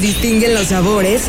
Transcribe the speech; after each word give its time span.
distinguen 0.00 0.54
los 0.54 0.68
sabores, 0.68 1.22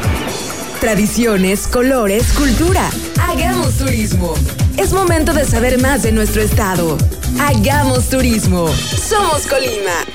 tradiciones, 0.80 1.68
colores, 1.68 2.32
cultura. 2.34 2.90
Hagamos 3.22 3.78
turismo. 3.78 4.34
Es 4.78 4.94
momento 4.94 5.34
de 5.34 5.46
saber 5.46 5.82
más 5.82 6.04
de 6.04 6.12
nuestro 6.12 6.42
estado. 6.42 6.98
Hagamos 7.40 8.10
turismo. 8.10 8.68
Somos 8.68 9.48
Colima. 9.48 10.09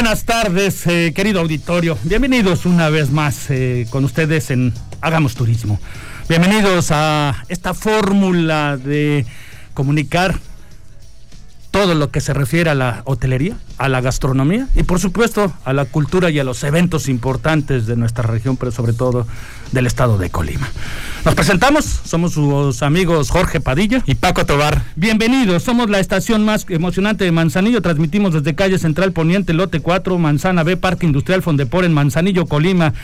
Buenas 0.00 0.22
tardes, 0.22 0.86
eh, 0.86 1.12
querido 1.12 1.40
auditorio. 1.40 1.98
Bienvenidos 2.04 2.66
una 2.66 2.88
vez 2.88 3.10
más 3.10 3.50
eh, 3.50 3.84
con 3.90 4.04
ustedes 4.04 4.52
en 4.52 4.72
Hagamos 5.00 5.34
Turismo. 5.34 5.80
Bienvenidos 6.28 6.92
a 6.92 7.44
esta 7.48 7.74
fórmula 7.74 8.76
de 8.76 9.26
comunicar 9.74 10.38
todo 11.70 11.94
lo 11.94 12.10
que 12.10 12.20
se 12.20 12.34
refiere 12.34 12.70
a 12.70 12.74
la 12.74 13.02
hotelería, 13.04 13.56
a 13.76 13.88
la 13.88 14.00
gastronomía 14.00 14.68
y 14.74 14.82
por 14.82 15.00
supuesto 15.00 15.52
a 15.64 15.72
la 15.72 15.84
cultura 15.84 16.30
y 16.30 16.38
a 16.38 16.44
los 16.44 16.64
eventos 16.64 17.08
importantes 17.08 17.86
de 17.86 17.96
nuestra 17.96 18.24
región, 18.24 18.56
pero 18.56 18.72
sobre 18.72 18.92
todo 18.92 19.26
del 19.72 19.86
estado 19.86 20.18
de 20.18 20.30
Colima. 20.30 20.68
Nos 21.24 21.34
presentamos, 21.34 21.84
somos 21.84 22.32
sus 22.32 22.82
amigos 22.82 23.30
Jorge 23.30 23.60
Padilla 23.60 24.02
y 24.06 24.14
Paco 24.14 24.46
Tobar. 24.46 24.82
Bienvenidos, 24.96 25.62
somos 25.62 25.90
la 25.90 26.00
estación 26.00 26.44
más 26.44 26.66
emocionante 26.68 27.24
de 27.24 27.32
Manzanillo, 27.32 27.82
transmitimos 27.82 28.32
desde 28.32 28.54
calle 28.54 28.78
Central 28.78 29.12
Poniente, 29.12 29.52
Lote 29.52 29.80
4, 29.80 30.18
Manzana 30.18 30.62
B, 30.62 30.76
Parque 30.76 31.06
Industrial 31.06 31.42
Fondepor 31.42 31.84
en 31.84 31.92
Manzanillo, 31.92 32.46
Colima. 32.46 32.94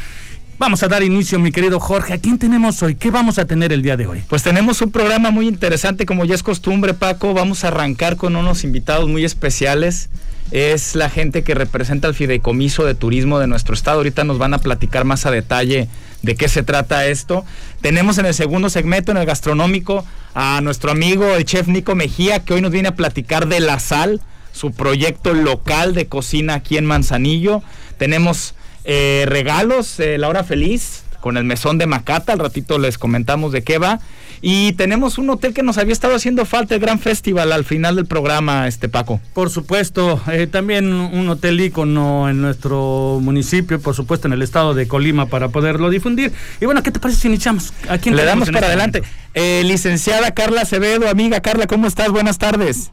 Vamos 0.57 0.85
a 0.85 0.89
dar 0.89 1.03
inicio, 1.03 1.41
mi 1.41 1.51
querido 1.51 1.81
Jorge. 1.81 2.13
¿A 2.13 2.19
quién 2.19 2.39
tenemos 2.39 2.81
hoy? 2.81 2.95
¿Qué 2.95 3.11
vamos 3.11 3.39
a 3.39 3.45
tener 3.45 3.73
el 3.73 3.83
día 3.83 3.97
de 3.97 4.07
hoy? 4.07 4.23
Pues 4.29 4.45
tenemos 4.45 4.81
un 4.83 4.93
programa 4.93 5.33
muy 5.33 5.49
interesante, 5.49 6.07
como 6.07 6.25
ya 6.25 6.37
es 6.37 6.45
costumbre, 6.45 6.95
Paco. 6.95 7.35
Vamos 7.35 7.65
a 7.65 7.69
arrancar 7.69 8.17
con 8.17 8.37
unos 8.37 8.63
invitados 8.63 9.09
muy 9.09 9.25
especiales. 9.25 10.11
Es 10.53 10.95
la 10.95 11.11
gente 11.11 11.43
que 11.43 11.55
representa 11.55 12.07
el 12.07 12.15
fideicomiso 12.15 12.85
de 12.85 12.95
turismo 12.95 13.41
de 13.41 13.49
nuestro 13.49 13.75
estado. 13.75 13.97
Ahorita 13.97 14.23
nos 14.23 14.39
van 14.39 14.55
a 14.55 14.59
platicar 14.59 15.05
más 15.05 15.27
a 15.27 15.33
detalle 15.33 15.89
de 16.23 16.37
qué 16.37 16.49
se 16.49 16.63
trata 16.63 17.05
esto. 17.07 17.45
Tenemos 17.81 18.19
en 18.19 18.27
el 18.27 18.35
segundo 18.35 18.71
segmento, 18.71 19.11
en 19.11 19.19
el 19.19 19.27
gastronómico, 19.27 20.07
a 20.35 20.61
nuestro 20.63 20.93
amigo 20.93 21.35
el 21.35 21.45
chef 21.45 21.67
Nico 21.67 21.97
Mejía, 21.97 22.45
que 22.45 22.55
hoy 22.55 22.61
nos 22.61 22.71
viene 22.71 22.89
a 22.89 22.95
platicar 22.95 23.49
de 23.49 23.59
La 23.59 23.81
Sal, 23.81 24.21
su 24.53 24.71
proyecto 24.71 25.35
local 25.35 25.95
de 25.95 26.07
cocina 26.07 26.55
aquí 26.55 26.77
en 26.77 26.87
Manzanillo. 26.87 27.65
Tenemos 27.99 28.55
eh, 28.85 29.25
regalos, 29.27 29.99
eh, 30.01 30.19
la 30.19 30.29
hora 30.29 30.45
feliz, 30.45 31.05
con 31.25 31.39
el 31.39 31.45
mesón 31.45 31.79
de 31.79 31.87
Macata, 31.87 32.35
al 32.35 32.39
ratito 32.39 32.79
les 32.79 32.99
comentamos 32.99 33.51
de 33.51 33.63
qué 33.63 33.79
va. 33.79 33.99
Y 34.43 34.75
tenemos 34.75 35.17
un 35.17 35.31
hotel 35.31 35.55
que 35.55 35.63
nos 35.63 35.79
había 35.79 35.95
estado 35.95 36.15
haciendo 36.15 36.45
falta, 36.45 36.75
el 36.75 36.81
Gran 36.83 36.99
Festival, 36.99 37.51
al 37.51 37.65
final 37.65 37.97
del 37.97 38.05
programa, 38.05 38.69
este 38.69 38.91
Paco. 38.91 39.23
Por 39.33 39.49
supuesto, 39.49 40.21
eh, 40.31 40.47
también 40.47 40.93
un 40.93 41.27
hotel 41.31 41.59
ícono 41.63 42.29
en 42.29 42.43
nuestro 42.43 43.21
municipio, 43.23 43.81
por 43.81 43.95
supuesto 43.95 44.29
en 44.29 44.35
el 44.35 44.43
estado 44.43 44.75
de 44.75 44.87
Colima, 44.87 45.25
para 45.25 45.49
poderlo 45.49 45.89
difundir. 45.89 46.31
Y 46.61 46.67
bueno, 46.67 46.83
¿qué 46.83 46.91
te 46.91 47.01
parece 47.01 47.21
si 47.23 47.29
iniciamos? 47.29 47.73
¿A 47.89 47.97
quién 47.97 48.17
Le 48.17 48.25
damos 48.27 48.49
para 48.51 48.59
este 48.59 48.67
adelante. 48.67 49.03
Eh, 49.33 49.63
licenciada 49.65 50.33
Carla 50.33 50.61
Acevedo, 50.61 51.09
amiga 51.09 51.41
Carla, 51.41 51.67
¿cómo 51.67 51.87
estás? 51.87 52.11
Buenas 52.11 52.37
tardes. 52.37 52.91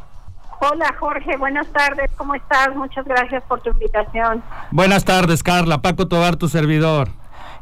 Hola 0.63 0.95
Jorge, 0.99 1.37
buenas 1.37 1.65
tardes, 1.73 2.11
¿cómo 2.15 2.35
estás? 2.35 2.75
Muchas 2.75 3.03
gracias 3.05 3.41
por 3.47 3.61
tu 3.61 3.71
invitación. 3.71 4.43
Buenas 4.69 5.03
tardes, 5.05 5.41
Carla. 5.41 5.81
Paco 5.81 6.07
Tobar, 6.07 6.35
tu 6.35 6.49
servidor. 6.49 7.09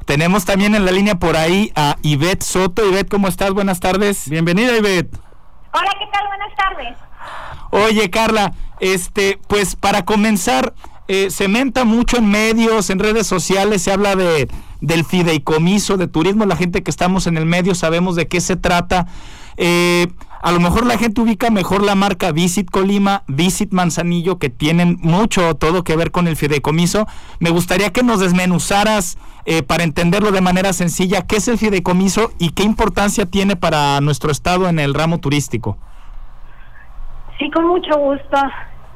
Tenemos 0.03 0.43
también 0.43 0.75
en 0.75 0.83
la 0.83 0.91
línea 0.91 1.15
por 1.15 1.37
ahí 1.37 1.71
a 1.75 1.95
Ivette 2.01 2.43
Soto. 2.43 2.85
Ivette, 2.85 3.09
¿cómo 3.09 3.29
estás? 3.29 3.51
Buenas 3.51 3.79
tardes. 3.79 4.27
Bienvenida, 4.29 4.75
Ivette. 4.75 5.15
Hola, 5.71 5.89
¿qué 5.97 6.07
tal? 6.11 6.27
Buenas 6.27 6.55
tardes. 6.57 6.97
Oye, 7.71 8.09
Carla, 8.09 8.51
este, 8.81 9.39
pues 9.47 9.77
para 9.77 10.03
comenzar, 10.03 10.73
eh, 11.07 11.29
se 11.29 11.47
menta 11.47 11.85
mucho 11.85 12.17
en 12.17 12.29
medios, 12.29 12.89
en 12.89 12.99
redes 12.99 13.27
sociales, 13.27 13.81
se 13.81 13.93
habla 13.93 14.17
de 14.17 14.49
del 14.81 15.05
fideicomiso 15.05 15.95
de 15.95 16.07
turismo. 16.07 16.45
La 16.45 16.57
gente 16.57 16.83
que 16.83 16.91
estamos 16.91 17.27
en 17.27 17.37
el 17.37 17.45
medio 17.45 17.75
sabemos 17.75 18.17
de 18.17 18.27
qué 18.27 18.41
se 18.41 18.57
trata. 18.57 19.07
Eh, 19.55 20.07
a 20.41 20.51
lo 20.51 20.59
mejor 20.59 20.85
la 20.85 20.97
gente 20.97 21.19
ubica 21.21 21.49
mejor 21.49 21.83
la 21.83 21.95
marca 21.95 22.31
Visit 22.31 22.69
Colima, 22.69 23.23
Visit 23.27 23.73
Manzanillo, 23.73 24.37
que 24.39 24.49
tienen 24.49 24.97
mucho 25.01 25.55
todo 25.55 25.83
que 25.83 25.97
ver 25.97 26.11
con 26.11 26.27
el 26.27 26.37
fideicomiso. 26.37 27.07
Me 27.39 27.49
gustaría 27.49 27.91
que 27.91 28.03
nos 28.03 28.21
desmenuzaras 28.21 29.17
eh, 29.45 29.63
para 29.63 29.83
entenderlo 29.83 30.31
de 30.31 30.41
manera 30.41 30.71
sencilla 30.71 31.27
qué 31.27 31.37
es 31.37 31.47
el 31.49 31.57
fideicomiso 31.57 32.31
y 32.39 32.51
qué 32.51 32.63
importancia 32.63 33.25
tiene 33.25 33.57
para 33.57 33.99
nuestro 33.99 34.31
estado 34.31 34.69
en 34.69 34.79
el 34.79 34.93
ramo 34.93 35.19
turístico. 35.19 35.77
Sí, 37.37 37.51
con 37.51 37.67
mucho 37.67 37.97
gusto. 37.97 38.37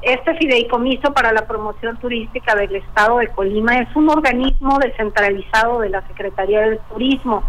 Este 0.01 0.35
fideicomiso 0.35 1.13
para 1.13 1.31
la 1.33 1.45
promoción 1.45 1.97
turística 1.97 2.55
del 2.55 2.75
estado 2.75 3.19
de 3.19 3.29
Colima 3.29 3.77
es 3.79 3.93
un 3.95 4.09
organismo 4.09 4.77
descentralizado 4.79 5.79
de 5.79 5.89
la 5.89 6.05
Secretaría 6.07 6.61
del 6.61 6.79
Turismo 6.91 7.43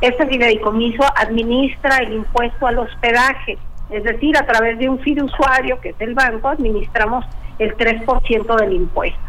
este 0.00 0.26
fideicomiso 0.26 1.02
administra 1.16 1.98
el 1.98 2.12
impuesto 2.14 2.66
al 2.66 2.78
hospedaje, 2.78 3.58
es 3.90 4.04
decir, 4.04 4.36
a 4.36 4.44
través 4.44 4.78
de 4.78 4.88
un 4.88 4.98
fideusuario, 4.98 5.80
que 5.80 5.90
es 5.90 6.00
el 6.00 6.14
banco, 6.14 6.48
administramos 6.48 7.24
el 7.58 7.76
3% 7.76 8.56
del 8.56 8.72
impuesto. 8.72 9.20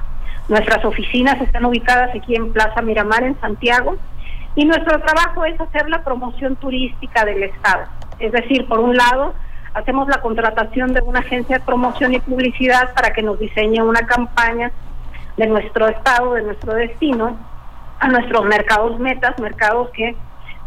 Nuestras 0.49 0.83
oficinas 0.83 1.39
están 1.41 1.65
ubicadas 1.65 2.15
aquí 2.15 2.35
en 2.35 2.51
Plaza 2.51 2.81
Miramar, 2.81 3.23
en 3.23 3.39
Santiago, 3.39 3.97
y 4.55 4.65
nuestro 4.65 4.99
trabajo 4.99 5.45
es 5.45 5.59
hacer 5.59 5.89
la 5.89 6.03
promoción 6.03 6.55
turística 6.55 7.23
del 7.25 7.43
Estado. 7.43 7.85
Es 8.19 8.31
decir, 8.31 8.67
por 8.67 8.79
un 8.79 8.97
lado, 8.97 9.33
hacemos 9.73 10.07
la 10.07 10.19
contratación 10.21 10.93
de 10.93 11.01
una 11.01 11.19
agencia 11.19 11.59
de 11.59 11.65
promoción 11.65 12.13
y 12.13 12.19
publicidad 12.19 12.93
para 12.93 13.13
que 13.13 13.21
nos 13.21 13.39
diseñe 13.39 13.81
una 13.81 14.07
campaña 14.07 14.71
de 15.37 15.47
nuestro 15.47 15.87
Estado, 15.87 16.33
de 16.33 16.41
nuestro 16.41 16.73
destino, 16.73 17.37
a 17.99 18.07
nuestros 18.07 18.45
mercados 18.45 18.99
metas, 18.99 19.37
mercados 19.39 19.89
que 19.91 20.15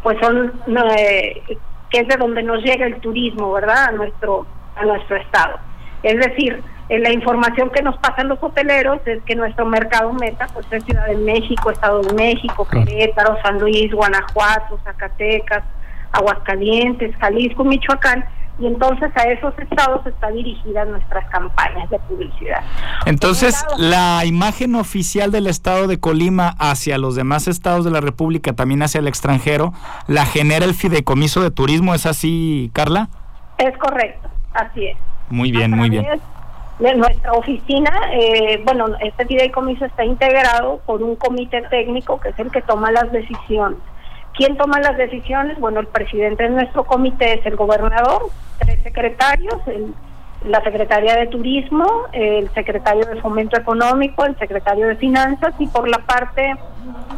pues 0.03 0.19
son 0.21 0.53
eh, 0.97 1.43
que 1.91 2.00
es 2.00 2.09
de 2.09 2.16
donde 2.16 2.43
nos 2.43 2.62
llega 2.62 2.87
el 2.87 3.00
turismo, 3.00 3.53
¿verdad? 3.53 3.87
A 3.87 3.93
nuestro 3.93 4.47
a 4.77 4.84
nuestro 4.84 5.16
estado. 5.16 5.59
Es 6.03 6.16
decir, 6.19 6.62
en 6.88 7.03
la 7.03 7.12
información 7.12 7.71
que 7.71 7.83
nos 7.83 7.97
pasan 7.99 8.28
los 8.28 8.43
hoteleros 8.43 9.00
es 9.06 9.22
que 9.25 9.34
nuestro 9.34 9.66
mercado 9.66 10.12
meta 10.12 10.47
pues 10.53 10.66
es 10.72 10.84
Ciudad 10.84 11.06
de 11.06 11.16
México, 11.16 11.71
Estado 11.71 12.00
de 12.00 12.15
México, 12.15 12.66
Querétaro, 12.69 13.37
San 13.43 13.59
Luis, 13.59 13.93
Guanajuato, 13.93 14.78
Zacatecas, 14.84 15.62
Aguascalientes, 16.12 17.15
Jalisco, 17.17 17.65
Michoacán 17.65 18.25
y 18.60 18.66
entonces 18.66 19.10
a 19.16 19.22
esos 19.22 19.59
estados 19.59 20.06
está 20.06 20.31
dirigida 20.31 20.84
nuestras 20.84 21.28
campañas 21.31 21.88
de 21.88 21.98
publicidad. 22.00 22.62
Entonces, 23.06 23.65
la 23.78 24.25
imagen 24.26 24.75
oficial 24.75 25.32
del 25.32 25.47
estado 25.47 25.87
de 25.87 25.98
Colima 25.98 26.54
hacia 26.59 26.99
los 26.99 27.16
demás 27.16 27.49
estados 27.49 27.84
de 27.87 27.91
la 27.91 28.00
República, 28.00 28.53
también 28.53 28.82
hacia 28.82 28.99
el 28.99 29.09
extranjero, 29.09 29.72
la 30.06 30.26
genera 30.26 30.66
el 30.66 30.75
fideicomiso 30.75 31.43
de 31.43 31.50
turismo, 31.50 31.94
¿es 31.94 32.04
así, 32.04 32.70
Carla? 32.75 33.09
Es 33.56 33.76
correcto, 33.78 34.28
así 34.53 34.87
es. 34.87 34.99
Muy 35.31 35.50
bien, 35.53 35.70
muy 35.70 35.88
bien. 35.88 36.04
De 36.78 36.94
nuestra 36.94 37.32
oficina, 37.32 37.91
eh, 38.12 38.62
bueno, 38.64 38.87
este 39.00 39.26
fideicomiso 39.26 39.85
está 39.85 40.05
integrado 40.05 40.81
por 40.87 41.02
un 41.02 41.17
comité 41.17 41.62
técnico 41.70 42.19
que 42.20 42.31
es 42.31 42.38
el 42.38 42.50
que 42.50 42.62
toma 42.62 42.90
las 42.90 43.11
decisiones. 43.12 43.79
¿Quién 44.40 44.56
toma 44.56 44.81
las 44.81 44.96
decisiones? 44.96 45.60
Bueno, 45.60 45.81
el 45.81 45.87
presidente 45.87 46.44
de 46.44 46.48
nuestro 46.48 46.84
comité 46.84 47.34
es 47.34 47.44
el 47.44 47.56
gobernador, 47.56 48.31
tres 48.58 48.82
secretarios, 48.82 49.56
la 50.46 50.64
secretaria 50.64 51.14
de 51.16 51.26
Turismo, 51.26 51.84
el 52.14 52.48
secretario 52.54 53.04
de 53.04 53.20
Fomento 53.20 53.60
Económico, 53.60 54.25
el 54.25 54.38
secretario 54.38 54.88
de 54.88 54.96
Finanzas 54.96 55.52
y 55.58 55.66
por 55.66 55.87
la 55.87 55.98
parte 55.98 56.54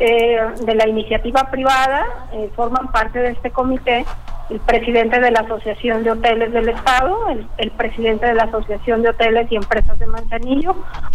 eh, 0.00 0.36
de 0.64 0.74
la 0.74 0.88
iniciativa 0.88 1.48
privada 1.48 2.04
eh, 2.32 2.50
forman 2.56 2.90
parte 2.90 3.20
de 3.20 3.30
este 3.30 3.52
comité 3.52 4.04
el 4.50 4.58
presidente 4.58 5.20
de 5.20 5.30
la 5.30 5.40
Asociación 5.42 6.02
de 6.02 6.10
Hoteles 6.10 6.52
del 6.52 6.70
Estado, 6.70 7.28
el, 7.28 7.46
el, 7.58 7.70
presidente 7.70 8.26
de 8.26 8.34
la 8.34 8.42
Asociación 8.42 9.02
de 9.02 9.10
Hoteles 9.10 9.46
y 9.52 9.54
Empresas 9.56 9.96
de 10.00 10.06
Manzanillo, 10.08 10.74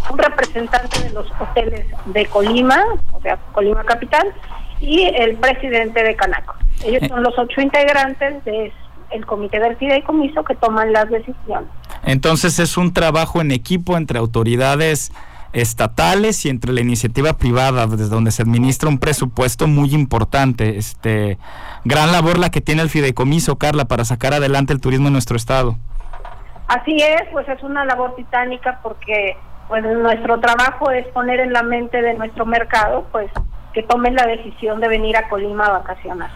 un 0.09 0.17
representante 0.17 1.03
de 1.03 1.09
los 1.09 1.29
hoteles 1.37 1.85
de 2.05 2.25
Colima, 2.27 2.81
o 3.11 3.21
sea, 3.21 3.37
Colima 3.51 3.83
Capital, 3.83 4.33
y 4.79 5.03
el 5.03 5.35
presidente 5.35 6.03
de 6.03 6.15
Canaco. 6.15 6.55
Ellos 6.83 7.03
son 7.07 7.23
los 7.23 7.37
ocho 7.37 7.61
integrantes 7.61 8.43
de 8.45 8.71
el 9.09 9.25
comité 9.25 9.59
del 9.59 9.77
fideicomiso 9.77 10.43
que 10.43 10.55
toman 10.55 10.91
las 10.91 11.09
decisiones. 11.09 11.69
Entonces 12.03 12.59
es 12.59 12.77
un 12.77 12.93
trabajo 12.93 13.41
en 13.41 13.51
equipo 13.51 13.95
entre 13.97 14.19
autoridades 14.19 15.11
estatales 15.53 16.45
y 16.45 16.49
entre 16.49 16.73
la 16.73 16.81
iniciativa 16.81 17.33
privada, 17.33 17.87
desde 17.87 18.09
donde 18.09 18.31
se 18.31 18.43
administra 18.43 18.89
un 18.89 18.99
presupuesto 18.99 19.67
muy 19.67 19.93
importante. 19.93 20.77
Este, 20.77 21.37
gran 21.85 22.11
labor 22.11 22.37
la 22.37 22.49
que 22.49 22.61
tiene 22.61 22.81
el 22.81 22.89
fideicomiso, 22.89 23.57
Carla, 23.57 23.85
para 23.85 24.05
sacar 24.05 24.33
adelante 24.33 24.73
el 24.73 24.81
turismo 24.81 25.07
en 25.07 25.13
nuestro 25.13 25.37
estado. 25.37 25.77
Así 26.67 26.97
es, 26.97 27.23
pues 27.31 27.47
es 27.47 27.63
una 27.63 27.85
labor 27.85 28.15
titánica 28.15 28.79
porque 28.83 29.37
pues 29.69 29.83
nuestro 29.83 30.39
trabajo 30.39 30.91
es 30.91 31.07
poner 31.07 31.39
en 31.39 31.53
la 31.53 31.63
mente 31.63 32.01
de 32.01 32.13
nuestro 32.13 32.45
mercado, 32.45 33.07
pues 33.11 33.29
que 33.77 33.83
tomen 33.83 34.15
la 34.15 34.25
decisión 34.25 34.79
de 34.81 34.87
venir 34.87 35.15
a 35.17 35.29
Colima 35.29 35.67
a 35.67 35.69
vacacionar. 35.69 36.31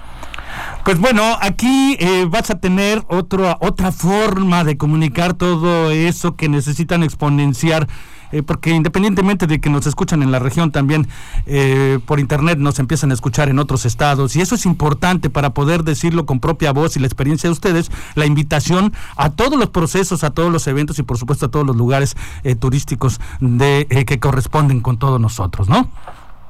Pues 0.85 0.99
bueno, 0.99 1.23
aquí 1.41 1.97
eh, 1.99 2.27
vas 2.29 2.51
a 2.51 2.59
tener 2.59 3.01
otra 3.07 3.57
otra 3.61 3.91
forma 3.91 4.63
de 4.63 4.77
comunicar 4.77 5.33
todo 5.33 5.89
eso 5.89 6.35
que 6.35 6.49
necesitan 6.49 7.01
exponenciar 7.01 7.87
eh, 8.31 8.43
porque 8.43 8.69
independientemente 8.69 9.47
de 9.47 9.59
que 9.59 9.71
nos 9.71 9.87
escuchan 9.87 10.21
en 10.21 10.31
la 10.31 10.37
región, 10.37 10.71
también 10.71 11.07
eh, 11.47 11.99
por 12.05 12.19
internet 12.19 12.59
nos 12.59 12.77
empiezan 12.77 13.09
a 13.09 13.15
escuchar 13.15 13.49
en 13.49 13.57
otros 13.57 13.85
estados. 13.85 14.35
Y 14.35 14.41
eso 14.41 14.53
es 14.53 14.67
importante 14.67 15.31
para 15.31 15.49
poder 15.49 15.83
decirlo 15.83 16.27
con 16.27 16.39
propia 16.39 16.71
voz 16.71 16.95
y 16.95 16.99
la 16.99 17.07
experiencia 17.07 17.49
de 17.49 17.53
ustedes, 17.53 17.91
la 18.13 18.27
invitación 18.27 18.93
a 19.15 19.31
todos 19.31 19.57
los 19.57 19.69
procesos, 19.69 20.23
a 20.23 20.29
todos 20.29 20.51
los 20.51 20.67
eventos 20.67 20.99
y 20.99 21.03
por 21.03 21.17
supuesto 21.17 21.47
a 21.47 21.49
todos 21.49 21.65
los 21.65 21.75
lugares 21.75 22.15
eh, 22.43 22.55
turísticos 22.55 23.19
de 23.39 23.87
que 24.07 24.19
corresponden 24.19 24.81
con 24.81 24.97
todos 24.97 25.19
nosotros, 25.19 25.67
¿no? 25.67 25.89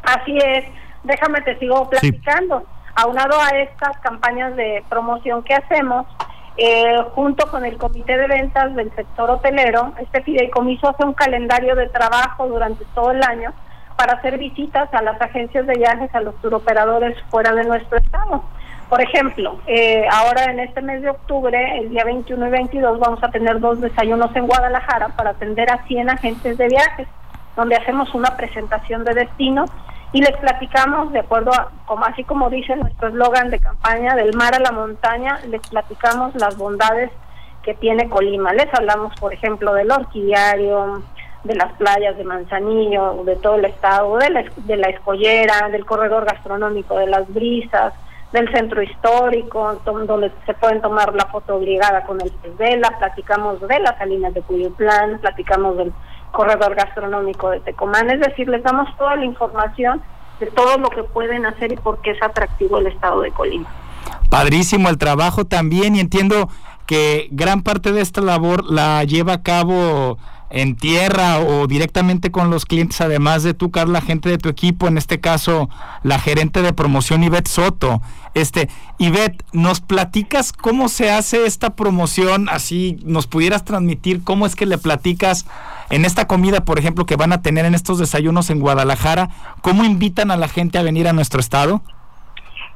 Así 0.04 0.38
es. 0.38 0.66
Déjame 1.04 1.42
te 1.42 1.58
sigo 1.60 1.90
platicando. 1.90 2.64
Aunado 2.96 3.40
a 3.40 3.50
estas 3.60 3.98
campañas 4.00 4.56
de 4.56 4.84
promoción 4.90 5.44
que 5.44 5.54
hacemos, 5.54 6.06
eh, 6.58 6.98
junto 7.16 7.48
con 7.50 7.66
el 7.66 7.78
comité 7.78 8.18
de 8.18 8.28
ventas 8.28 8.76
del 8.76 8.94
sector 8.94 9.30
hotelero, 9.30 9.94
este 10.00 10.22
fideicomiso 10.22 10.90
hace 10.90 11.06
un 11.06 11.14
calendario 11.14 11.76
de 11.76 11.88
trabajo 11.88 12.48
durante 12.48 12.84
todo 12.94 13.12
el 13.12 13.24
año 13.24 13.54
para 13.96 14.14
hacer 14.14 14.38
visitas 14.38 14.94
a 14.94 15.02
las 15.02 15.22
agencias 15.22 15.66
de 15.66 15.76
viajes, 15.76 16.14
a 16.14 16.22
los 16.22 16.36
turoperadores 16.42 17.18
fuera 17.30 17.54
de 17.54 17.64
nuestro 17.64 17.98
estado. 17.98 18.44
Por 18.90 19.02
ejemplo, 19.02 19.58
eh, 19.68 20.06
ahora 20.12 20.52
en 20.52 20.60
este 20.60 20.82
mes 20.82 21.02
de 21.02 21.12
octubre, 21.12 21.80
el 21.80 21.90
día 21.92 22.04
21 22.04 22.48
y 22.48 22.50
22, 22.50 23.00
vamos 23.00 23.24
a 23.24 23.30
tener 23.32 23.62
dos 23.62 23.80
desayunos 23.80 24.36
en 24.36 24.48
Guadalajara 24.48 25.08
para 25.16 25.30
atender 25.30 25.72
a 25.72 25.86
100 25.88 26.10
agentes 26.10 26.58
de 26.58 26.68
viajes, 26.68 27.08
donde 27.56 27.76
hacemos 27.76 28.14
una 28.14 28.36
presentación 28.38 29.04
de 29.04 29.14
destino 29.14 29.66
y 30.14 30.22
les 30.22 30.36
platicamos 30.38 31.12
de 31.12 31.20
acuerdo 31.20 31.52
a, 31.54 31.72
como 31.86 32.06
así 32.06 32.24
como 32.24 32.50
dice 32.50 32.76
nuestro 32.76 33.10
eslogan 33.10 33.50
de 33.50 33.60
campaña 33.60 34.16
del 34.16 34.36
mar 34.36 34.54
a 34.56 34.60
la 34.60 34.72
montaña, 34.72 35.40
les 35.48 35.62
platicamos 35.70 36.36
las 36.36 36.58
bondades 36.58 37.12
que 37.64 37.74
tiene 37.76 38.10
Colima. 38.10 38.54
Les 38.54 38.74
hablamos, 38.74 39.14
por 39.20 39.34
ejemplo, 39.34 39.74
del 39.74 39.92
orquidiario, 39.92 41.04
de 41.44 41.56
las 41.56 41.72
playas 41.74 42.18
de 42.18 42.24
Manzanillo, 42.24 43.24
de 43.24 43.36
todo 43.38 43.56
el 43.56 43.66
estado, 43.66 44.18
de 44.18 44.30
la, 44.30 44.44
de 44.56 44.78
la 44.78 44.90
escollera, 44.90 45.70
del 45.70 45.86
corredor 45.86 46.26
gastronómico 46.26 46.98
de 46.98 47.08
las 47.08 47.32
brisas, 47.34 47.94
del 48.32 48.52
centro 48.52 48.82
histórico, 48.82 49.82
donde 49.86 50.32
se 50.46 50.54
pueden 50.54 50.82
tomar 50.82 51.14
la 51.14 51.26
foto 51.26 51.56
obligada 51.56 52.04
con 52.04 52.22
el 52.22 52.32
pez 52.32 52.58
vela, 52.58 52.96
platicamos 52.98 53.60
de 53.68 53.80
las 53.80 53.98
salinas 53.98 54.34
de 54.34 54.42
Cuyuplán, 54.42 55.20
platicamos 55.20 55.78
del 55.78 55.92
corredor 56.32 56.76
gastronómico 56.76 57.50
de 57.50 57.60
Tecomán, 57.60 58.10
es 58.10 58.20
decir, 58.20 58.48
les 58.48 58.64
damos 58.64 58.96
toda 58.98 59.16
la 59.16 59.26
información 59.26 60.02
de 60.40 60.48
todo 60.48 60.78
lo 60.78 60.90
que 60.90 61.04
pueden 61.04 61.46
hacer 61.46 61.72
y 61.72 61.78
por 61.78 62.02
qué 62.02 62.12
es 62.12 62.22
atractivo 62.22 62.80
el 62.80 62.88
estado 62.88 63.22
de 63.22 63.32
Colima. 63.32 63.70
Padrísimo 64.30 64.90
el 64.90 64.98
trabajo 64.98 65.46
también 65.46 65.96
y 65.96 66.00
entiendo 66.00 66.50
que 66.88 67.28
gran 67.32 67.62
parte 67.62 67.92
de 67.92 68.02
esta 68.02 68.22
labor 68.22 68.64
la 68.66 69.04
lleva 69.04 69.34
a 69.34 69.44
cabo 69.44 70.18
en 70.52 70.76
tierra 70.76 71.40
o 71.40 71.66
directamente 71.66 72.32
con 72.32 72.50
los 72.50 72.66
clientes, 72.66 73.00
además 73.02 73.44
de 73.44 73.54
tú, 73.54 73.72
Carla, 73.72 74.02
gente 74.02 74.30
de 74.30 74.38
tu 74.38 74.50
equipo, 74.50 74.88
en 74.88 74.98
este 74.98 75.20
caso 75.20 75.70
la 76.04 76.20
gerente 76.20 76.62
de 76.62 76.74
promoción 76.74 77.24
Ivette 77.24 77.48
Soto. 77.48 78.02
Este, 78.34 78.70
Ivette, 78.98 79.44
¿nos 79.54 79.82
platicas 79.82 80.54
cómo 80.54 80.90
se 80.90 81.12
hace 81.12 81.46
esta 81.46 81.76
promoción? 81.76 82.50
Así 82.50 83.00
nos 83.04 83.28
pudieras 83.28 83.66
transmitir 83.66 84.24
cómo 84.24 84.46
es 84.46 84.56
que 84.56 84.66
le 84.66 84.78
platicas 84.78 85.46
en 85.90 86.06
esta 86.06 86.28
comida, 86.28 86.64
por 86.64 86.80
ejemplo, 86.80 87.06
que 87.06 87.16
van 87.16 87.34
a 87.34 87.42
tener 87.42 87.66
en 87.66 87.76
estos 87.76 88.00
desayunos 88.00 88.50
en 88.50 88.60
Guadalajara, 88.60 89.30
¿cómo 89.62 89.84
invitan 89.84 90.32
a 90.32 90.38
la 90.38 90.48
gente 90.48 90.78
a 90.78 90.84
venir 90.84 91.08
a 91.08 91.14
nuestro 91.14 91.40
estado? 91.40 91.82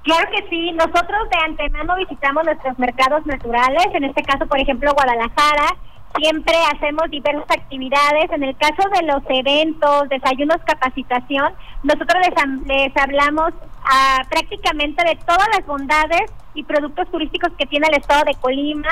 Claro 0.03 0.29
que 0.31 0.47
sí, 0.49 0.71
nosotros 0.73 1.29
de 1.31 1.37
antemano 1.45 1.95
visitamos 1.95 2.43
nuestros 2.45 2.77
mercados 2.77 3.25
naturales, 3.25 3.87
en 3.93 4.03
este 4.03 4.21
caso, 4.21 4.45
por 4.45 4.59
ejemplo, 4.59 4.91
Guadalajara, 4.93 5.75
siempre 6.17 6.55
hacemos 6.73 7.09
diversas 7.09 7.49
actividades. 7.49 8.31
En 8.31 8.43
el 8.43 8.55
caso 8.57 8.89
de 8.89 9.05
los 9.05 9.23
eventos, 9.29 10.09
desayunos, 10.09 10.57
capacitación, 10.65 11.53
nosotros 11.83 12.21
les, 12.25 12.67
les 12.67 12.97
hablamos 12.97 13.53
ah, 13.83 14.21
prácticamente 14.29 15.03
de 15.03 15.15
todas 15.25 15.47
las 15.55 15.65
bondades 15.65 16.31
y 16.53 16.63
productos 16.63 17.09
turísticos 17.11 17.51
que 17.57 17.65
tiene 17.65 17.87
el 17.87 17.97
estado 17.97 18.23
de 18.25 18.35
Colima 18.35 18.89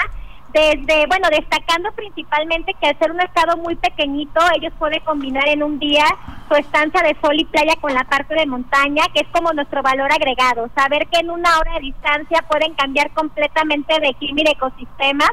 desde, 0.54 1.08
bueno, 1.08 1.30
destacando 1.32 1.92
principalmente 1.94 2.76
que 2.80 2.88
al 2.88 3.00
ser 3.00 3.12
un 3.12 3.20
estado 3.22 3.58
muy 3.58 3.76
pequeñito, 3.76 4.40
ellos 4.56 4.72
pueden 4.78 5.00
combinar 5.00 5.48
en 5.48 5.64
un 5.64 5.80
día 5.80 6.06
su 6.48 6.56
estancia 6.56 7.02
de 7.02 7.18
sol 7.22 7.40
y 7.40 7.46
playa 7.46 7.76
con 7.82 7.92
la 7.92 8.04
parte 8.04 8.36
de 8.36 8.46
montaña, 8.46 9.04
que 9.16 9.22
es 9.22 9.28
como 9.30 9.52
nuestro 9.52 9.82
valor 9.82 10.12
agregado. 10.12 10.70
Saber 10.76 11.08
que 11.08 11.22
en 11.22 11.32
una 11.32 11.58
hora 11.58 11.74
de 11.74 11.88
distancia 11.88 12.46
pueden 12.48 12.76
cambiar 12.76 13.10
completamente 13.14 14.00
de 14.00 14.14
clima 14.14 14.42
y 14.42 14.44
de 14.44 14.52
ecosistema. 14.52 15.26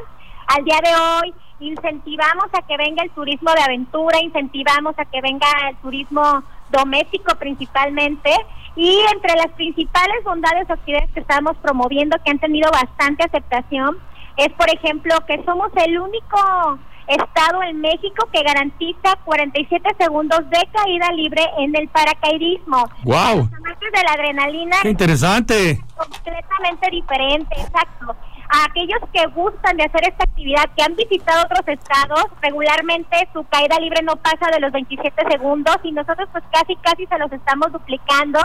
Al 0.47 0.63
día 0.65 0.79
de 0.83 0.95
hoy 0.95 1.33
incentivamos 1.61 2.45
a 2.53 2.61
que 2.63 2.77
venga 2.77 3.03
el 3.03 3.11
turismo 3.11 3.51
de 3.53 3.61
aventura, 3.61 4.19
incentivamos 4.21 4.97
a 4.97 5.05
que 5.05 5.21
venga 5.21 5.47
el 5.69 5.75
turismo 5.77 6.43
doméstico 6.69 7.35
principalmente 7.35 8.31
y 8.75 8.99
entre 9.13 9.35
las 9.35 9.51
principales 9.53 10.23
bondades 10.23 10.69
o 10.69 10.73
actividades 10.73 11.11
que 11.11 11.19
estamos 11.19 11.57
promoviendo 11.57 12.17
que 12.23 12.31
han 12.31 12.39
tenido 12.39 12.69
bastante 12.71 13.23
aceptación 13.23 13.97
es, 14.37 14.49
por 14.53 14.69
ejemplo, 14.73 15.13
que 15.27 15.43
somos 15.43 15.71
el 15.75 15.99
único 15.99 16.79
estado 17.07 17.61
en 17.63 17.81
México 17.81 18.27
que 18.31 18.41
garantiza 18.43 19.15
47 19.25 19.95
segundos 19.99 20.39
de 20.49 20.67
caída 20.71 21.11
libre 21.11 21.43
en 21.57 21.75
el 21.75 21.87
paracaidismo. 21.89 22.89
¡Wow! 23.03 23.49
de 23.91 24.03
la 24.03 24.13
adrenalina. 24.13 24.77
¡Qué 24.81 24.89
interesante! 24.89 25.83
Completamente 25.97 26.89
diferente, 26.91 27.55
exacto. 27.59 28.15
A 28.53 28.65
aquellos 28.65 28.99
que 29.13 29.25
gustan 29.27 29.77
de 29.77 29.85
hacer 29.85 30.03
esta 30.03 30.25
actividad, 30.25 30.69
que 30.75 30.83
han 30.83 30.93
visitado 30.97 31.45
otros 31.45 31.65
estados, 31.67 32.25
regularmente 32.41 33.29
su 33.31 33.45
caída 33.45 33.79
libre 33.79 34.01
no 34.03 34.17
pasa 34.17 34.51
de 34.51 34.59
los 34.59 34.73
27 34.73 35.23
segundos 35.31 35.77
y 35.83 35.93
nosotros 35.93 36.27
pues 36.33 36.43
casi 36.51 36.75
casi 36.75 37.05
se 37.05 37.17
los 37.17 37.31
estamos 37.31 37.71
duplicando. 37.71 38.39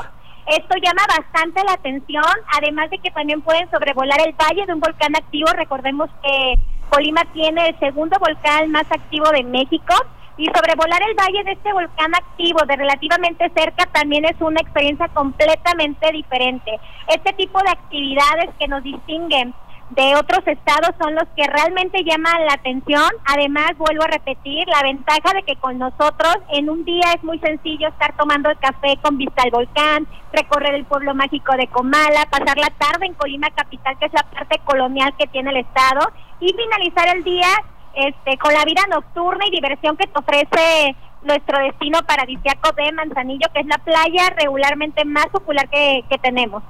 Esto 0.47 0.77
llama 0.77 1.03
bastante 1.09 1.61
la 1.65 1.73
atención, 1.73 2.23
además 2.57 2.89
de 2.91 2.99
que 2.99 3.11
también 3.11 3.43
pueden 3.43 3.69
sobrevolar 3.69 4.21
el 4.25 4.33
valle 4.35 4.65
de 4.65 4.75
un 4.75 4.79
volcán 4.79 5.17
activo. 5.17 5.49
Recordemos 5.53 6.09
que 6.23 6.55
Colima 6.89 7.25
tiene 7.33 7.71
el 7.71 7.79
segundo 7.81 8.17
volcán 8.21 8.71
más 8.71 8.87
activo 8.93 9.29
de 9.31 9.43
México 9.43 9.93
y 10.37 10.47
sobrevolar 10.47 11.03
el 11.03 11.17
valle 11.17 11.43
de 11.43 11.53
este 11.53 11.73
volcán 11.73 12.15
activo 12.15 12.61
de 12.65 12.77
relativamente 12.77 13.51
cerca 13.57 13.87
también 13.87 14.25
es 14.25 14.41
una 14.41 14.61
experiencia 14.61 15.09
completamente 15.09 16.13
diferente. 16.13 16.79
Este 17.09 17.33
tipo 17.33 17.59
de 17.59 17.71
actividades 17.71 18.51
que 18.61 18.69
nos 18.69 18.85
distinguen 18.85 19.53
de 19.91 20.17
otros 20.17 20.41
estados 20.47 20.91
son 21.01 21.15
los 21.15 21.25
que 21.37 21.47
realmente 21.47 22.03
llaman 22.03 22.45
la 22.45 22.55
atención. 22.55 23.09
Además, 23.25 23.73
vuelvo 23.79 24.03
a 24.03 24.09
repetir, 24.09 24.67
la 24.69 24.83
ventaja 24.83 25.33
de 25.33 25.43
que 25.45 25.57
con 25.57 25.79
nosotros 25.79 26.37
en 26.51 26.69
un 26.69 26.85
día 26.85 27.13
es 27.15 27.23
muy 27.23 27.39
sencillo 27.39 27.89
estar 27.89 28.17
tomando 28.17 28.51
el 28.51 28.59
café 28.59 28.99
con 29.01 29.17
vista 29.17 29.43
al 29.45 29.53
volcán, 29.53 30.07
recorrer 30.33 30.75
el 30.75 30.85
pueblo 30.85 31.15
mágico 31.15 31.53
de 31.57 31.69
Comala, 31.69 32.27
pasar 32.31 32.59
la 32.59 32.71
tarde 32.71 33.07
en 33.07 33.15
Colima 33.15 33.49
Capital, 33.51 33.97
que 33.99 34.07
es 34.07 34.13
la 34.13 34.25
parte 34.25 34.59
colonial 34.65 35.15
que 35.17 35.29
tiene 35.29 35.51
el 35.51 35.59
estado, 35.59 36.11
y 36.41 36.53
finalizar 36.53 37.17
el 37.17 37.23
día 37.23 37.49
este, 37.95 38.37
con 38.39 38.53
la 38.53 38.65
vida 38.65 38.83
nocturna 38.91 39.47
y 39.47 39.51
diversión 39.51 39.97
que 39.97 40.07
te 40.07 40.19
ofrece 40.19 40.97
nuestro 41.23 41.59
destino 41.61 42.01
paradisíaco 42.07 42.73
de 42.73 42.93
Manzanillo, 42.93 43.49
que 43.55 43.61
es 43.61 43.67
la 43.67 43.79
playa 43.79 44.31
regularmente 44.37 45.05
más 45.05 45.27
popular 45.27 45.69
que, 45.69 46.05
que 46.11 46.19
tenemos. 46.19 46.63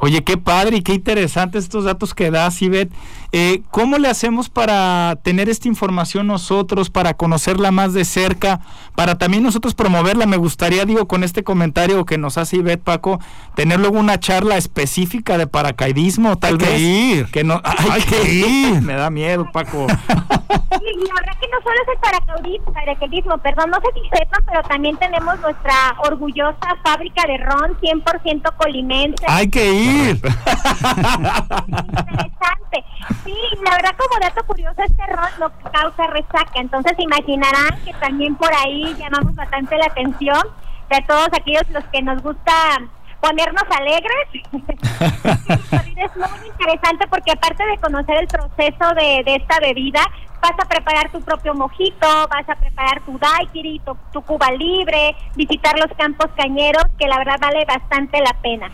Oye, 0.00 0.22
qué 0.22 0.36
padre 0.36 0.78
y 0.78 0.82
qué 0.82 0.92
interesante 0.94 1.58
estos 1.58 1.84
datos 1.84 2.14
que 2.14 2.30
das, 2.30 2.60
Ivette. 2.60 2.92
Eh, 3.36 3.62
¿Cómo 3.72 3.98
le 3.98 4.06
hacemos 4.06 4.48
para 4.48 5.16
tener 5.24 5.48
esta 5.48 5.66
información 5.66 6.28
nosotros, 6.28 6.88
para 6.88 7.14
conocerla 7.14 7.72
más 7.72 7.92
de 7.92 8.04
cerca, 8.04 8.60
para 8.94 9.18
también 9.18 9.42
nosotros 9.42 9.74
promoverla? 9.74 10.24
Me 10.24 10.36
gustaría, 10.36 10.84
digo, 10.84 11.08
con 11.08 11.24
este 11.24 11.42
comentario 11.42 12.04
que 12.04 12.16
nos 12.16 12.38
hace 12.38 12.58
Ivette, 12.58 12.84
Paco, 12.84 13.18
tener 13.56 13.80
luego 13.80 13.98
una 13.98 14.20
charla 14.20 14.56
específica 14.56 15.36
de 15.36 15.48
paracaidismo, 15.48 16.38
tal 16.38 16.52
hay 16.52 16.58
vez. 16.58 16.68
Que 16.68 16.78
ir. 16.78 17.26
Que 17.32 17.42
no, 17.42 17.60
hay, 17.64 18.02
que 18.02 18.32
ir. 18.32 18.82
Me 18.82 18.94
da 18.94 19.10
miedo, 19.10 19.50
Paco. 19.52 19.88
Sí, 20.74 20.90
la 21.08 21.14
verdad 21.14 21.32
que 21.40 21.48
no 21.48 21.58
solo 21.62 21.76
es 21.82 21.88
el 22.46 22.72
paracaidismo, 22.72 23.38
perdón, 23.38 23.70
no 23.70 23.78
sé 23.78 23.86
si 23.94 24.00
sepan, 24.18 24.44
pero 24.44 24.62
también 24.64 24.96
tenemos 24.96 25.38
nuestra 25.40 25.96
orgullosa 26.04 26.76
fábrica 26.82 27.22
de 27.26 27.38
ron 27.38 27.78
100% 27.80 28.56
colimense. 28.56 29.24
Hay 29.26 29.48
que 29.48 29.72
ir 29.72 29.84
ir. 29.84 30.20
Interesante. 31.66 32.73
Verdad 33.84 33.98
como 33.98 34.18
dato 34.18 34.46
curioso 34.46 34.82
este 34.82 35.06
ron 35.08 35.28
no 35.38 35.70
causa 35.70 36.06
resaca, 36.06 36.52
entonces 36.54 36.94
imaginarán 36.98 37.78
que 37.84 37.92
también 37.92 38.34
por 38.34 38.50
ahí 38.54 38.94
llamamos 38.98 39.34
bastante 39.34 39.76
la 39.76 39.84
atención 39.84 40.40
de 40.88 41.02
todos 41.06 41.28
aquellos 41.38 41.68
los 41.68 41.84
que 41.92 42.00
nos 42.00 42.22
gusta 42.22 42.52
ponernos 43.20 43.64
alegres. 43.68 44.26
es 45.96 46.16
muy 46.16 46.48
interesante 46.48 47.06
porque 47.10 47.32
aparte 47.32 47.66
de 47.66 47.76
conocer 47.76 48.16
el 48.20 48.26
proceso 48.26 48.94
de, 48.94 49.22
de, 49.22 49.36
esta 49.36 49.60
bebida, 49.60 50.00
vas 50.40 50.52
a 50.58 50.66
preparar 50.66 51.12
tu 51.12 51.20
propio 51.20 51.52
mojito, 51.54 52.06
vas 52.30 52.48
a 52.48 52.54
preparar 52.54 53.02
tu 53.02 53.18
daiquiri, 53.18 53.80
tu, 53.80 53.94
tu 54.14 54.22
cuba 54.22 54.50
libre, 54.52 55.14
visitar 55.34 55.78
los 55.78 55.94
campos 55.98 56.30
cañeros, 56.38 56.84
que 56.98 57.06
la 57.06 57.18
verdad 57.18 57.36
vale 57.38 57.66
bastante 57.66 58.18
la 58.20 58.32
pena. 58.40 58.70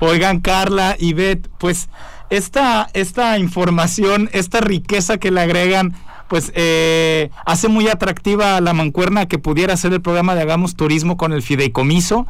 Oigan, 0.00 0.40
Carla 0.40 0.94
y 0.98 1.14
Beth, 1.14 1.48
pues 1.56 1.88
esta, 2.30 2.88
esta 2.92 3.38
información, 3.38 4.28
esta 4.32 4.60
riqueza 4.60 5.18
que 5.18 5.30
le 5.30 5.40
agregan 5.40 5.94
pues 6.28 6.50
eh, 6.56 7.30
hace 7.44 7.68
muy 7.68 7.88
atractiva 7.88 8.60
la 8.60 8.72
mancuerna 8.72 9.26
que 9.26 9.38
pudiera 9.38 9.74
hacer 9.74 9.92
el 9.92 10.00
programa 10.02 10.34
de 10.34 10.42
Hagamos 10.42 10.74
Turismo 10.74 11.16
con 11.16 11.32
el 11.32 11.42
fideicomiso 11.42 12.26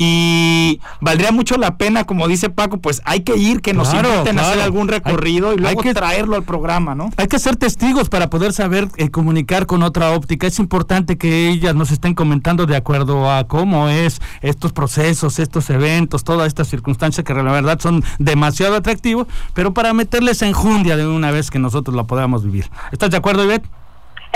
y 0.00 0.80
valdría 1.00 1.32
mucho 1.32 1.56
la 1.56 1.76
pena, 1.76 2.04
como 2.04 2.28
dice 2.28 2.50
Paco, 2.50 2.78
pues 2.78 3.02
hay 3.04 3.20
que 3.20 3.36
ir, 3.36 3.60
que 3.60 3.74
nos 3.74 3.92
inviten 3.92 4.38
a 4.38 4.42
hacer 4.42 4.60
algún 4.60 4.86
recorrido 4.86 5.52
y 5.52 5.56
luego 5.56 5.80
hay 5.80 5.84
que 5.84 5.92
traerlo 5.92 6.36
al 6.36 6.44
programa, 6.44 6.94
¿no? 6.94 7.10
Hay 7.16 7.26
que 7.26 7.40
ser 7.40 7.56
testigos 7.56 8.08
para 8.08 8.30
poder 8.30 8.52
saber 8.52 8.88
eh, 8.96 9.10
comunicar 9.10 9.66
con 9.66 9.82
otra 9.82 10.12
óptica. 10.12 10.46
Es 10.46 10.60
importante 10.60 11.18
que 11.18 11.48
ellas 11.48 11.74
nos 11.74 11.90
estén 11.90 12.14
comentando 12.14 12.64
de 12.64 12.76
acuerdo 12.76 13.28
a 13.30 13.48
cómo 13.48 13.88
es 13.88 14.20
estos 14.40 14.72
procesos, 14.72 15.40
estos 15.40 15.68
eventos, 15.68 16.22
todas 16.22 16.46
estas 16.46 16.68
circunstancias 16.68 17.24
que 17.24 17.34
la 17.34 17.42
verdad 17.42 17.80
son 17.80 18.04
demasiado 18.20 18.76
atractivos, 18.76 19.26
pero 19.52 19.74
para 19.74 19.92
meterles 19.94 20.42
enjundia 20.42 20.96
de 20.96 21.08
una 21.08 21.32
vez 21.32 21.50
que 21.50 21.58
nosotros 21.58 21.96
la 21.96 22.04
podamos 22.04 22.44
vivir. 22.44 22.70
¿Estás 22.92 23.10
de 23.10 23.16
acuerdo, 23.16 23.44
Ivette? 23.44 23.66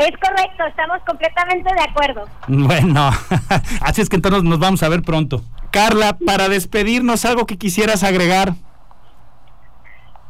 Es 0.02 0.16
correcto, 0.18 0.66
estamos 0.66 0.98
completamente 1.06 1.72
de 1.72 1.80
acuerdo. 1.80 2.24
Bueno, 2.48 3.10
así 3.80 4.02
es 4.02 4.08
que 4.08 4.16
entonces 4.16 4.42
nos 4.42 4.58
vamos 4.58 4.82
a 4.82 4.88
ver 4.88 5.02
pronto. 5.02 5.42
Carla, 5.70 6.16
para 6.26 6.48
despedirnos, 6.48 7.24
algo 7.24 7.46
que 7.46 7.56
quisieras 7.56 8.02
agregar. 8.02 8.54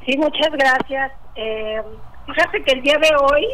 Sí, 0.04 0.18
muchas 0.18 0.50
gracias. 0.52 1.12
Eh, 1.36 1.80
fíjate 2.26 2.62
que 2.64 2.72
el 2.72 2.82
día 2.82 2.98
de 2.98 3.16
hoy 3.16 3.46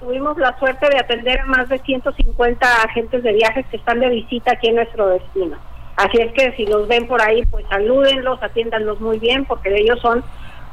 tuvimos 0.00 0.38
la 0.38 0.58
suerte 0.58 0.88
de 0.88 0.98
atender 0.98 1.40
a 1.40 1.46
más 1.46 1.68
de 1.68 1.78
150 1.78 2.66
agentes 2.82 3.22
de 3.22 3.32
viajes 3.34 3.66
que 3.66 3.76
están 3.76 4.00
de 4.00 4.08
visita 4.08 4.52
aquí 4.52 4.68
en 4.68 4.76
nuestro 4.76 5.08
destino. 5.08 5.58
Así 5.96 6.18
es 6.22 6.32
que 6.32 6.56
si 6.56 6.64
los 6.64 6.88
ven 6.88 7.06
por 7.06 7.20
ahí, 7.20 7.44
pues 7.50 7.66
salúdenlos, 7.68 8.42
atiéndanlos 8.42 8.98
muy 9.00 9.18
bien, 9.18 9.44
porque 9.44 9.74
ellos 9.76 10.00
son 10.00 10.24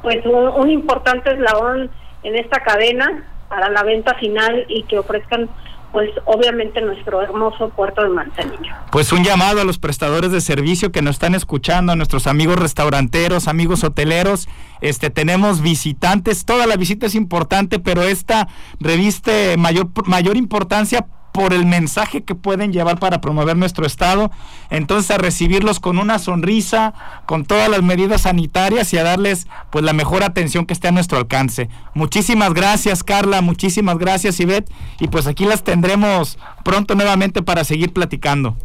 pues 0.01 0.25
un, 0.25 0.47
un 0.47 0.69
importante 0.69 1.29
eslabón 1.31 1.91
en 2.23 2.35
esta 2.37 2.61
cadena 2.61 3.32
para 3.53 3.69
la 3.69 3.83
venta 3.83 4.15
final 4.15 4.65
y 4.67 4.81
que 4.83 4.97
ofrezcan 4.97 5.47
pues 5.91 6.09
obviamente 6.25 6.81
nuestro 6.81 7.21
hermoso 7.21 7.69
puerto 7.69 8.01
de 8.01 8.09
Manzanillo. 8.09 8.73
Pues 8.91 9.11
un 9.11 9.23
llamado 9.23 9.61
a 9.61 9.63
los 9.63 9.77
prestadores 9.77 10.31
de 10.31 10.41
servicio 10.41 10.91
que 10.91 11.03
nos 11.03 11.17
están 11.17 11.35
escuchando, 11.35 11.91
a 11.91 11.95
nuestros 11.95 12.25
amigos 12.25 12.55
restauranteros, 12.55 13.47
amigos 13.47 13.83
hoteleros, 13.83 14.49
este 14.81 15.11
tenemos 15.11 15.61
visitantes, 15.61 16.45
toda 16.45 16.65
la 16.65 16.77
visita 16.77 17.05
es 17.05 17.13
importante, 17.13 17.77
pero 17.77 18.01
esta 18.01 18.47
reviste 18.79 19.55
mayor 19.57 19.89
mayor 20.07 20.35
importancia 20.35 21.05
por 21.33 21.51
el 21.51 21.65
mensaje 21.65 22.23
que 22.23 22.35
pueden 22.35 22.71
llevar 22.71 22.99
para 22.99 23.19
promover 23.19 23.57
nuestro 23.57 23.85
estado. 23.85 24.31
Entonces 24.69 25.11
a 25.11 25.17
recibirlos 25.17 25.81
con 25.81 25.97
una 25.97 26.19
sonrisa, 26.19 26.93
con 27.25 27.43
todas 27.43 27.69
las 27.69 27.81
medidas 27.81 28.21
sanitarias 28.21 28.93
y 28.93 28.97
a 28.97 29.03
darles 29.03 29.47
pues 29.71 29.83
la 29.83 29.91
mejor 29.91 30.23
atención 30.23 30.65
que 30.65 30.73
esté 30.73 30.87
a 30.87 30.91
nuestro 30.91 31.17
alcance. 31.17 31.69
Muchísimas 31.95 32.53
gracias 32.53 33.03
Carla, 33.03 33.41
muchísimas 33.41 33.97
gracias 33.97 34.39
Ivette 34.39 34.71
y 34.99 35.07
pues 35.09 35.27
aquí 35.27 35.43
las 35.43 35.63
tendremos 35.63 36.37
pronto 36.63 36.95
nuevamente 36.95 37.41
para 37.41 37.63
seguir 37.63 37.91
platicando. 37.91 38.55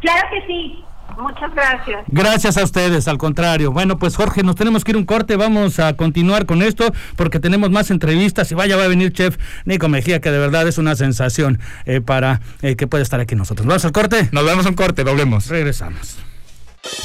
Claro 0.00 0.26
que 0.32 0.46
sí. 0.46 0.84
Muchas 1.20 1.54
gracias. 1.54 2.04
Gracias 2.08 2.56
a 2.56 2.64
ustedes, 2.64 3.06
al 3.08 3.18
contrario. 3.18 3.72
Bueno, 3.72 3.98
pues 3.98 4.16
Jorge, 4.16 4.42
nos 4.42 4.56
tenemos 4.56 4.84
que 4.84 4.92
ir 4.92 4.96
un 4.96 5.04
corte, 5.04 5.36
vamos 5.36 5.78
a 5.78 5.94
continuar 5.96 6.46
con 6.46 6.62
esto 6.62 6.92
porque 7.16 7.40
tenemos 7.40 7.70
más 7.70 7.90
entrevistas 7.90 8.50
y 8.52 8.54
vaya, 8.54 8.76
va 8.76 8.84
a 8.84 8.88
venir 8.88 9.12
Chef 9.12 9.36
Nico 9.64 9.88
Mejía, 9.88 10.20
que 10.20 10.30
de 10.30 10.38
verdad 10.38 10.66
es 10.66 10.78
una 10.78 10.96
sensación 10.96 11.60
eh, 11.84 12.00
para 12.00 12.40
eh, 12.62 12.76
que 12.76 12.86
pueda 12.86 13.02
estar 13.02 13.20
aquí 13.20 13.34
nosotros. 13.34 13.66
¿Vamos 13.66 13.84
al 13.84 13.92
corte? 13.92 14.28
Nos 14.32 14.44
vemos 14.44 14.66
un 14.66 14.74
corte, 14.74 15.04
doblemos. 15.04 15.48
Regresamos. 15.48 16.16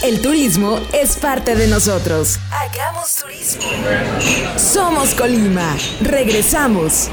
El 0.03 0.21
turismo 0.21 0.79
es 0.93 1.17
parte 1.17 1.55
de 1.55 1.67
nosotros. 1.67 2.39
Hagamos 2.51 3.15
turismo. 3.21 3.63
Somos 4.57 5.13
Colima. 5.15 5.75
Regresamos. 6.01 7.09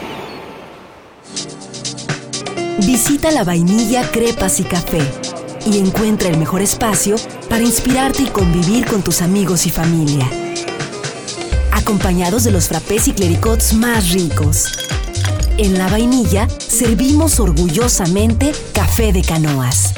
Visita 2.79 3.31
la 3.33 3.45
vainilla, 3.45 4.09
crepas 4.11 4.61
y 4.61 4.65
café 4.65 5.01
y 5.67 5.79
encuentra 5.79 6.29
el 6.29 6.39
mejor 6.39 6.63
espacio 6.63 7.17
para 7.49 7.63
inspirarte 7.63 8.23
y 8.23 8.27
convivir 8.27 8.87
con 8.87 9.03
tus 9.03 9.23
amigos 9.23 9.67
y 9.67 9.71
familia. 9.71 10.29
Acompañados 11.73 12.45
de 12.45 12.51
los 12.51 12.69
frappés 12.69 13.09
y 13.09 13.13
clericots 13.13 13.75
más 13.75 14.11
ricos. 14.11 14.73
En 15.59 15.79
la 15.79 15.89
vainilla 15.89 16.49
servimos 16.49 17.39
orgullosamente 17.41 18.53
café 18.73 19.13
de 19.13 19.23
canoas. 19.23 19.95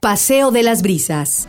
Paseo 0.00 0.50
de 0.50 0.62
las 0.62 0.82
Brisas. 0.82 1.46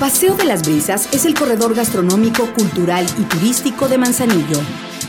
Paseo 0.00 0.34
de 0.34 0.44
las 0.44 0.62
Brisas 0.62 1.08
es 1.12 1.24
el 1.24 1.34
corredor 1.34 1.74
gastronómico, 1.74 2.52
cultural 2.54 3.06
y 3.18 3.22
turístico 3.24 3.88
de 3.88 3.98
Manzanillo. 3.98 4.60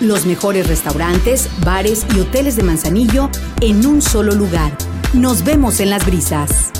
Los 0.01 0.25
mejores 0.25 0.67
restaurantes, 0.67 1.49
bares 1.63 2.05
y 2.15 2.19
hoteles 2.19 2.55
de 2.55 2.63
Manzanillo 2.63 3.29
en 3.61 3.85
un 3.85 4.01
solo 4.01 4.33
lugar. 4.33 4.77
Nos 5.15 5.45
vemos 5.45 5.79
en 5.79 5.91
las 5.91 6.05
brisas. 6.05 6.71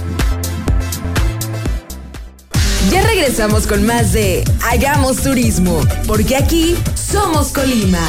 Ya 2.91 3.01
regresamos 3.01 3.65
con 3.65 3.85
más 3.85 4.11
de 4.11 4.43
Hagamos 4.61 5.21
Turismo, 5.23 5.79
porque 6.05 6.35
aquí 6.35 6.75
somos 6.95 7.53
Colima. 7.53 8.05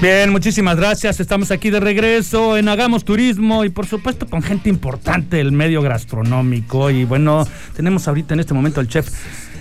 Bien, 0.00 0.30
muchísimas 0.30 0.76
gracias. 0.76 1.18
Estamos 1.18 1.50
aquí 1.50 1.70
de 1.70 1.80
regreso 1.80 2.56
en 2.56 2.68
Hagamos 2.68 3.04
Turismo 3.04 3.64
y 3.64 3.70
por 3.70 3.84
supuesto 3.84 4.28
con 4.28 4.42
gente 4.42 4.68
importante 4.68 5.38
del 5.38 5.50
medio 5.50 5.82
gastronómico. 5.82 6.88
Y 6.90 7.04
bueno, 7.04 7.44
tenemos 7.74 8.06
ahorita 8.06 8.34
en 8.34 8.40
este 8.40 8.54
momento 8.54 8.78
al 8.78 8.86
chef 8.86 9.08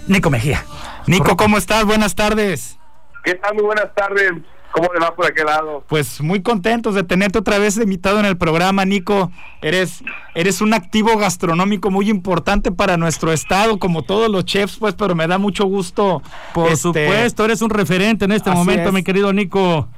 Nico 0.07 0.29
Mejía. 0.29 0.63
Nico, 1.07 1.35
¿cómo 1.35 1.57
estás? 1.57 1.85
Buenas 1.85 2.13
tardes. 2.13 2.77
¿Qué 3.23 3.33
tal? 3.33 3.55
Muy 3.55 3.63
buenas 3.63 3.87
tardes. 3.95 4.31
¿Cómo 4.71 4.89
le 4.93 4.99
va 4.99 5.15
por 5.15 5.25
aquel 5.25 5.47
lado? 5.47 5.83
Pues 5.87 6.21
muy 6.21 6.43
contentos 6.43 6.93
de 6.93 7.01
tenerte 7.01 7.39
otra 7.39 7.57
vez 7.57 7.77
invitado 7.77 8.19
en 8.19 8.27
el 8.27 8.37
programa, 8.37 8.85
Nico. 8.85 9.31
Eres, 9.63 10.03
eres 10.35 10.61
un 10.61 10.75
activo 10.75 11.17
gastronómico 11.17 11.89
muy 11.89 12.11
importante 12.11 12.71
para 12.71 12.95
nuestro 12.95 13.33
estado, 13.33 13.79
como 13.79 14.03
todos 14.03 14.29
los 14.29 14.45
chefs, 14.45 14.77
pues, 14.77 14.93
pero 14.93 15.15
me 15.15 15.25
da 15.25 15.39
mucho 15.39 15.65
gusto. 15.65 16.21
Por 16.53 16.67
este... 16.67 16.77
supuesto, 16.77 17.45
eres 17.45 17.63
un 17.63 17.71
referente 17.71 18.25
en 18.25 18.33
este 18.33 18.51
Así 18.51 18.59
momento, 18.59 18.89
es. 18.89 18.93
mi 18.93 19.03
querido 19.03 19.33
Nico. 19.33 19.89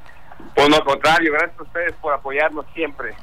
Pues 0.60 0.70
no, 0.70 0.76
al 0.76 0.84
contrario, 0.84 1.32
gracias 1.32 1.58
a 1.60 1.64
ustedes 1.64 1.94
por 2.02 2.14
apoyarnos 2.14 2.66
siempre. 2.76 3.14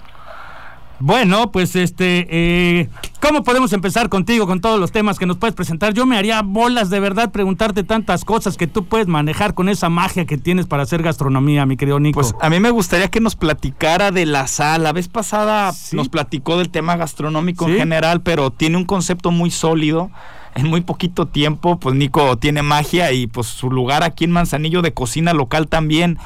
Bueno, 0.99 1.53
pues 1.53 1.77
este, 1.77 2.27
eh, 2.31 2.89
¿cómo 3.21 3.45
podemos 3.45 3.75
empezar 3.75 4.09
contigo 4.09 4.47
con 4.47 4.63
todos 4.63 4.81
los 4.81 4.91
temas 4.93 5.19
que 5.19 5.27
nos 5.27 5.37
puedes 5.37 5.55
presentar? 5.55 5.93
Yo 5.93 6.07
me 6.07 6.17
haría 6.17 6.41
bolas 6.41 6.89
de 6.89 6.99
verdad 7.01 7.31
preguntarte 7.31 7.85
tantas 7.85 8.25
cosas 8.25 8.57
que 8.57 8.67
tú 8.67 8.87
puedes 8.87 9.07
manejar 9.07 9.53
con 9.53 9.69
esa 9.69 9.91
magia 9.91 10.25
que 10.25 10.39
tienes 10.39 10.67
para 10.67 10.85
hacer 10.85 11.03
gastronomía, 11.03 11.67
mi 11.67 11.77
querido 11.77 12.01
Nico. 12.01 12.19
Pues 12.21 12.35
a 12.41 12.49
mí 12.49 12.61
me 12.61 12.71
gustaría 12.71 13.09
que 13.09 13.21
nos 13.21 13.37
platicara 13.37 14.11
de 14.11 14.25
la 14.25 14.47
sal. 14.47 14.85
La 14.85 14.93
vez 14.95 15.09
pasada 15.09 15.71
Sí. 15.75 15.95
nos 15.97 16.09
platicó 16.09 16.57
del 16.57 16.71
tema 16.71 16.97
gastronómico 16.97 17.67
Sí. 17.67 17.73
en 17.73 17.77
general, 17.77 18.23
pero 18.23 18.51
tiene 18.51 18.79
un 18.79 18.87
concepto 18.87 19.31
muy 19.31 19.51
sólido. 19.51 20.11
En 20.57 20.69
muy 20.69 20.81
poquito 20.81 21.27
tiempo, 21.27 21.79
pues 21.79 21.95
Nico 21.95 22.39
tiene 22.39 22.63
magia 22.63 23.13
y 23.13 23.27
pues 23.27 23.47
su 23.47 23.71
lugar 23.71 24.03
aquí 24.03 24.25
en 24.25 24.31
Manzanillo 24.31 24.81
de 24.81 24.95
cocina 24.95 25.35
local 25.35 25.69
también. 25.69 26.17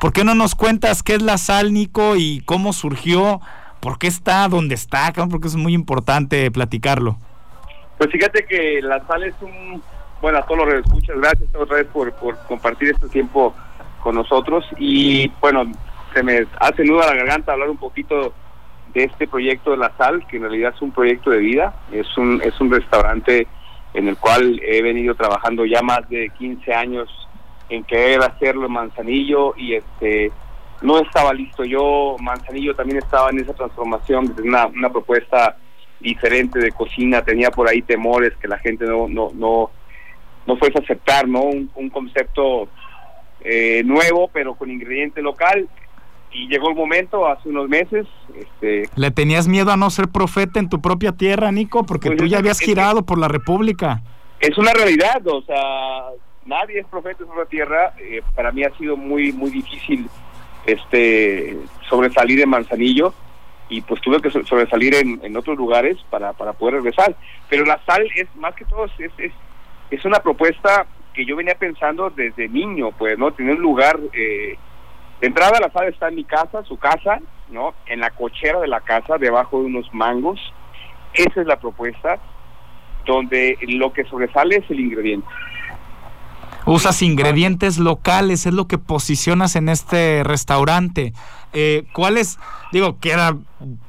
¿Por 0.00 0.12
qué 0.12 0.22
no 0.22 0.36
nos 0.36 0.54
cuentas 0.54 1.02
qué 1.02 1.14
es 1.14 1.22
la 1.22 1.38
sal, 1.38 1.72
Nico, 1.72 2.14
y 2.14 2.40
cómo 2.42 2.72
surgió? 2.72 3.40
¿Por 3.80 3.98
qué 3.98 4.06
está 4.06 4.46
donde 4.46 4.76
está? 4.76 5.12
Porque 5.28 5.48
es 5.48 5.56
muy 5.56 5.74
importante 5.74 6.48
platicarlo. 6.52 7.18
Pues 7.98 8.12
fíjate 8.12 8.44
que 8.44 8.80
la 8.80 9.04
sal 9.08 9.24
es 9.24 9.34
un... 9.40 9.82
Bueno, 10.22 10.38
a 10.38 10.42
todos 10.46 10.68
los 10.68 10.84
escuchas, 10.86 11.16
gracias 11.16 11.48
otra 11.58 11.78
vez 11.78 11.86
por, 11.88 12.12
por 12.12 12.38
compartir 12.46 12.90
este 12.90 13.08
tiempo 13.08 13.56
con 14.04 14.14
nosotros. 14.14 14.64
Y 14.78 15.32
bueno, 15.40 15.64
se 16.14 16.22
me 16.22 16.46
hace 16.60 16.84
nudo 16.84 17.02
a 17.02 17.06
la 17.06 17.14
garganta 17.14 17.54
hablar 17.54 17.70
un 17.70 17.78
poquito 17.78 18.32
de 18.94 19.02
este 19.02 19.26
proyecto 19.26 19.72
de 19.72 19.78
la 19.78 19.90
sal, 19.96 20.24
que 20.28 20.36
en 20.36 20.42
realidad 20.42 20.74
es 20.76 20.80
un 20.80 20.92
proyecto 20.92 21.30
de 21.30 21.38
vida. 21.38 21.74
Es 21.90 22.16
un, 22.16 22.40
es 22.44 22.60
un 22.60 22.70
restaurante 22.70 23.48
en 23.94 24.08
el 24.08 24.16
cual 24.16 24.60
he 24.64 24.82
venido 24.82 25.14
trabajando 25.14 25.64
ya 25.64 25.82
más 25.82 26.08
de 26.08 26.30
15 26.38 26.74
años 26.74 27.08
en 27.68 27.84
querer 27.84 28.20
hacerlo 28.22 28.66
en 28.66 28.72
Manzanillo 28.72 29.54
y 29.56 29.74
este 29.74 30.32
no 30.82 30.98
estaba 30.98 31.32
listo 31.34 31.64
yo, 31.64 32.16
Manzanillo 32.20 32.74
también 32.74 32.98
estaba 32.98 33.30
en 33.30 33.40
esa 33.40 33.52
transformación, 33.52 34.34
una, 34.42 34.66
una 34.66 34.90
propuesta 34.90 35.56
diferente 36.00 36.58
de 36.58 36.72
cocina, 36.72 37.22
tenía 37.22 37.50
por 37.50 37.68
ahí 37.68 37.82
temores 37.82 38.32
que 38.40 38.48
la 38.48 38.58
gente 38.58 38.86
no 38.86 39.08
no 39.08 39.30
no, 39.34 39.70
no 40.46 40.56
fuese 40.56 40.78
aceptar, 40.78 41.28
¿no? 41.28 41.42
Un, 41.42 41.90
concepto 41.90 42.68
eh, 43.42 43.82
nuevo 43.84 44.28
pero 44.32 44.54
con 44.54 44.70
ingrediente 44.70 45.22
local 45.22 45.68
y 46.32 46.48
llegó 46.48 46.70
el 46.70 46.76
momento 46.76 47.26
hace 47.26 47.48
unos 47.48 47.68
meses. 47.68 48.06
Este, 48.34 48.88
¿Le 48.94 49.10
tenías 49.10 49.48
miedo 49.48 49.72
a 49.72 49.76
no 49.76 49.90
ser 49.90 50.08
profeta 50.08 50.60
en 50.60 50.68
tu 50.68 50.80
propia 50.80 51.12
tierra, 51.12 51.50
Nico? 51.52 51.84
Porque 51.84 52.08
pues 52.08 52.18
tú 52.18 52.26
ya 52.26 52.38
habías 52.38 52.60
girado 52.60 53.04
por 53.04 53.18
la 53.18 53.28
República. 53.28 54.02
Es 54.38 54.56
una 54.56 54.72
realidad, 54.72 55.26
o 55.26 55.42
sea, 55.42 56.10
nadie 56.46 56.80
es 56.80 56.86
profeta 56.86 57.24
en 57.24 57.30
su 57.30 57.46
tierra. 57.48 57.94
Eh, 57.98 58.22
para 58.34 58.52
mí 58.52 58.62
ha 58.64 58.76
sido 58.76 58.96
muy 58.96 59.32
muy 59.32 59.50
difícil 59.50 60.08
este 60.66 61.58
sobresalir 61.88 62.38
de 62.38 62.46
Manzanillo 62.46 63.12
y 63.68 63.80
pues 63.82 64.00
tuve 64.00 64.20
que 64.20 64.30
sobresalir 64.30 64.94
en, 64.94 65.20
en 65.22 65.36
otros 65.36 65.56
lugares 65.56 65.96
para, 66.10 66.32
para 66.32 66.52
poder 66.52 66.74
regresar. 66.76 67.14
Pero 67.48 67.64
la 67.64 67.80
sal 67.84 68.06
es 68.14 68.28
más 68.36 68.54
que 68.54 68.64
todo, 68.64 68.84
es, 68.84 69.12
es, 69.18 69.32
es 69.90 70.04
una 70.04 70.20
propuesta 70.20 70.86
que 71.12 71.24
yo 71.24 71.36
venía 71.36 71.54
pensando 71.54 72.10
desde 72.10 72.48
niño, 72.48 72.92
pues, 72.92 73.18
¿no? 73.18 73.32
Tener 73.32 73.56
un 73.56 73.62
lugar... 73.62 73.98
Eh, 74.12 74.56
de 75.20 75.26
entrada 75.26 75.60
la 75.60 75.70
sal 75.70 75.88
está 75.88 76.08
en 76.08 76.16
mi 76.16 76.24
casa, 76.24 76.64
su 76.64 76.78
casa, 76.78 77.20
¿no? 77.50 77.74
En 77.86 78.00
la 78.00 78.10
cochera 78.10 78.60
de 78.60 78.68
la 78.68 78.80
casa, 78.80 79.18
debajo 79.18 79.60
de 79.60 79.66
unos 79.66 79.92
mangos. 79.92 80.40
Esa 81.12 81.40
es 81.40 81.46
la 81.46 81.58
propuesta, 81.58 82.18
donde 83.04 83.58
lo 83.68 83.92
que 83.92 84.04
sobresale 84.04 84.56
es 84.56 84.70
el 84.70 84.80
ingrediente. 84.80 85.28
Usas 86.66 87.02
ingredientes 87.02 87.78
locales, 87.78 88.46
es 88.46 88.52
lo 88.52 88.66
que 88.66 88.78
posicionas 88.78 89.56
en 89.56 89.68
este 89.68 90.22
restaurante. 90.24 91.12
Eh, 91.52 91.84
¿Cuál 91.92 92.16
es? 92.16 92.38
Digo, 92.70 92.98
queda 93.00 93.36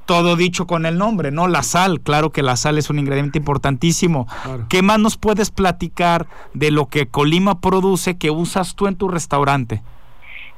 todo 0.05 0.35
dicho 0.35 0.67
con 0.67 0.85
el 0.85 0.97
nombre, 0.97 1.31
¿no? 1.31 1.47
La 1.47 1.63
sal, 1.63 2.01
claro 2.01 2.31
que 2.31 2.41
la 2.41 2.55
sal 2.55 2.77
es 2.77 2.89
un 2.89 2.97
ingrediente 2.97 3.37
importantísimo. 3.37 4.27
¿Qué 4.67 4.81
más 4.81 4.99
nos 4.99 5.17
puedes 5.17 5.51
platicar 5.51 6.27
de 6.53 6.71
lo 6.71 6.87
que 6.87 7.07
Colima 7.07 7.59
produce 7.59 8.17
que 8.17 8.31
usas 8.31 8.75
tú 8.75 8.87
en 8.87 8.95
tu 8.95 9.09
restaurante? 9.09 9.81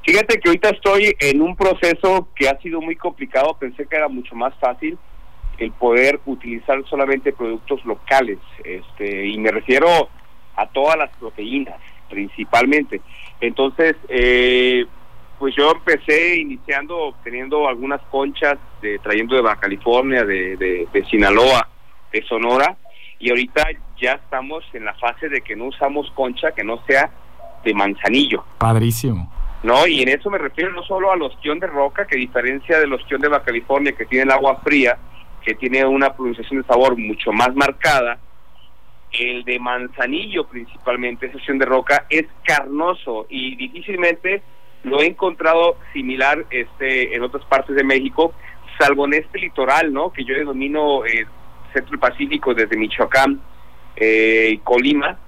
Fíjate 0.04 0.38
que 0.38 0.50
ahorita 0.50 0.68
estoy 0.70 1.16
en 1.18 1.40
un 1.40 1.56
proceso 1.56 2.28
que 2.36 2.48
ha 2.48 2.58
sido 2.60 2.80
muy 2.82 2.94
complicado, 2.94 3.56
pensé 3.58 3.86
que 3.86 3.96
era 3.96 4.08
mucho 4.08 4.34
más 4.34 4.54
fácil 4.58 4.98
el 5.56 5.72
poder 5.72 6.20
utilizar 6.26 6.84
solamente 6.90 7.32
productos 7.32 7.84
locales, 7.84 8.38
este, 8.64 9.26
y 9.26 9.38
me 9.38 9.50
refiero 9.50 10.08
a 10.56 10.66
todas 10.66 10.96
las 10.98 11.10
proteínas 11.16 11.80
principalmente. 12.10 13.00
Entonces, 13.40 13.96
eh, 14.08 14.84
pues 15.38 15.54
yo 15.56 15.72
empecé 15.72 16.36
iniciando 16.36 17.14
teniendo 17.24 17.66
algunas 17.66 18.00
conchas 18.10 18.58
de, 18.82 18.98
trayendo 18.98 19.36
de 19.36 19.42
Baja 19.42 19.60
California, 19.60 20.24
de, 20.24 20.56
de, 20.56 20.86
de 20.92 21.04
Sinaloa, 21.06 21.68
de 22.12 22.22
Sonora, 22.24 22.76
y 23.18 23.30
ahorita 23.30 23.66
ya 23.96 24.12
estamos 24.12 24.64
en 24.74 24.84
la 24.84 24.94
fase 24.94 25.28
de 25.28 25.40
que 25.40 25.56
no 25.56 25.66
usamos 25.66 26.10
concha 26.10 26.52
que 26.52 26.62
no 26.62 26.84
sea 26.86 27.10
de 27.64 27.72
manzanillo. 27.72 28.44
Padrísimo. 28.58 29.33
¿No? 29.64 29.86
Y 29.86 30.02
en 30.02 30.10
eso 30.10 30.30
me 30.30 30.38
refiero 30.38 30.70
no 30.72 30.82
solo 30.84 31.10
al 31.10 31.22
ostión 31.22 31.58
de 31.58 31.66
roca, 31.66 32.06
que 32.06 32.16
diferencia 32.16 32.78
del 32.78 32.92
ostión 32.92 33.20
de 33.22 33.28
Baja 33.28 33.46
California, 33.46 33.92
que 33.92 34.04
tiene 34.04 34.24
el 34.24 34.30
agua 34.30 34.60
fría, 34.62 34.98
que 35.42 35.54
tiene 35.54 35.84
una 35.86 36.14
pronunciación 36.14 36.60
de 36.60 36.66
sabor 36.66 36.96
mucho 36.98 37.32
más 37.32 37.54
marcada, 37.54 38.18
el 39.10 39.42
de 39.44 39.58
manzanillo 39.58 40.46
principalmente, 40.46 41.26
ese 41.26 41.52
de 41.52 41.64
roca, 41.64 42.06
es 42.10 42.26
carnoso 42.44 43.26
y 43.30 43.56
difícilmente 43.56 44.42
lo 44.82 45.00
he 45.00 45.06
encontrado 45.06 45.78
similar 45.94 46.44
este 46.50 47.14
en 47.14 47.22
otras 47.22 47.44
partes 47.46 47.74
de 47.74 47.84
México, 47.84 48.34
salvo 48.78 49.06
en 49.06 49.14
este 49.14 49.38
litoral, 49.38 49.92
¿no? 49.92 50.12
Que 50.12 50.24
yo 50.24 50.34
domino 50.44 51.06
eh, 51.06 51.26
Centro 51.72 51.98
Pacífico 51.98 52.52
desde 52.52 52.76
Michoacán 52.76 53.40
eh, 53.96 54.50
y 54.52 54.58
Colima, 54.58 55.18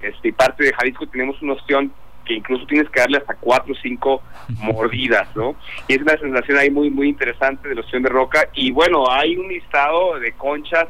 este, 0.00 0.32
parte 0.32 0.62
de 0.64 0.72
Jalisco 0.72 1.08
tenemos 1.08 1.40
un 1.42 1.50
ostión 1.50 1.92
que 2.26 2.34
incluso 2.34 2.66
tienes 2.66 2.90
que 2.90 3.00
darle 3.00 3.18
hasta 3.18 3.34
cuatro 3.36 3.72
o 3.72 3.76
cinco 3.82 4.22
mordidas, 4.58 5.28
¿no? 5.34 5.54
Y 5.88 5.94
es 5.94 6.02
una 6.02 6.16
sensación 6.18 6.58
ahí 6.58 6.70
muy, 6.70 6.90
muy 6.90 7.08
interesante 7.08 7.68
de 7.68 7.74
la 7.76 7.80
opción 7.80 8.02
de 8.02 8.08
roca. 8.08 8.48
Y 8.54 8.70
bueno, 8.70 9.10
hay 9.10 9.36
un 9.36 9.48
listado 9.48 10.18
de 10.18 10.32
conchas 10.32 10.86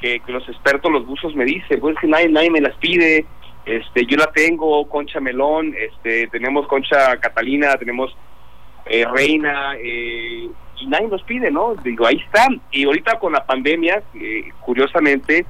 que, 0.00 0.20
los 0.28 0.48
expertos, 0.48 0.90
los 0.90 1.06
buzos 1.06 1.34
me 1.34 1.44
dicen, 1.44 1.80
pues 1.80 1.96
que 1.98 2.06
nadie, 2.06 2.28
nadie 2.28 2.50
me 2.50 2.60
las 2.60 2.74
pide, 2.76 3.26
este, 3.66 4.06
yo 4.06 4.16
la 4.16 4.30
tengo, 4.32 4.88
concha 4.88 5.20
melón, 5.20 5.74
este, 5.78 6.26
tenemos 6.28 6.66
concha 6.66 7.16
catalina, 7.18 7.76
tenemos 7.76 8.16
eh, 8.86 9.04
reina, 9.12 9.74
eh, 9.78 10.48
y 10.80 10.86
nadie 10.86 11.08
nos 11.08 11.22
pide, 11.24 11.50
¿no? 11.50 11.74
Digo, 11.74 12.06
ahí 12.06 12.16
están. 12.24 12.60
Y 12.70 12.84
ahorita 12.84 13.18
con 13.18 13.32
la 13.32 13.44
pandemia, 13.44 14.02
eh, 14.14 14.50
curiosamente, 14.60 15.44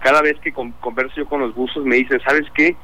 cada 0.00 0.22
vez 0.22 0.38
que 0.40 0.52
converso 0.52 1.14
yo 1.16 1.26
con 1.26 1.40
los 1.40 1.54
buzos 1.54 1.84
me 1.84 1.96
dicen, 1.96 2.20
¿sabes 2.26 2.46
qué? 2.54 2.74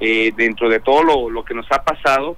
Eh, 0.00 0.32
dentro 0.36 0.68
de 0.68 0.80
todo 0.80 1.02
lo, 1.02 1.30
lo 1.30 1.44
que 1.44 1.54
nos 1.54 1.66
ha 1.72 1.82
pasado, 1.82 2.36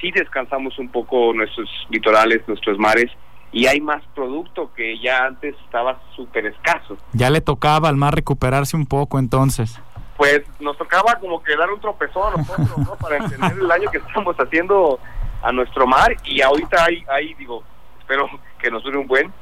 sí 0.00 0.10
descansamos 0.10 0.78
un 0.78 0.88
poco 0.88 1.32
nuestros 1.32 1.68
litorales, 1.90 2.42
nuestros 2.46 2.78
mares, 2.78 3.10
y 3.52 3.66
hay 3.66 3.80
más 3.80 4.02
producto 4.14 4.72
que 4.74 4.98
ya 4.98 5.26
antes 5.26 5.54
estaba 5.64 6.00
súper 6.16 6.46
escaso. 6.46 6.96
Ya 7.12 7.30
le 7.30 7.40
tocaba 7.40 7.88
al 7.88 7.96
mar 7.96 8.14
recuperarse 8.14 8.76
un 8.76 8.84
poco 8.84 9.18
entonces. 9.18 9.80
Pues 10.16 10.42
nos 10.60 10.76
tocaba 10.76 11.18
como 11.20 11.42
que 11.42 11.56
dar 11.56 11.70
un 11.70 11.80
tropezón 11.80 12.34
nosotros, 12.36 12.78
¿no? 12.78 12.96
Para 13.00 13.18
entender 13.18 13.52
el 13.52 13.68
daño 13.68 13.90
que 13.90 13.98
estamos 13.98 14.34
haciendo 14.36 14.98
a 15.42 15.52
nuestro 15.52 15.86
mar 15.86 16.16
y 16.24 16.40
ahorita 16.40 16.84
hay, 16.84 17.04
hay 17.08 17.34
digo, 17.34 17.62
espero 18.00 18.28
que 18.58 18.70
nos 18.70 18.82
dure 18.82 18.98
un 18.98 19.06
buen, 19.06 19.32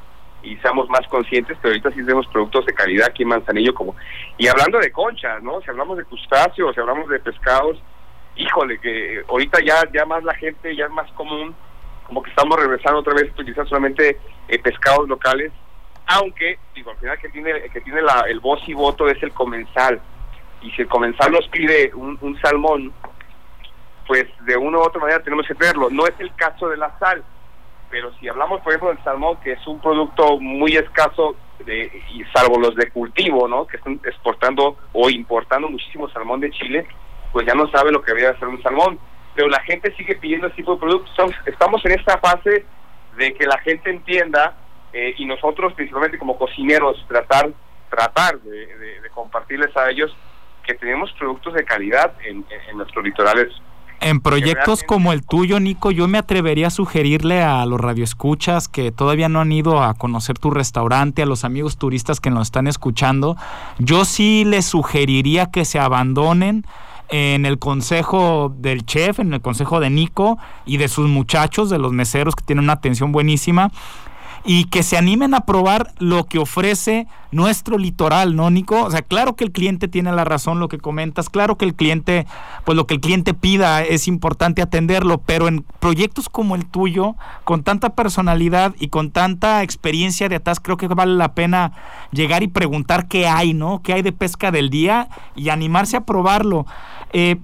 y 0.42 0.56
seamos 0.56 0.88
más 0.88 1.06
conscientes, 1.08 1.56
pero 1.60 1.72
ahorita 1.72 1.90
sí 1.90 1.96
tenemos 1.96 2.26
productos 2.26 2.66
de 2.66 2.74
calidad 2.74 3.08
aquí 3.08 3.22
en 3.22 3.28
Manzanillo 3.28 3.74
como 3.74 3.94
y 4.38 4.48
hablando 4.48 4.78
de 4.78 4.90
conchas, 4.90 5.42
¿no? 5.42 5.60
Si 5.60 5.70
hablamos 5.70 5.98
de 5.98 6.04
crustáceos, 6.04 6.74
si 6.74 6.80
hablamos 6.80 7.08
de 7.08 7.20
pescados, 7.20 7.80
híjole, 8.36 8.78
que 8.78 9.22
ahorita 9.28 9.60
ya 9.64 9.82
ya 9.92 10.04
más 10.04 10.24
la 10.24 10.34
gente 10.34 10.74
ya 10.74 10.86
es 10.86 10.90
más 10.90 11.10
común 11.12 11.54
como 12.06 12.22
que 12.22 12.30
estamos 12.30 12.58
regresando 12.58 13.00
otra 13.00 13.14
vez 13.14 13.30
a 13.30 13.32
utilizar 13.32 13.66
solamente 13.68 14.18
eh, 14.48 14.58
pescados 14.58 15.08
locales, 15.08 15.52
aunque 16.06 16.58
digo, 16.74 16.90
al 16.90 16.98
final 16.98 17.18
que 17.18 17.28
tiene 17.28 17.70
que 17.70 17.80
tiene 17.80 18.02
la, 18.02 18.24
el 18.28 18.40
voz 18.40 18.60
y 18.66 18.74
voto 18.74 19.08
es 19.08 19.22
el 19.22 19.32
comensal. 19.32 20.00
Y 20.60 20.70
si 20.72 20.82
el 20.82 20.88
comensal 20.88 21.32
nos 21.32 21.48
pide 21.48 21.92
un, 21.94 22.16
un 22.20 22.40
salmón, 22.40 22.92
pues 24.06 24.26
de 24.44 24.56
una 24.56 24.78
u 24.78 24.82
otra 24.82 25.00
manera 25.00 25.22
tenemos 25.22 25.46
que 25.46 25.54
tenerlo. 25.54 25.90
No 25.90 26.06
es 26.06 26.14
el 26.18 26.34
caso 26.34 26.68
de 26.68 26.76
la 26.76 26.96
sal 26.98 27.24
pero 27.92 28.10
si 28.14 28.26
hablamos, 28.26 28.62
por 28.62 28.72
ejemplo, 28.72 28.88
del 28.88 29.04
salmón, 29.04 29.36
que 29.44 29.52
es 29.52 29.66
un 29.66 29.78
producto 29.78 30.40
muy 30.40 30.72
escaso, 30.76 31.36
de, 31.66 31.92
y 32.14 32.24
salvo 32.34 32.58
los 32.58 32.74
de 32.74 32.90
cultivo, 32.90 33.46
¿no? 33.46 33.66
Que 33.66 33.76
están 33.76 34.00
exportando 34.04 34.78
o 34.94 35.10
importando 35.10 35.68
muchísimo 35.68 36.08
salmón 36.08 36.40
de 36.40 36.50
Chile, 36.50 36.86
pues 37.32 37.46
ya 37.46 37.54
no 37.54 37.70
sabe 37.70 37.92
lo 37.92 38.02
que 38.02 38.14
debe 38.14 38.28
hacer 38.28 38.48
un 38.48 38.62
salmón. 38.62 38.98
Pero 39.34 39.48
la 39.48 39.60
gente 39.60 39.94
sigue 39.94 40.16
pidiendo 40.16 40.46
ese 40.46 40.56
tipo 40.56 40.72
de 40.72 40.80
productos. 40.80 41.34
Estamos 41.44 41.84
en 41.84 41.92
esta 41.92 42.16
fase 42.16 42.64
de 43.18 43.34
que 43.34 43.44
la 43.44 43.58
gente 43.58 43.90
entienda 43.90 44.56
eh, 44.94 45.14
y 45.18 45.26
nosotros, 45.26 45.74
principalmente 45.74 46.18
como 46.18 46.38
cocineros, 46.38 47.04
tratar 47.06 47.50
tratar 47.90 48.40
de, 48.40 49.02
compartirles 49.14 49.76
a 49.76 49.90
ellos 49.90 50.16
que 50.64 50.72
tenemos 50.72 51.12
productos 51.12 51.52
de 51.52 51.62
calidad 51.62 52.14
en 52.24 52.46
nuestros 52.74 53.04
litorales 53.04 53.52
en 54.02 54.20
proyectos 54.20 54.82
como 54.82 55.12
el 55.12 55.24
tuyo, 55.24 55.60
Nico, 55.60 55.90
yo 55.90 56.08
me 56.08 56.18
atrevería 56.18 56.68
a 56.68 56.70
sugerirle 56.70 57.42
a 57.42 57.64
los 57.66 57.80
radioescuchas 57.80 58.68
que 58.68 58.92
todavía 58.92 59.28
no 59.28 59.40
han 59.40 59.52
ido 59.52 59.82
a 59.82 59.94
conocer 59.94 60.38
tu 60.38 60.50
restaurante, 60.50 61.22
a 61.22 61.26
los 61.26 61.44
amigos 61.44 61.76
turistas 61.76 62.20
que 62.20 62.30
nos 62.30 62.48
están 62.48 62.66
escuchando, 62.66 63.36
yo 63.78 64.04
sí 64.04 64.44
les 64.44 64.66
sugeriría 64.66 65.46
que 65.46 65.64
se 65.64 65.78
abandonen 65.78 66.64
en 67.08 67.44
el 67.44 67.58
consejo 67.58 68.54
del 68.56 68.86
chef, 68.86 69.20
en 69.20 69.34
el 69.34 69.40
consejo 69.40 69.80
de 69.80 69.90
Nico 69.90 70.38
y 70.64 70.78
de 70.78 70.88
sus 70.88 71.08
muchachos, 71.08 71.70
de 71.70 71.78
los 71.78 71.92
meseros 71.92 72.34
que 72.34 72.44
tienen 72.44 72.64
una 72.64 72.74
atención 72.74 73.12
buenísima 73.12 73.70
y 74.44 74.64
que 74.64 74.82
se 74.82 74.96
animen 74.96 75.34
a 75.34 75.42
probar 75.42 75.92
lo 75.98 76.24
que 76.24 76.38
ofrece 76.38 77.06
nuestro 77.30 77.78
litoral, 77.78 78.36
¿no, 78.36 78.50
Nico? 78.50 78.82
O 78.82 78.90
sea, 78.90 79.02
claro 79.02 79.36
que 79.36 79.44
el 79.44 79.52
cliente 79.52 79.88
tiene 79.88 80.12
la 80.12 80.24
razón, 80.24 80.60
lo 80.60 80.68
que 80.68 80.78
comentas, 80.78 81.30
claro 81.30 81.56
que 81.56 81.64
el 81.64 81.74
cliente, 81.74 82.26
pues 82.64 82.76
lo 82.76 82.86
que 82.86 82.94
el 82.94 83.00
cliente 83.00 83.34
pida 83.34 83.82
es 83.82 84.08
importante 84.08 84.60
atenderlo, 84.60 85.18
pero 85.18 85.48
en 85.48 85.64
proyectos 85.80 86.28
como 86.28 86.54
el 86.54 86.66
tuyo, 86.66 87.14
con 87.44 87.62
tanta 87.62 87.90
personalidad 87.90 88.74
y 88.78 88.88
con 88.88 89.10
tanta 89.10 89.62
experiencia 89.62 90.28
de 90.28 90.36
atrás, 90.36 90.60
creo 90.60 90.76
que 90.76 90.88
vale 90.88 91.14
la 91.14 91.34
pena 91.34 91.72
llegar 92.10 92.42
y 92.42 92.48
preguntar 92.48 93.08
qué 93.08 93.26
hay, 93.26 93.54
¿no? 93.54 93.80
¿Qué 93.82 93.94
hay 93.94 94.02
de 94.02 94.12
pesca 94.12 94.50
del 94.50 94.68
día? 94.68 95.08
Y 95.34 95.48
animarse 95.48 95.96
a 95.96 96.04
probarlo. 96.04 96.66
Eh, 97.12 97.36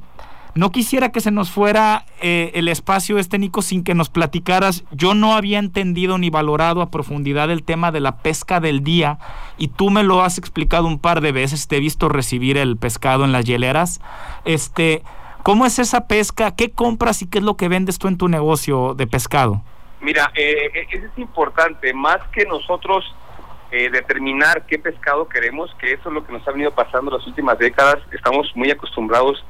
no 0.55 0.71
quisiera 0.73 1.11
que 1.11 1.21
se 1.21 1.31
nos 1.31 1.51
fuera 1.51 2.05
eh, 2.21 2.51
el 2.55 2.69
espacio 2.69 3.19
este, 3.19 3.39
Nico, 3.39 3.63
sin 3.63 3.85
que 3.85 3.95
nos 3.95 4.09
platicaras. 4.09 4.85
Yo 4.91 5.15
no 5.15 5.35
había 5.35 5.59
entendido 5.59 6.19
ni 6.19 6.31
valorado 6.31 6.83
a 6.83 6.91
profundidad 6.91 7.51
el 7.51 7.63
tema 7.63 7.93
de 7.93 8.01
la 8.01 8.19
pesca 8.19 8.61
del 8.61 8.83
día 8.83 9.19
y 9.57 9.69
tú 9.69 9.91
me 9.91 10.03
lo 10.03 10.23
has 10.23 10.39
explicado 10.39 10.87
un 10.87 10.99
par 10.99 11.21
de 11.21 11.33
veces. 11.33 11.69
Te 11.69 11.77
he 11.77 11.81
visto 11.81 12.09
recibir 12.09 12.57
el 12.57 12.77
pescado 12.77 13.25
en 13.25 13.33
las 13.33 13.45
hieleras. 13.45 14.01
Este, 14.45 15.03
¿Cómo 15.43 15.65
es 15.67 15.79
esa 15.79 16.07
pesca? 16.07 16.55
¿Qué 16.55 16.71
compras 16.71 17.23
y 17.23 17.29
qué 17.29 17.39
es 17.39 17.45
lo 17.45 17.57
que 17.57 17.69
vendes 17.69 17.99
tú 17.99 18.09
en 18.09 18.19
tu 18.19 18.29
negocio 18.29 18.95
de 18.95 19.07
pescado? 19.07 19.63
Mira, 20.01 20.31
eh, 20.35 20.87
eso 20.91 21.07
es 21.07 21.19
importante, 21.19 21.93
más 21.93 22.19
que 22.33 22.45
nosotros 22.45 23.05
eh, 23.71 23.91
determinar 23.91 24.65
qué 24.67 24.79
pescado 24.79 25.29
queremos, 25.29 25.75
que 25.81 25.93
eso 25.93 26.09
es 26.09 26.15
lo 26.15 26.25
que 26.25 26.33
nos 26.33 26.47
ha 26.47 26.53
venido 26.53 26.71
pasando 26.71 27.11
las 27.11 27.27
últimas 27.27 27.59
décadas, 27.59 27.97
estamos 28.13 28.51
muy 28.55 28.71
acostumbrados 28.71 29.45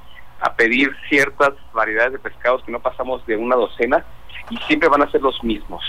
pedir 0.55 0.95
ciertas 1.09 1.55
variedades 1.73 2.13
de 2.13 2.19
pescados 2.19 2.63
que 2.65 2.73
no 2.73 2.81
pasamos 2.81 3.25
de 3.27 3.37
una 3.37 3.57
docena 3.57 4.05
y 4.51 4.57
siempre 4.59 4.89
van 4.89 5.03
a 5.03 5.11
ser 5.11 5.21
los 5.21 5.43
mismos. 5.43 5.83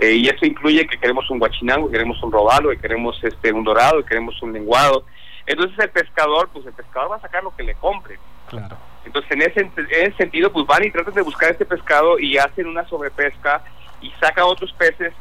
Eh, 0.00 0.12
y 0.12 0.28
eso 0.28 0.46
incluye 0.46 0.86
que 0.86 0.98
queremos 0.98 1.28
un 1.30 1.38
guachinango, 1.38 1.86
que 1.86 1.92
queremos 1.92 2.22
un 2.22 2.30
robalo, 2.30 2.70
que 2.70 2.78
queremos 2.78 3.18
este 3.22 3.52
un 3.52 3.64
dorado, 3.64 3.98
que 4.02 4.08
queremos 4.08 4.40
un 4.42 4.52
lenguado. 4.52 5.04
Entonces 5.46 5.78
el 5.78 5.90
pescador, 5.90 6.48
pues 6.52 6.66
el 6.66 6.72
pescador 6.72 7.12
va 7.12 7.16
a 7.16 7.20
sacar 7.20 7.42
lo 7.42 7.54
que 7.56 7.62
le 7.62 7.74
compre. 7.74 8.18
Claro. 8.48 8.76
Entonces 9.04 9.30
en 9.32 9.42
ese, 9.42 9.60
en 9.60 9.72
ese 9.88 10.16
sentido, 10.16 10.52
pues 10.52 10.66
van 10.66 10.84
y 10.84 10.90
tratan 10.90 11.14
de 11.14 11.22
buscar 11.22 11.50
este 11.50 11.64
pescado 11.64 12.18
y 12.18 12.38
hacen 12.38 12.66
una 12.66 12.86
sobrepesca 12.88 13.62
y 14.00 14.10
sacan 14.20 14.44
otros 14.44 14.72
peces 14.74 15.12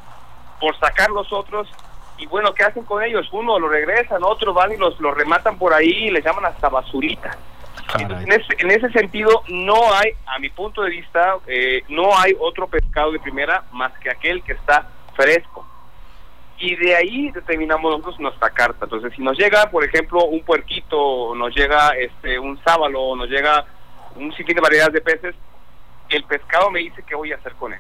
por 0.60 0.78
sacar 0.80 1.10
los 1.10 1.32
otros. 1.32 1.68
Y 2.18 2.26
bueno, 2.28 2.54
¿qué 2.54 2.64
hacen 2.64 2.84
con 2.84 3.02
ellos? 3.02 3.28
Uno 3.32 3.58
lo 3.58 3.70
regresan, 3.70 4.24
otro 4.24 4.54
van 4.54 4.74
y 4.74 4.78
los, 4.78 5.00
los 5.00 5.16
rematan 5.16 5.58
por 5.58 5.74
ahí 5.74 6.08
y 6.08 6.12
les 6.12 6.24
llaman 6.24 6.46
hasta 6.46 6.70
basurita. 6.70 7.38
Entonces, 7.98 8.28
en, 8.28 8.34
ese, 8.34 8.56
en 8.60 8.72
ese 8.72 8.90
sentido, 8.92 9.44
no 9.48 9.94
hay, 9.94 10.12
a 10.26 10.40
mi 10.40 10.50
punto 10.50 10.84
de 10.84 10.92
vista, 10.92 11.38
eh, 11.48 11.84
no 11.90 12.18
hay 12.18 12.36
otro 12.40 12.68
pescado 12.68 13.12
de 13.12 13.20
primera 13.20 13.64
más 13.72 13.98
que 14.00 14.10
aquel 14.10 14.44
que 14.44 14.54
está 14.54 14.88
fresco. 15.16 15.66
Y 16.60 16.76
de 16.76 16.96
ahí 16.96 17.32
determinamos 17.32 17.92
nosotros 17.92 18.20
nuestra 18.20 18.50
carta. 18.50 18.86
Entonces, 18.86 19.14
si 19.16 19.22
nos 19.22 19.38
llega, 19.38 19.70
por 19.72 19.84
ejemplo, 19.84 20.26
un 20.26 20.44
puerquito, 20.44 21.34
nos 21.36 21.56
llega 21.56 21.92
este 21.98 22.38
un 22.38 22.62
sábalo, 22.64 23.16
nos 23.16 23.30
llega 23.30 23.66
un 24.16 24.34
sinfín 24.34 24.56
de 24.56 24.62
variedades 24.62 24.94
de 24.94 25.02
peces, 25.02 25.36
el 26.10 26.24
pescado 26.26 26.70
me 26.70 26.80
dice 26.80 27.04
qué 27.08 27.16
voy 27.16 27.32
a 27.32 27.36
hacer 27.36 27.54
con 27.54 27.74
él. 27.74 27.80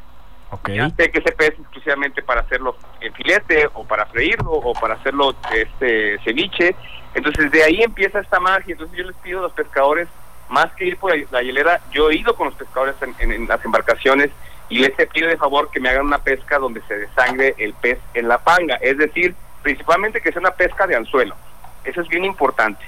Okay. 0.51 0.77
Ya 0.77 0.89
sé 0.89 1.11
que 1.11 1.19
ese 1.19 1.31
pez 1.33 1.51
exclusivamente 1.59 2.23
para 2.23 2.41
hacerlo 2.41 2.75
en 3.01 3.13
filete 3.13 3.69
o 3.73 3.83
para 3.83 4.05
freírlo 4.07 4.51
o 4.51 4.73
para 4.73 4.95
hacerlo 4.95 5.35
este 5.53 6.17
ceviche. 6.23 6.75
Entonces 7.13 7.51
de 7.51 7.63
ahí 7.63 7.81
empieza 7.81 8.19
esta 8.19 8.39
magia. 8.39 8.73
Entonces 8.73 8.97
yo 8.97 9.05
les 9.05 9.15
pido 9.17 9.39
a 9.39 9.43
los 9.43 9.53
pescadores, 9.53 10.07
más 10.49 10.71
que 10.73 10.85
ir 10.85 10.97
por 10.97 11.15
la 11.31 11.43
hielera, 11.43 11.79
yo 11.91 12.09
he 12.09 12.15
ido 12.15 12.35
con 12.35 12.47
los 12.47 12.55
pescadores 12.55 12.95
en, 13.01 13.15
en, 13.19 13.31
en 13.31 13.47
las 13.47 13.63
embarcaciones 13.63 14.31
y 14.69 14.79
les 14.79 14.91
pido 15.07 15.27
de 15.27 15.37
favor 15.37 15.69
que 15.71 15.79
me 15.79 15.89
hagan 15.89 16.05
una 16.05 16.19
pesca 16.19 16.59
donde 16.59 16.81
se 16.87 16.97
desangre 16.97 17.55
el 17.57 17.73
pez 17.73 17.99
en 18.13 18.27
la 18.27 18.37
panga. 18.37 18.75
Es 18.75 18.97
decir, 18.97 19.35
principalmente 19.63 20.21
que 20.21 20.31
sea 20.31 20.41
una 20.41 20.51
pesca 20.51 20.87
de 20.87 20.95
anzuelo. 20.95 21.35
Eso 21.83 22.01
es 22.01 22.07
bien 22.07 22.25
importante. 22.25 22.85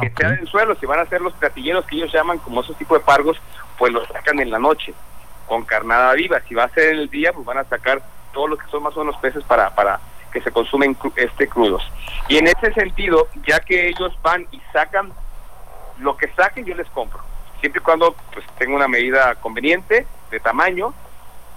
Que 0.00 0.10
sea 0.10 0.30
de 0.30 0.40
anzuelo, 0.40 0.74
si 0.74 0.86
van 0.86 0.98
a 0.98 1.02
hacer 1.02 1.20
los 1.20 1.32
platilleros 1.34 1.84
que 1.86 1.96
ellos 1.96 2.12
llaman 2.12 2.38
como 2.38 2.60
esos 2.60 2.76
tipos 2.76 2.98
de 2.98 3.04
pargos, 3.04 3.40
pues 3.78 3.92
los 3.92 4.06
sacan 4.08 4.40
en 4.40 4.50
la 4.50 4.58
noche 4.58 4.92
con 5.46 5.64
carnada 5.64 6.12
viva. 6.14 6.40
Si 6.48 6.54
va 6.54 6.64
a 6.64 6.68
ser 6.68 6.94
en 6.94 7.00
el 7.00 7.10
día, 7.10 7.32
pues 7.32 7.46
van 7.46 7.58
a 7.58 7.64
sacar 7.64 8.02
todos 8.32 8.50
los 8.50 8.58
que 8.58 8.70
son 8.70 8.82
más 8.82 8.96
o 8.96 9.00
menos 9.00 9.16
peces 9.20 9.44
para, 9.44 9.74
para 9.74 10.00
que 10.34 10.42
se 10.42 10.50
consumen 10.50 10.96
este 11.14 11.48
crudos. 11.48 11.82
Y 12.28 12.36
en 12.36 12.48
ese 12.48 12.74
sentido, 12.74 13.28
ya 13.46 13.60
que 13.60 13.88
ellos 13.88 14.12
van 14.20 14.46
y 14.50 14.60
sacan 14.72 15.12
lo 16.00 16.16
que 16.16 16.28
saquen, 16.34 16.64
yo 16.64 16.74
les 16.74 16.88
compro. 16.88 17.20
Siempre 17.60 17.80
y 17.80 17.84
cuando 17.84 18.14
pues 18.32 18.44
tenga 18.58 18.74
una 18.74 18.88
medida 18.88 19.36
conveniente 19.36 20.06
de 20.30 20.40
tamaño 20.40 20.92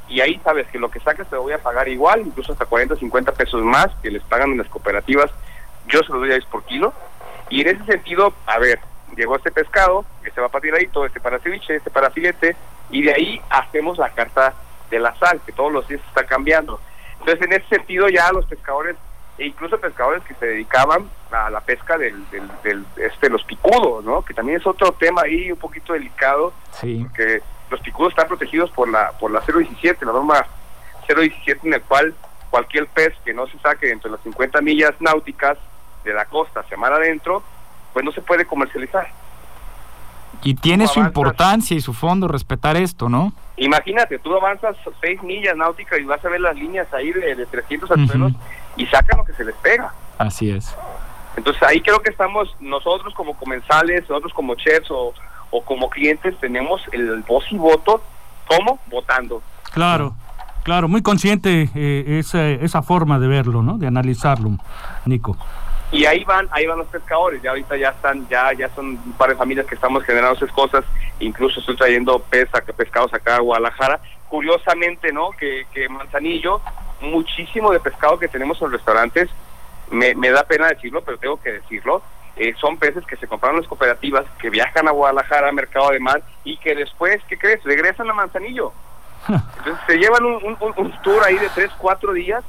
y 0.07 0.21
ahí 0.21 0.39
sabes 0.43 0.67
que 0.67 0.77
lo 0.77 0.89
que 0.89 0.99
saques 0.99 1.27
te 1.27 1.35
lo 1.35 1.41
voy 1.41 1.53
a 1.53 1.57
pagar 1.57 1.87
igual, 1.89 2.21
incluso 2.21 2.53
hasta 2.53 2.65
40 2.65 2.93
o 2.93 2.97
50 2.97 3.31
pesos 3.33 3.61
más 3.63 3.87
que 4.01 4.11
les 4.11 4.21
pagan 4.23 4.51
en 4.51 4.59
las 4.59 4.69
cooperativas, 4.69 5.31
yo 5.87 5.99
se 6.03 6.13
los 6.13 6.21
doy 6.21 6.29
a 6.29 6.35
10 6.35 6.45
por 6.45 6.63
kilo. 6.63 6.93
Y 7.49 7.61
en 7.61 7.69
ese 7.69 7.83
sentido, 7.85 8.33
a 8.45 8.59
ver, 8.59 8.79
llegó 9.15 9.35
este 9.37 9.51
pescado, 9.51 10.05
este 10.23 10.39
va 10.39 10.49
para 10.49 10.61
tiradito, 10.61 11.05
este 11.05 11.19
para 11.19 11.39
ceviche, 11.39 11.75
este 11.75 11.89
para 11.89 12.11
filete, 12.11 12.55
y 12.91 13.01
de 13.01 13.13
ahí 13.13 13.41
hacemos 13.49 13.97
la 13.97 14.09
carta 14.11 14.53
de 14.91 14.99
la 14.99 15.15
sal, 15.15 15.41
que 15.45 15.51
todos 15.51 15.73
los 15.73 15.87
días 15.87 16.01
está 16.07 16.25
cambiando. 16.25 16.79
Entonces, 17.19 17.41
en 17.45 17.53
ese 17.53 17.67
sentido, 17.67 18.07
ya 18.09 18.31
los 18.31 18.45
pescadores, 18.45 18.95
e 19.37 19.45
incluso 19.45 19.79
pescadores 19.79 20.23
que 20.23 20.33
se 20.35 20.45
dedicaban 20.47 21.09
a 21.31 21.49
la 21.49 21.61
pesca 21.61 21.97
del, 21.97 22.29
del, 22.31 22.49
del 22.63 22.85
este, 22.97 23.29
los 23.29 23.43
picudos, 23.43 24.03
¿no? 24.03 24.23
Que 24.23 24.33
también 24.33 24.59
es 24.59 24.65
otro 24.65 24.91
tema 24.93 25.21
ahí 25.23 25.51
un 25.51 25.59
poquito 25.59 25.93
delicado, 25.93 26.53
Sí. 26.71 27.03
porque 27.03 27.41
los 27.69 27.79
picudos 27.81 28.13
están 28.13 28.27
protegidos 28.27 28.71
por 28.71 28.87
la 28.89 29.11
por 29.19 29.29
la 29.29 29.41
017, 29.41 30.05
la 30.05 30.13
norma 30.13 30.45
017 31.07 31.67
en 31.67 31.73
el 31.73 31.81
cual 31.81 32.15
cualquier 32.49 32.87
pez 32.87 33.13
que 33.25 33.33
no 33.33 33.45
se 33.47 33.59
saque 33.59 33.87
dentro 33.87 34.09
de 34.09 34.15
las 34.17 34.23
50 34.23 34.61
millas 34.61 34.93
náuticas 34.99 35.57
de 36.03 36.13
la 36.13 36.25
costa 36.25 36.63
mar 36.77 36.93
adentro, 36.93 37.43
pues 37.93 38.05
no 38.05 38.11
se 38.11 38.21
puede 38.21 38.45
comercializar. 38.45 39.07
Y 40.43 40.55
tiene 40.55 40.85
¿Cómo 40.85 40.93
su 40.93 40.99
importancia 41.01 41.75
y 41.75 41.81
su 41.81 41.93
fondo 41.93 42.27
respetar 42.27 42.77
esto, 42.77 43.09
¿no? 43.09 43.33
Imagínate, 43.57 44.19
tú 44.19 44.35
avanzas 44.35 44.75
6 45.01 45.23
millas 45.23 45.57
náuticas 45.57 45.99
y 45.99 46.03
vas 46.03 46.23
a 46.23 46.29
ver 46.29 46.41
las 46.41 46.55
líneas 46.55 46.87
ahí 46.93 47.11
de, 47.11 47.35
de 47.35 47.45
300 47.45 47.89
Ujú. 47.89 47.99
anzuelos 47.99 48.33
y 48.75 48.85
sacan 48.85 49.17
lo 49.17 49.25
que 49.25 49.33
se 49.33 49.43
les 49.43 49.55
pega. 49.55 49.91
Así 50.17 50.49
es. 50.51 50.75
Entonces 51.35 51.61
ahí 51.63 51.81
creo 51.81 51.99
que 51.99 52.09
estamos 52.09 52.55
nosotros 52.59 53.13
como 53.13 53.35
comensales, 53.35 54.07
nosotros 54.09 54.33
como 54.33 54.55
chefs 54.55 54.89
o, 54.91 55.13
o 55.51 55.61
como 55.63 55.89
clientes 55.89 56.35
tenemos 56.39 56.81
el 56.91 57.23
voz 57.27 57.45
y 57.51 57.57
voto, 57.57 58.01
¿cómo? 58.47 58.79
Votando. 58.87 59.41
Claro, 59.73 60.15
claro, 60.63 60.87
muy 60.87 61.01
consciente 61.01 61.69
eh, 61.75 62.19
esa, 62.19 62.47
esa 62.47 62.81
forma 62.81 63.19
de 63.19 63.27
verlo, 63.27 63.61
¿no? 63.61 63.77
De 63.77 63.87
analizarlo, 63.87 64.51
Nico. 65.05 65.37
Y 65.91 66.05
ahí 66.05 66.23
van, 66.25 66.49
ahí 66.51 66.65
van 66.65 66.79
los 66.79 66.87
pescadores, 66.87 67.41
ya 67.41 67.51
ahorita 67.51 67.77
ya 67.77 67.89
están, 67.89 68.27
ya, 68.27 68.51
ya 68.53 68.67
son 68.75 68.87
un 68.87 69.13
par 69.17 69.29
de 69.29 69.35
familias 69.35 69.65
que 69.65 69.75
estamos 69.75 70.03
generando 70.03 70.35
esas 70.35 70.51
cosas, 70.51 70.83
incluso 71.19 71.61
estoy 71.61 71.77
trayendo 71.77 72.19
pez, 72.19 72.49
acá- 72.53 72.73
pescados 72.73 73.13
acá 73.13 73.37
a 73.37 73.39
Guadalajara. 73.39 73.99
Curiosamente, 74.27 75.13
¿no? 75.13 75.31
Que, 75.31 75.65
que 75.73 75.87
Manzanillo, 75.87 76.59
muchísimo 76.99 77.71
de 77.71 77.79
pescado 77.79 78.19
que 78.19 78.27
tenemos 78.27 78.57
en 78.61 78.65
los 78.65 78.73
restaurantes, 78.73 79.29
me, 79.89 80.13
me 80.15 80.29
da 80.31 80.43
pena 80.43 80.67
decirlo, 80.67 81.01
pero 81.01 81.17
tengo 81.17 81.41
que 81.41 81.53
decirlo, 81.53 82.01
eh, 82.35 82.53
son 82.59 82.77
peces 82.77 83.05
que 83.05 83.15
se 83.15 83.25
compraron 83.27 83.59
las 83.61 83.67
cooperativas, 83.69 84.25
que 84.39 84.49
viajan 84.49 84.87
a 84.89 84.91
Guadalajara, 84.91 85.51
Mercado 85.53 85.91
de 85.91 85.99
Mar, 86.01 86.21
y 86.43 86.57
que 86.57 86.75
después, 86.75 87.21
¿qué 87.29 87.37
crees? 87.37 87.63
Regresan 87.63 88.09
a 88.09 88.13
Manzanillo. 88.13 88.73
Entonces 89.29 89.75
se 89.87 89.97
llevan 89.97 90.25
un, 90.25 90.35
un- 90.35 90.57
un- 90.59 90.73
un 90.75 91.01
tour 91.01 91.23
ahí 91.23 91.37
de 91.37 91.49
tres, 91.55 91.71
cuatro 91.77 92.11
días 92.11 92.43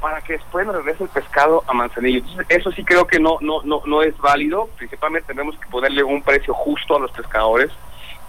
para 0.00 0.20
que 0.22 0.34
después 0.34 0.66
nos 0.66 0.76
regrese 0.76 1.04
el 1.04 1.10
pescado 1.10 1.62
a 1.66 1.72
Manzanillo. 1.72 2.18
Entonces, 2.20 2.46
eso 2.48 2.72
sí 2.72 2.84
creo 2.84 3.06
que 3.06 3.20
no, 3.20 3.38
no, 3.40 3.62
no, 3.62 3.82
no 3.84 4.02
es 4.02 4.16
válido. 4.18 4.68
Principalmente 4.76 5.28
tenemos 5.28 5.58
que 5.58 5.68
ponerle 5.68 6.02
un 6.02 6.22
precio 6.22 6.54
justo 6.54 6.96
a 6.96 7.00
los 7.00 7.10
pescadores, 7.12 7.70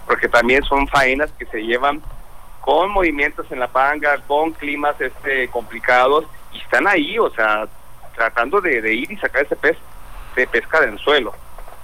porque 0.05 0.27
también 0.27 0.63
son 0.63 0.87
faenas 0.87 1.31
que 1.31 1.45
se 1.45 1.63
llevan 1.63 2.01
con 2.59 2.91
movimientos 2.91 3.51
en 3.51 3.59
la 3.59 3.67
panga, 3.67 4.17
con 4.27 4.51
climas 4.51 4.99
este 4.99 5.47
complicados, 5.47 6.25
y 6.53 6.59
están 6.59 6.87
ahí, 6.87 7.17
o 7.17 7.29
sea, 7.29 7.67
tratando 8.15 8.61
de, 8.61 8.81
de 8.81 8.93
ir 8.93 9.11
y 9.11 9.17
sacar 9.17 9.43
ese 9.43 9.55
pez 9.55 9.77
de 10.35 10.47
pesca 10.47 10.79
de 10.81 10.89
anzuelo 10.89 11.33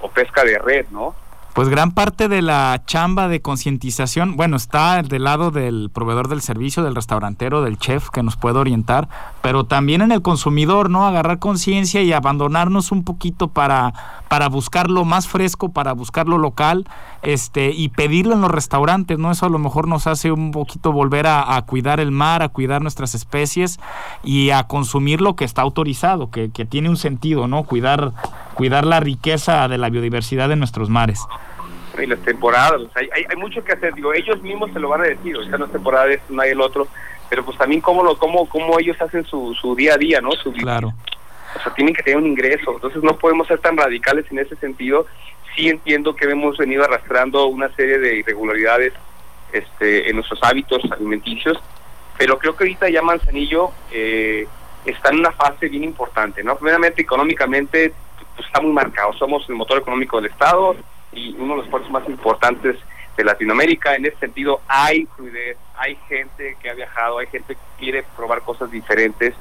o 0.02 0.10
pesca 0.10 0.44
de 0.44 0.60
red, 0.60 0.86
¿no? 0.92 1.16
Pues 1.58 1.70
gran 1.70 1.92
parte 1.92 2.28
de 2.28 2.44
la 2.44 2.84
chamba 2.86 3.28
de 3.28 3.42
concientización, 3.42 4.38
bueno, 4.38 4.58
está 4.58 5.02
del 5.02 5.24
lado 5.24 5.50
del 5.50 5.90
proveedor 5.92 6.28
del 6.28 6.44
servicio, 6.44 6.84
del 6.84 6.94
restaurantero, 6.94 7.64
del 7.64 7.80
chef 7.80 8.12
que 8.12 8.22
nos 8.22 8.36
puede 8.36 8.60
orientar, 8.60 9.10
pero 9.42 9.64
también 9.64 10.04
en 10.04 10.12
el 10.12 10.22
consumidor, 10.22 10.92
¿no? 10.92 11.08
Agarrar 11.08 11.40
conciencia 11.40 12.04
y 12.04 12.14
abandonarnos 12.14 12.92
un 12.92 13.04
poquito 13.04 13.48
para, 13.48 13.92
para 14.28 14.50
buscar 14.50 14.92
lo 14.92 15.04
más 15.04 15.28
fresco, 15.28 15.70
para 15.70 15.94
buscar 15.94 16.28
lo 16.28 16.38
local, 16.38 16.86
este, 17.24 17.72
y 17.72 17.90
pedirlo 17.90 18.36
en 18.36 18.42
los 18.42 18.52
restaurantes, 18.52 19.18
¿no? 19.18 19.32
Eso 19.32 19.48
a 19.48 19.50
lo 19.50 19.58
mejor 19.58 19.88
nos 19.88 20.06
hace 20.06 20.32
un 20.32 20.52
poquito 20.52 20.92
volver 20.92 21.26
a, 21.26 21.60
cuidar 21.66 22.00
el 22.00 22.12
mar, 22.12 22.44
a 22.44 22.50
cuidar 22.50 22.84
nuestras 22.84 23.16
especies 23.16 23.80
y 24.24 24.52
a 24.52 24.66
consumir 24.66 25.22
lo 25.22 25.36
que 25.36 25.46
está 25.46 25.64
autorizado, 25.64 26.30
que, 26.30 26.52
que 26.52 26.66
tiene 26.66 26.88
un 26.88 26.98
sentido, 26.98 27.48
¿no? 27.48 27.64
Cuidar, 27.64 28.14
cuidar 28.58 28.86
la 28.86 29.00
riqueza 29.00 29.68
de 29.68 29.78
la 29.78 29.90
biodiversidad 29.90 30.50
de 30.50 30.56
nuestros 30.56 30.90
mares. 30.90 31.22
y 32.02 32.08
las 32.08 32.20
temporadas, 32.20 32.82
o 32.82 32.90
sea, 32.92 33.04
hay, 33.04 33.10
hay, 33.14 33.26
hay 33.30 33.36
mucho 33.38 33.64
que 33.64 33.74
hacer, 33.74 33.94
digo, 33.94 34.14
ellos 34.14 34.42
mismos 34.42 34.72
se 34.74 34.80
lo 34.80 34.90
van 34.90 35.02
a 35.02 35.06
decir, 35.06 35.38
o 35.38 35.44
sea, 35.44 35.58
no 35.58 35.66
es 35.66 35.72
temporada 35.72 36.08
de 36.08 36.16
esto, 36.16 36.34
no 36.34 36.42
hay 36.42 36.52
el 36.52 36.62
otro, 36.62 36.88
pero 37.30 37.46
pues 37.46 37.58
también 37.58 37.82
cómo, 37.82 38.04
lo, 38.04 38.18
cómo, 38.18 38.50
cómo 38.50 38.80
ellos 38.80 39.00
hacen 39.00 39.26
su, 39.26 39.54
su 39.54 39.76
día 39.76 39.94
a 39.94 39.98
día, 39.98 40.20
¿no? 40.22 40.32
Su, 40.32 40.52
Claro. 40.52 40.94
O 41.56 41.64
sea, 41.64 41.74
tienen 41.74 41.94
que 41.94 42.04
tener 42.04 42.18
un 42.18 42.26
ingreso, 42.26 42.74
entonces 42.74 43.02
no 43.04 43.16
podemos 43.18 43.48
ser 43.48 43.60
tan 43.60 43.78
radicales 43.78 44.26
en 44.32 44.40
ese 44.40 44.56
sentido, 44.58 45.06
sí 45.56 45.70
entiendo 45.70 46.16
que 46.16 46.26
hemos 46.26 46.58
venido 46.58 46.84
arrastrando 46.84 47.46
una 47.48 47.70
serie 47.76 48.00
de 48.00 48.18
irregularidades 48.18 48.94
este, 49.54 50.10
en 50.10 50.16
nuestros 50.16 50.40
hábitos 50.44 50.82
alimenticios, 50.92 51.58
pero 52.18 52.38
creo 52.40 52.56
que 52.56 52.64
ahorita 52.64 52.90
ya 52.90 53.02
Manzanillo 53.02 53.72
eh, 53.92 54.48
está 54.86 55.10
en 55.10 55.20
una 55.20 55.32
fase 55.32 55.70
bien 55.70 55.84
importante, 55.84 56.44
¿no? 56.44 56.56
Primeramente, 56.58 57.02
económicamente, 57.02 57.94
pues, 58.38 58.48
está 58.48 58.62
muy 58.62 58.72
marcado, 58.72 59.12
somos 59.14 59.48
el 59.50 59.56
motor 59.56 59.80
económico 59.80 60.22
del 60.22 60.32
Estado, 60.32 60.76
y 61.12 61.36
uno 61.38 61.56
de 61.56 61.62
los 61.62 61.70
puertos 61.70 61.92
más 61.92 62.08
importantes 62.08 62.78
de 63.16 63.24
Latinoamérica. 63.24 63.96
En 63.96 64.06
ese 64.06 64.18
sentido, 64.18 64.62
hay 64.68 65.08
fluidez, 65.16 65.58
hay 65.78 65.98
gente 66.08 66.56
que 66.62 66.70
ha 66.70 66.74
viajado, 66.74 67.20
hay 67.20 67.28
gente 67.28 67.56
que 67.56 67.62
quiere 67.80 68.04
probar 68.16 68.42
cosas 68.42 68.70
diferentes. 68.72 69.34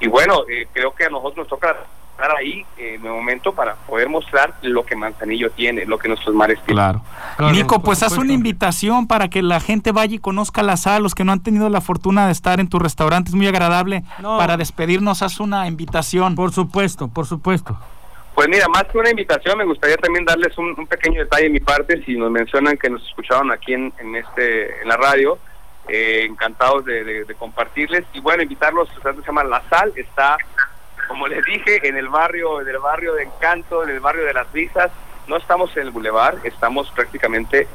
Y 0.00 0.08
bueno, 0.08 0.42
eh, 0.48 0.68
creo 0.72 0.94
que 0.94 1.04
a 1.04 1.08
nosotros 1.08 1.38
nos 1.38 1.48
toca 1.48 1.74
estar 2.10 2.34
ahí 2.36 2.64
en 2.78 3.04
el 3.04 3.12
momento 3.12 3.52
para 3.52 3.74
poder 3.74 4.08
mostrar 4.08 4.54
lo 4.62 4.84
que 4.84 4.96
Manzanillo 4.96 5.50
tiene, 5.50 5.84
lo 5.84 5.98
que 5.98 6.08
nuestros 6.08 6.34
mares 6.34 6.58
tienen. 6.64 7.00
Claro. 7.36 7.52
Nico, 7.52 7.80
pues 7.82 8.02
haz 8.02 8.16
una 8.16 8.32
invitación 8.32 9.06
para 9.06 9.28
que 9.28 9.42
la 9.42 9.60
gente 9.60 9.92
vaya 9.92 10.14
y 10.14 10.18
conozca 10.18 10.62
la 10.62 10.76
sal, 10.76 11.02
los 11.02 11.14
que 11.14 11.24
no 11.24 11.32
han 11.32 11.42
tenido 11.42 11.68
la 11.68 11.82
fortuna 11.82 12.26
de 12.26 12.32
estar 12.32 12.58
en 12.58 12.68
tu 12.68 12.78
restaurante, 12.78 13.30
es 13.30 13.34
muy 13.34 13.46
agradable. 13.46 14.02
Para 14.22 14.56
despedirnos, 14.56 15.22
haz 15.22 15.40
una 15.40 15.66
invitación. 15.66 16.34
Por 16.34 16.52
supuesto, 16.52 17.08
por 17.08 17.26
supuesto. 17.26 17.78
Pues 18.36 18.50
mira, 18.50 18.68
más 18.68 18.84
que 18.84 18.98
una 18.98 19.08
invitación, 19.08 19.56
me 19.56 19.64
gustaría 19.64 19.96
también 19.96 20.26
darles 20.26 20.58
un, 20.58 20.86
pequeño 20.86 21.22
detalle 21.22 21.44
de 21.44 21.48
mi 21.48 21.60
parte, 21.60 22.04
si 22.04 22.18
nos 22.18 22.30
mencionan 22.30 22.76
que 22.76 22.90
nos 22.90 23.02
escucharon 23.08 23.50
aquí 23.50 23.72
en, 23.72 23.90
este 24.14 24.82
en 24.82 24.88
la 24.88 24.98
radio, 24.98 25.38
eh, 25.88 26.26
encantados 26.28 26.84
de, 26.84 27.24
compartirles 27.38 28.04
y 28.12 28.20
bueno, 28.20 28.42
invitarlos, 28.42 28.90
se 28.90 29.22
llama 29.26 29.42
La 29.42 29.62
Sal, 29.70 29.90
está 29.96 30.36
como 31.08 31.28
les 31.28 31.42
dije, 31.46 31.88
en 31.88 31.96
el 31.96 32.08
barrio, 32.08 32.60
en 32.60 32.68
el 32.68 32.78
barrio 32.78 33.14
de 33.14 33.22
Encanto, 33.22 33.82
en 33.82 33.88
el 33.88 34.00
barrio 34.00 34.26
de 34.26 34.34
las 34.34 34.52
Risas, 34.52 34.90
no 35.28 35.38
estamos 35.38 35.74
en 35.74 35.84
el 35.84 35.90
bulevar, 35.90 36.36
estamos 36.44 36.90
prácticamente, 36.90 37.66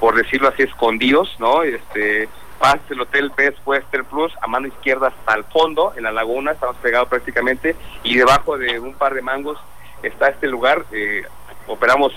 por 0.00 0.14
decirlo 0.14 0.48
así, 0.48 0.62
escondidos, 0.62 1.36
¿no? 1.38 1.62
Este, 1.62 2.26
pasa 2.58 2.80
el 2.88 3.02
Hotel 3.02 3.32
Best 3.36 3.58
Western 3.66 4.06
Plus, 4.06 4.32
a 4.40 4.46
mano 4.46 4.68
izquierda 4.68 5.08
hasta 5.08 5.34
el 5.34 5.44
fondo, 5.44 5.92
en 5.94 6.04
la 6.04 6.12
laguna, 6.12 6.52
estamos 6.52 6.76
pegados 6.76 7.10
prácticamente, 7.10 7.76
y 8.02 8.16
debajo 8.16 8.56
de 8.56 8.80
un 8.80 8.94
par 8.94 9.12
de 9.12 9.20
mangos 9.20 9.58
está 10.06 10.28
este 10.28 10.46
lugar, 10.46 10.84
eh, 10.92 11.22
operamos 11.66 12.12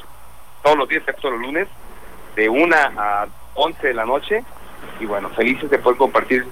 todos 0.63 0.77
los 0.77 0.87
días, 0.89 1.01
excepto 1.01 1.29
los 1.31 1.39
lunes, 1.39 1.67
de 2.35 2.49
una 2.49 2.91
a 2.97 3.27
11 3.55 3.87
de 3.87 3.93
la 3.93 4.05
noche, 4.05 4.43
y 4.99 5.05
bueno, 5.05 5.29
felices 5.29 5.69
de 5.69 5.79
poder 5.79 5.97
compartir 5.97 6.45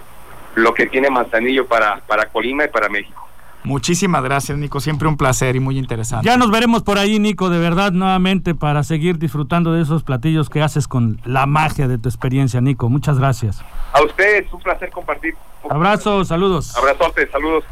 lo 0.56 0.73
que 0.73 0.88
tiene 0.88 1.10
Manzanillo 1.10 1.67
para, 1.67 2.02
para 2.08 2.26
Colima 2.26 2.65
y 2.65 2.67
para 2.69 2.89
México. 2.89 3.28
Muchísimas 3.63 4.23
gracias, 4.23 4.58
Nico. 4.58 4.80
Siempre 4.80 5.08
un 5.08 5.17
placer 5.17 5.56
y 5.56 5.60
muy 5.60 5.78
interesante. 5.78 6.26
Ya 6.26 6.38
nos 6.38 6.52
veremos 6.52 6.84
por 6.84 6.97
ahí, 6.97 7.19
Nico, 7.19 7.50
de 7.50 7.60
verdad, 7.60 7.91
nuevamente 7.91 8.56
para 8.56 8.82
seguir 8.84 9.17
disfrutando 9.17 9.73
de 9.73 9.82
esos 9.82 10.04
platillos 10.04 10.50
que 10.50 10.62
haces 10.62 10.88
con 10.88 11.19
la 11.26 11.45
magia 11.47 11.88
de 11.88 11.97
tu 11.97 12.08
experiencia, 12.08 12.62
Nico. 12.62 12.88
Muchas 12.88 13.19
gracias. 13.19 13.62
A 13.91 14.02
ustedes, 14.04 14.52
un 14.54 14.62
placer 14.62 14.89
compartir. 14.89 15.36
Abrazos, 15.69 16.30
saludos. 16.30 16.78
Abrazotes, 16.78 17.30
saludos. 17.30 17.65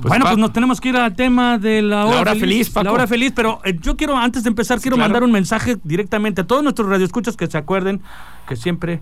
Pues 0.00 0.08
bueno, 0.08 0.26
pues 0.26 0.38
nos 0.38 0.52
tenemos 0.52 0.80
que 0.80 0.90
ir 0.90 0.96
al 0.96 1.14
tema 1.14 1.58
de 1.58 1.82
la 1.82 2.06
hora, 2.06 2.34
feliz, 2.34 2.72
La 2.74 2.92
hora 2.92 3.06
feliz, 3.06 3.32
pero 3.34 3.60
eh, 3.64 3.78
yo 3.80 3.96
quiero, 3.96 4.16
antes 4.16 4.42
de 4.42 4.48
empezar, 4.48 4.80
quiero 4.80 4.96
mandar 4.96 5.22
un 5.22 5.32
mensaje 5.32 5.76
directamente 5.84 6.42
a 6.42 6.46
todos 6.46 6.62
nuestros 6.62 6.88
radioescuchas 6.88 7.36
que 7.36 7.46
se 7.46 7.56
acuerden 7.56 8.02
que 8.46 8.56
siempre 8.56 9.00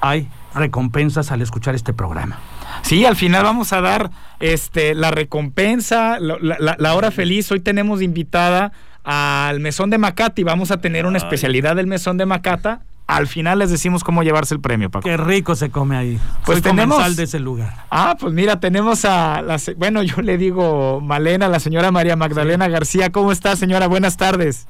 hay 0.00 0.28
recompensas 0.54 1.30
al 1.32 1.42
escuchar 1.42 1.74
este 1.74 1.92
programa. 1.92 2.38
Sí, 2.82 3.04
al 3.04 3.16
final 3.16 3.44
vamos 3.44 3.72
a 3.72 3.80
dar 3.80 4.10
este, 4.40 4.94
la 4.94 5.10
recompensa, 5.10 6.18
la, 6.20 6.94
hora 6.94 7.10
feliz. 7.10 7.50
Hoy 7.50 7.60
tenemos 7.60 8.02
invitada 8.02 8.72
al 9.04 9.60
mesón 9.60 9.90
de 9.90 9.98
Macata 9.98 10.40
y 10.40 10.44
vamos 10.44 10.70
a 10.70 10.80
tener 10.80 11.06
una 11.06 11.18
especialidad 11.18 11.76
del 11.76 11.86
mesón 11.86 12.16
de 12.16 12.26
Macata. 12.26 12.82
Al 13.08 13.26
final 13.26 13.58
les 13.58 13.70
decimos 13.70 14.04
cómo 14.04 14.22
llevarse 14.22 14.54
el 14.54 14.60
premio, 14.60 14.90
Paco. 14.90 15.08
Qué 15.08 15.16
rico 15.16 15.56
se 15.56 15.70
come 15.70 15.96
ahí. 15.96 16.20
Pues 16.44 16.60
tenemos 16.60 17.16
de 17.16 17.22
ese 17.24 17.38
lugar. 17.38 17.72
Ah, 17.90 18.16
pues 18.20 18.34
mira, 18.34 18.60
tenemos 18.60 19.06
a 19.06 19.40
la 19.40 19.56
bueno, 19.78 20.02
yo 20.02 20.20
le 20.20 20.36
digo 20.36 21.00
Malena, 21.00 21.48
la 21.48 21.58
señora 21.58 21.90
María 21.90 22.16
Magdalena 22.16 22.68
García. 22.68 23.10
¿Cómo 23.10 23.32
está, 23.32 23.56
señora? 23.56 23.86
Buenas 23.86 24.18
tardes. 24.18 24.68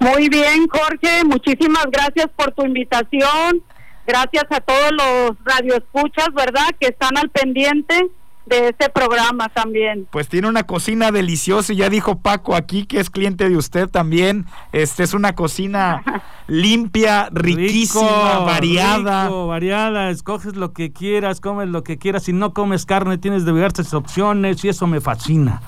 Muy 0.00 0.28
bien, 0.28 0.66
Jorge. 0.68 1.22
Muchísimas 1.24 1.86
gracias 1.92 2.26
por 2.34 2.50
tu 2.50 2.66
invitación. 2.66 3.62
Gracias 4.08 4.44
a 4.50 4.60
todos 4.60 4.90
los 4.92 5.36
radioescuchas, 5.44 6.30
¿verdad? 6.34 6.68
Que 6.80 6.88
están 6.88 7.16
al 7.16 7.30
pendiente 7.30 8.10
de 8.48 8.68
este 8.68 8.88
programa 8.88 9.48
también. 9.48 10.06
Pues 10.10 10.28
tiene 10.28 10.48
una 10.48 10.64
cocina 10.64 11.10
deliciosa, 11.10 11.72
ya 11.72 11.88
dijo 11.88 12.18
Paco 12.18 12.54
aquí 12.54 12.86
que 12.86 13.00
es 13.00 13.10
cliente 13.10 13.48
de 13.48 13.56
usted 13.56 13.88
también. 13.88 14.46
Este 14.72 15.02
es 15.02 15.14
una 15.14 15.34
cocina 15.34 16.02
limpia, 16.46 17.28
riquísima, 17.32 18.40
variada. 18.40 19.28
variada, 19.28 20.10
escoges 20.10 20.56
lo 20.56 20.72
que 20.72 20.92
quieras, 20.92 21.40
comes 21.40 21.68
lo 21.68 21.84
que 21.84 21.98
quieras. 21.98 22.24
Si 22.24 22.32
no 22.32 22.52
comes 22.54 22.86
carne, 22.86 23.18
tienes 23.18 23.44
diversas 23.44 23.94
opciones 23.94 24.64
y 24.64 24.68
eso 24.68 24.86
me 24.86 25.00
fascina. 25.00 25.60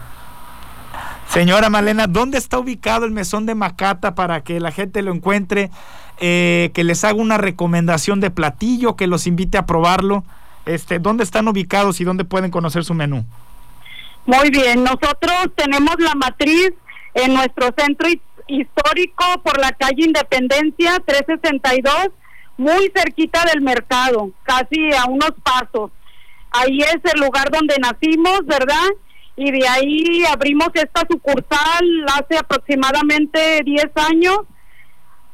Señora 1.28 1.70
Malena, 1.70 2.08
¿dónde 2.08 2.38
está 2.38 2.58
ubicado 2.58 3.04
el 3.04 3.12
mesón 3.12 3.46
de 3.46 3.54
Macata 3.54 4.16
para 4.16 4.42
que 4.42 4.58
la 4.58 4.72
gente 4.72 5.00
lo 5.00 5.12
encuentre? 5.12 5.70
Eh, 6.18 6.70
que 6.74 6.82
les 6.82 7.04
haga 7.04 7.14
una 7.14 7.38
recomendación 7.38 8.20
de 8.20 8.30
platillo, 8.30 8.96
que 8.96 9.06
los 9.06 9.26
invite 9.26 9.56
a 9.56 9.64
probarlo. 9.64 10.24
Este, 10.66 10.98
¿Dónde 10.98 11.24
están 11.24 11.48
ubicados 11.48 12.00
y 12.00 12.04
dónde 12.04 12.24
pueden 12.24 12.50
conocer 12.50 12.84
su 12.84 12.94
menú? 12.94 13.24
Muy 14.26 14.50
bien, 14.50 14.84
nosotros 14.84 15.50
tenemos 15.56 15.96
la 15.98 16.14
matriz 16.14 16.72
en 17.14 17.34
nuestro 17.34 17.70
centro 17.76 18.08
histórico 18.46 19.24
por 19.42 19.58
la 19.58 19.72
calle 19.72 20.04
Independencia 20.04 21.00
362, 21.04 22.10
muy 22.58 22.92
cerquita 22.94 23.44
del 23.52 23.62
mercado, 23.62 24.30
casi 24.42 24.92
a 24.92 25.06
unos 25.06 25.32
pasos. 25.42 25.90
Ahí 26.50 26.80
es 26.80 26.98
el 27.14 27.20
lugar 27.20 27.50
donde 27.50 27.76
nacimos, 27.78 28.44
¿verdad? 28.44 28.88
Y 29.36 29.50
de 29.50 29.66
ahí 29.66 30.24
abrimos 30.30 30.68
esta 30.74 31.02
sucursal 31.10 32.06
hace 32.14 32.36
aproximadamente 32.36 33.62
10 33.64 33.84
años 34.10 34.40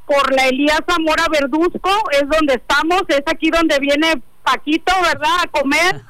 por 0.06 0.32
la 0.32 0.46
Elías 0.46 0.80
Zamora 0.88 1.24
Verduzco, 1.30 1.90
es 2.12 2.28
donde 2.28 2.54
estamos, 2.54 3.02
es 3.08 3.22
aquí 3.26 3.50
donde 3.50 3.78
viene 3.80 4.22
Paquito, 4.46 4.92
¿verdad? 5.02 5.36
A 5.42 5.48
comer. 5.48 6.02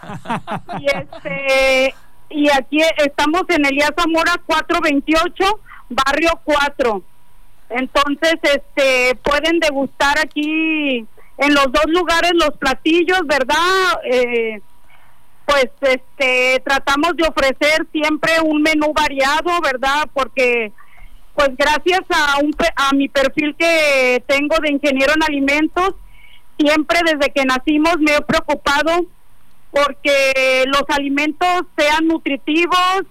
y 0.81 0.87
este 0.87 1.95
y 2.29 2.51
aquí 2.51 2.81
estamos 2.99 3.43
en 3.49 3.65
Elías 3.65 3.93
Zamora 3.97 4.35
428, 4.45 5.61
barrio 5.89 6.41
4. 6.45 7.03
Entonces, 7.71 8.35
este 8.43 9.17
pueden 9.23 9.59
degustar 9.59 10.19
aquí 10.19 11.07
en 11.39 11.55
los 11.55 11.73
dos 11.73 11.87
lugares 11.87 12.33
los 12.35 12.57
platillos, 12.59 13.21
¿verdad? 13.27 14.01
Eh, 14.05 14.61
pues 15.47 15.67
este 15.81 16.61
tratamos 16.65 17.17
de 17.17 17.29
ofrecer 17.29 17.87
siempre 17.93 18.41
un 18.43 18.63
menú 18.63 18.93
variado, 18.93 19.61
¿verdad? 19.63 20.09
Porque 20.13 20.73
pues 21.35 21.51
gracias 21.57 22.01
a, 22.11 22.39
un, 22.43 22.55
a 22.77 22.95
mi 22.95 23.09
perfil 23.09 23.55
que 23.57 24.23
tengo 24.27 24.57
de 24.61 24.71
ingeniero 24.71 25.13
en 25.15 25.23
alimentos, 25.23 25.95
siempre 26.59 27.01
desde 27.05 27.33
que 27.33 27.45
nacimos 27.45 27.99
me 27.99 28.17
he 28.17 28.21
preocupado 28.23 29.07
porque 29.71 30.65
los 30.67 30.85
alimentos 30.89 31.63
sean 31.77 32.07
nutritivos, 32.07 33.03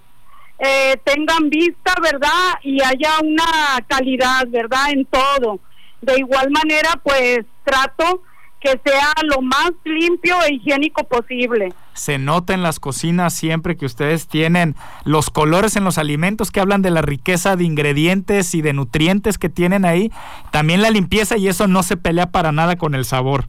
eh, 0.58 0.96
tengan 1.04 1.48
vista, 1.48 1.94
¿verdad? 2.02 2.54
Y 2.62 2.82
haya 2.82 3.18
una 3.22 3.78
calidad, 3.86 4.46
¿verdad? 4.48 4.90
En 4.90 5.04
todo. 5.04 5.60
De 6.00 6.18
igual 6.18 6.50
manera, 6.50 7.00
pues 7.02 7.40
trato 7.64 8.22
que 8.60 8.80
sea 8.84 9.12
lo 9.22 9.42
más 9.42 9.72
limpio 9.84 10.34
e 10.42 10.54
higiénico 10.54 11.04
posible. 11.04 11.72
Se 11.94 12.18
nota 12.18 12.54
en 12.54 12.62
las 12.62 12.80
cocinas 12.80 13.34
siempre 13.34 13.76
que 13.76 13.86
ustedes 13.86 14.26
tienen 14.26 14.74
los 15.04 15.30
colores 15.30 15.76
en 15.76 15.84
los 15.84 15.98
alimentos 15.98 16.50
que 16.50 16.60
hablan 16.60 16.82
de 16.82 16.90
la 16.90 17.02
riqueza 17.02 17.56
de 17.56 17.64
ingredientes 17.64 18.54
y 18.54 18.62
de 18.62 18.72
nutrientes 18.72 19.38
que 19.38 19.48
tienen 19.48 19.84
ahí, 19.84 20.10
también 20.50 20.82
la 20.82 20.90
limpieza 20.90 21.36
y 21.36 21.48
eso 21.48 21.66
no 21.66 21.82
se 21.82 21.96
pelea 21.96 22.30
para 22.30 22.52
nada 22.52 22.76
con 22.76 22.94
el 22.94 23.04
sabor. 23.04 23.48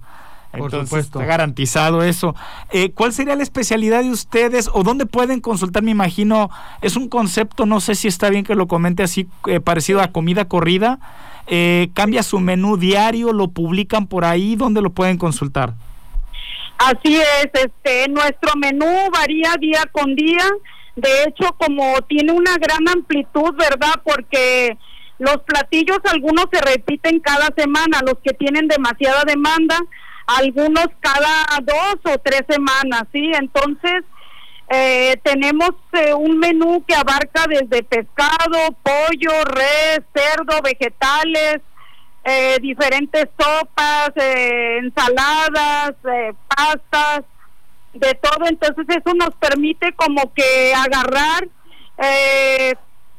Por 0.51 0.73
Entonces, 0.73 1.05
está 1.05 1.25
garantizado 1.25 2.03
eso. 2.03 2.33
Eh, 2.71 2.91
¿Cuál 2.91 3.13
sería 3.13 3.35
la 3.35 3.43
especialidad 3.43 4.01
de 4.01 4.09
ustedes 4.09 4.69
o 4.73 4.83
dónde 4.83 5.05
pueden 5.05 5.41
consultar? 5.41 5.83
Me 5.83 5.91
imagino, 5.91 6.49
es 6.81 6.95
un 6.95 7.09
concepto, 7.09 7.65
no 7.65 7.79
sé 7.81 7.95
si 7.95 8.07
está 8.07 8.29
bien 8.29 8.43
que 8.43 8.55
lo 8.55 8.67
comente 8.67 9.03
así, 9.03 9.27
eh, 9.45 9.59
parecido 9.59 10.01
a 10.01 10.07
comida 10.07 10.45
corrida 10.45 10.99
eh, 11.47 11.89
cambia 11.93 12.23
su 12.23 12.39
menú 12.39 12.77
diario, 12.77 13.31
lo 13.33 13.49
publican 13.49 14.07
por 14.07 14.25
ahí, 14.25 14.55
¿dónde 14.55 14.81
lo 14.81 14.89
pueden 14.89 15.17
consultar? 15.17 15.73
Así 16.77 17.15
es, 17.15 17.49
este, 17.53 18.09
nuestro 18.09 18.51
menú 18.55 18.85
varía 19.11 19.55
día 19.59 19.83
con 19.91 20.15
día. 20.15 20.45
De 20.95 21.23
hecho, 21.23 21.53
como 21.57 22.01
tiene 22.07 22.31
una 22.31 22.55
gran 22.55 22.87
amplitud, 22.87 23.55
¿verdad? 23.55 24.01
Porque 24.03 24.77
los 25.19 25.37
platillos 25.43 25.99
algunos 26.11 26.45
se 26.51 26.61
repiten 26.61 27.19
cada 27.19 27.47
semana, 27.55 28.01
los 28.05 28.17
que 28.23 28.33
tienen 28.33 28.67
demasiada 28.67 29.23
demanda, 29.25 29.79
algunos 30.27 30.87
cada 30.99 31.45
dos 31.63 32.13
o 32.13 32.17
tres 32.19 32.43
semanas, 32.49 33.03
¿sí? 33.11 33.31
Entonces, 33.33 34.03
eh, 34.69 35.17
tenemos 35.23 35.71
eh, 35.93 36.13
un 36.13 36.39
menú 36.39 36.83
que 36.85 36.93
abarca 36.93 37.45
desde 37.47 37.83
pescado, 37.83 38.75
pollo, 38.83 39.45
res, 39.45 40.01
cerdo, 40.13 40.61
vegetales, 40.61 41.61
eh, 42.25 42.57
diferentes 42.61 43.29
sopas, 43.39 44.11
ensaladas, 44.15 45.93
pastas, 46.47 47.21
de 47.93 48.13
todo. 48.15 48.45
Entonces 48.47 48.85
eso 48.89 49.15
nos 49.15 49.33
permite 49.35 49.93
como 49.93 50.33
que 50.33 50.73
agarrar 50.75 51.47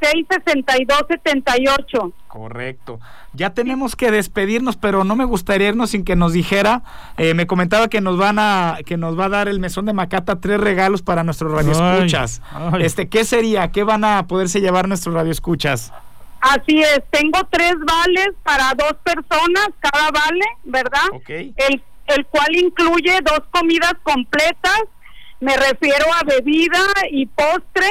662-78. 0.00 2.12
Correcto. 2.28 3.00
Ya 3.32 3.50
tenemos 3.50 3.96
que 3.96 4.10
despedirnos, 4.10 4.76
pero 4.76 5.04
no 5.04 5.16
me 5.16 5.24
gustaría 5.24 5.68
irnos 5.68 5.90
sin 5.90 6.04
que 6.04 6.16
nos 6.16 6.32
dijera. 6.32 6.82
Eh, 7.16 7.34
me 7.34 7.46
comentaba 7.46 7.88
que 7.88 8.00
nos 8.00 8.16
van 8.16 8.38
a 8.38 8.78
que 8.84 8.96
nos 8.96 9.18
va 9.18 9.26
a 9.26 9.28
dar 9.28 9.48
el 9.48 9.60
mesón 9.60 9.86
de 9.86 9.92
Macata 9.92 10.40
tres 10.40 10.60
regalos 10.60 11.02
para 11.02 11.24
nuestros 11.24 11.52
radioescuchas. 11.52 12.42
Este, 12.80 13.08
¿qué 13.08 13.24
sería? 13.24 13.70
¿Qué 13.70 13.84
van 13.84 14.04
a 14.04 14.26
poderse 14.26 14.60
llevar 14.60 14.88
nuestros 14.88 15.14
radioescuchas? 15.14 15.92
Así 16.40 16.80
es, 16.80 17.02
tengo 17.10 17.40
tres 17.50 17.74
vales 17.84 18.28
para 18.44 18.72
dos 18.74 18.94
personas, 19.02 19.68
cada 19.80 20.10
vale, 20.10 20.44
¿verdad? 20.64 21.08
Okay. 21.14 21.52
El, 21.56 21.82
el 22.06 22.26
cual 22.26 22.54
incluye 22.54 23.18
dos 23.22 23.42
comidas 23.50 23.94
completas, 24.04 24.82
me 25.40 25.56
refiero 25.56 26.06
a 26.14 26.22
bebida 26.24 26.80
y 27.10 27.26
postre, 27.26 27.90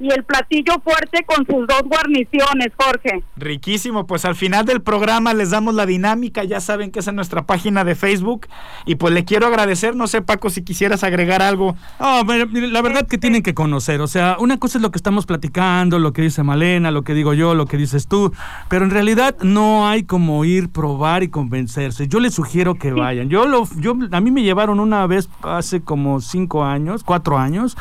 y 0.00 0.12
el 0.12 0.24
platillo 0.24 0.80
fuerte 0.82 1.24
con 1.24 1.44
sus 1.46 1.66
dos 1.66 1.82
guarniciones, 1.84 2.68
Jorge. 2.76 3.22
Riquísimo, 3.36 4.06
pues 4.06 4.24
al 4.24 4.34
final 4.34 4.64
del 4.64 4.80
programa 4.80 5.34
les 5.34 5.50
damos 5.50 5.74
la 5.74 5.86
dinámica, 5.86 6.44
ya 6.44 6.60
saben 6.60 6.90
que 6.90 7.00
es 7.00 7.08
en 7.08 7.16
nuestra 7.16 7.42
página 7.46 7.84
de 7.84 7.94
Facebook 7.94 8.46
y 8.86 8.94
pues 8.94 9.12
le 9.12 9.24
quiero 9.24 9.46
agradecer, 9.46 9.96
no 9.96 10.06
sé 10.06 10.22
Paco 10.22 10.50
si 10.50 10.62
quisieras 10.62 11.02
agregar 11.02 11.42
algo. 11.42 11.76
Oh, 11.98 12.22
la 12.24 12.82
verdad 12.82 13.06
que 13.06 13.18
tienen 13.18 13.42
que 13.42 13.54
conocer, 13.54 14.00
o 14.00 14.06
sea, 14.06 14.36
una 14.38 14.58
cosa 14.58 14.78
es 14.78 14.82
lo 14.82 14.90
que 14.90 14.98
estamos 14.98 15.26
platicando, 15.26 15.98
lo 15.98 16.12
que 16.12 16.22
dice 16.22 16.42
Malena, 16.42 16.90
lo 16.90 17.02
que 17.02 17.14
digo 17.14 17.34
yo, 17.34 17.54
lo 17.54 17.66
que 17.66 17.76
dices 17.76 18.06
tú, 18.06 18.32
pero 18.68 18.84
en 18.84 18.90
realidad 18.90 19.36
no 19.42 19.88
hay 19.88 20.04
como 20.04 20.44
ir, 20.44 20.70
probar 20.70 21.22
y 21.22 21.28
convencerse. 21.28 22.08
Yo 22.08 22.20
les 22.20 22.34
sugiero 22.34 22.76
que 22.76 22.92
vayan. 22.92 23.28
Yo 23.28 23.46
lo, 23.46 23.68
yo, 23.76 23.96
a 24.12 24.20
mí 24.20 24.30
me 24.30 24.42
llevaron 24.42 24.80
una 24.80 25.06
vez 25.06 25.28
hace 25.42 25.80
como 25.80 26.20
cinco 26.20 26.64
años, 26.64 27.02
cuatro 27.02 27.38
años 27.38 27.76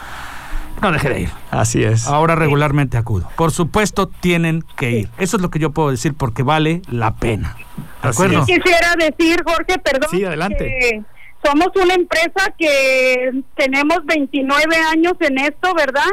no 0.81 0.91
dejé 0.91 1.09
de 1.09 1.21
ir. 1.21 1.29
Así 1.51 1.83
es. 1.83 2.07
Ahora 2.07 2.35
regularmente 2.35 2.97
acudo. 2.97 3.29
Por 3.35 3.51
supuesto, 3.51 4.07
tienen 4.07 4.63
que 4.75 4.91
ir. 4.91 5.09
Eso 5.17 5.37
es 5.37 5.41
lo 5.41 5.49
que 5.49 5.59
yo 5.59 5.71
puedo 5.71 5.91
decir 5.91 6.13
porque 6.13 6.43
vale 6.43 6.81
la 6.89 7.15
pena. 7.15 7.55
¿De 8.03 8.09
acuerdo? 8.09 8.45
Quisiera 8.45 8.95
decir, 8.97 9.43
Jorge, 9.43 9.79
perdón. 9.79 10.09
Sí, 10.11 10.23
adelante. 10.23 11.03
somos 11.43 11.69
una 11.75 11.93
empresa 11.93 12.53
que 12.57 13.43
tenemos 13.55 14.05
29 14.05 14.75
años 14.91 15.13
en 15.19 15.39
esto, 15.39 15.73
¿verdad? 15.75 16.09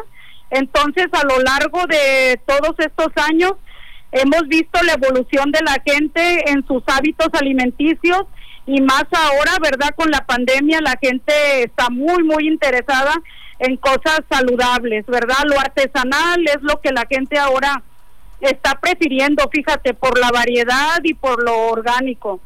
Entonces, 0.51 1.07
a 1.13 1.27
lo 1.27 1.41
largo 1.41 1.87
de 1.87 2.41
todos 2.47 2.75
estos 2.79 3.09
años, 3.29 3.53
hemos 4.13 4.43
visto 4.49 4.81
la 4.83 4.95
evolución 4.95 5.51
de 5.51 5.61
la 5.65 5.83
gente 5.85 6.51
en 6.51 6.65
sus 6.67 6.83
hábitos 6.87 7.29
alimenticios 7.33 8.23
y 8.67 8.81
más 8.81 9.05
ahora, 9.13 9.59
¿verdad? 9.61 9.91
Con 9.97 10.11
la 10.11 10.25
pandemia, 10.25 10.81
la 10.81 10.97
gente 11.03 11.65
está 11.65 11.91
muy, 11.91 12.23
muy 12.23 12.47
interesada 12.47 13.13
en 13.65 13.77
cosas 13.77 14.21
saludables, 14.31 15.07
¿verdad? 15.07 15.39
Lo 15.47 15.59
artesanal 15.59 16.43
es 16.47 16.63
lo 16.63 16.81
que 16.81 16.93
la 16.93 17.07
gente 17.11 17.39
ahora 17.39 17.83
está 18.41 18.79
prefiriendo, 18.81 19.49
fíjate, 19.51 19.95
por 19.95 20.19
la 20.19 20.31
variedad 20.31 21.01
y 21.03 21.15
por 21.15 21.43
lo 21.43 21.69
orgánico. 21.69 22.41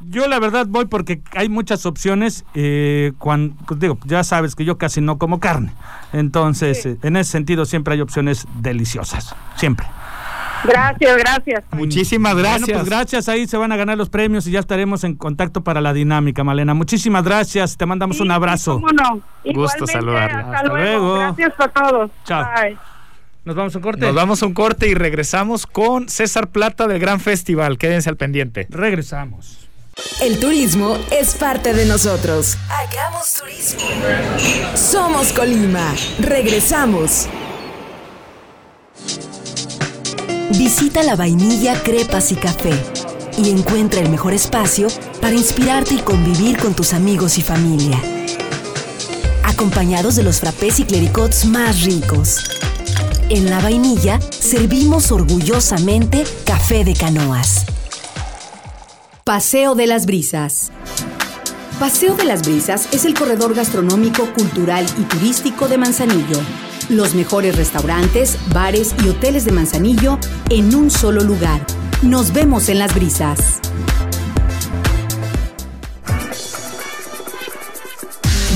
Yo 0.00 0.28
la 0.28 0.38
verdad 0.38 0.66
voy 0.68 0.86
porque 0.86 1.20
hay 1.34 1.48
muchas 1.48 1.84
opciones. 1.84 2.44
Eh, 2.54 3.12
cuando, 3.18 3.56
pues, 3.66 3.80
digo, 3.80 3.98
ya 4.04 4.22
sabes 4.22 4.54
que 4.54 4.64
yo 4.64 4.78
casi 4.78 5.00
no 5.00 5.18
como 5.18 5.40
carne. 5.40 5.72
Entonces, 6.12 6.86
eh, 6.86 6.98
en 7.02 7.16
ese 7.16 7.32
sentido 7.32 7.64
siempre 7.64 7.94
hay 7.94 8.00
opciones 8.00 8.46
deliciosas. 8.60 9.34
Siempre. 9.56 9.86
Gracias, 10.64 11.16
gracias. 11.16 11.64
Muchísimas 11.72 12.36
gracias. 12.36 12.60
Bueno, 12.60 12.80
pues 12.80 12.88
gracias. 12.88 13.28
Ahí 13.28 13.46
se 13.46 13.56
van 13.56 13.72
a 13.72 13.76
ganar 13.76 13.96
los 13.96 14.08
premios 14.08 14.46
y 14.46 14.50
ya 14.50 14.60
estaremos 14.60 15.04
en 15.04 15.14
contacto 15.14 15.62
para 15.62 15.80
la 15.80 15.92
dinámica, 15.92 16.44
Malena. 16.44 16.74
Muchísimas 16.74 17.24
gracias. 17.24 17.76
Te 17.76 17.86
mandamos 17.86 18.20
un 18.20 18.30
abrazo. 18.30 18.74
Cómo 18.74 18.88
no. 18.92 19.20
Gusto 19.52 19.86
saludarla. 19.86 20.40
Hasta, 20.40 20.68
luego. 20.68 21.14
Gracias 21.18 21.52
a 21.58 21.68
todos. 21.68 22.10
Chao. 22.24 22.46
Nos 23.44 23.56
vamos 23.56 23.74
a 23.74 23.78
un 23.78 23.82
corte. 23.82 24.00
Nos 24.06 24.14
vamos 24.14 24.42
a 24.42 24.46
un 24.46 24.54
corte 24.54 24.88
y 24.88 24.94
regresamos 24.94 25.66
con 25.66 26.08
César 26.08 26.48
Plata 26.48 26.86
del 26.86 26.98
Gran 26.98 27.20
Festival. 27.20 27.78
Quédense 27.78 28.10
al 28.10 28.16
pendiente. 28.16 28.66
Regresamos. 28.68 29.68
El 30.20 30.38
turismo 30.38 30.96
es 31.10 31.34
parte 31.34 31.72
de 31.74 31.86
nosotros. 31.86 32.56
Hagamos 32.68 33.34
turismo. 33.34 33.80
Somos 34.74 35.32
Colima. 35.32 35.94
Regresamos. 36.20 37.28
Visita 40.56 41.02
la 41.02 41.14
vainilla, 41.14 41.80
crepas 41.82 42.32
y 42.32 42.34
café 42.34 42.72
y 43.36 43.50
encuentra 43.50 44.00
el 44.00 44.08
mejor 44.08 44.32
espacio 44.32 44.88
para 45.20 45.34
inspirarte 45.34 45.94
y 45.94 45.98
convivir 45.98 46.56
con 46.56 46.74
tus 46.74 46.94
amigos 46.94 47.36
y 47.36 47.42
familia. 47.42 48.00
Acompañados 49.44 50.16
de 50.16 50.22
los 50.22 50.40
frappés 50.40 50.80
y 50.80 50.84
clericots 50.84 51.44
más 51.44 51.82
ricos. 51.82 52.38
En 53.28 53.50
la 53.50 53.60
vainilla 53.60 54.20
servimos 54.20 55.12
orgullosamente 55.12 56.24
café 56.46 56.82
de 56.82 56.94
canoas. 56.94 57.66
Paseo 59.24 59.74
de 59.74 59.86
las 59.86 60.06
Brisas. 60.06 60.70
Paseo 61.78 62.16
de 62.16 62.24
las 62.24 62.40
Brisas 62.40 62.88
es 62.92 63.04
el 63.04 63.12
corredor 63.12 63.54
gastronómico, 63.54 64.32
cultural 64.32 64.86
y 64.98 65.02
turístico 65.02 65.68
de 65.68 65.76
Manzanillo 65.76 66.40
los 66.88 67.14
mejores 67.14 67.56
restaurantes, 67.56 68.36
bares 68.52 68.94
y 69.04 69.08
hoteles 69.08 69.44
de 69.44 69.52
Manzanillo 69.52 70.18
en 70.50 70.74
un 70.74 70.90
solo 70.90 71.22
lugar. 71.22 71.64
Nos 72.02 72.32
vemos 72.32 72.68
en 72.68 72.78
las 72.78 72.94
brisas. 72.94 73.60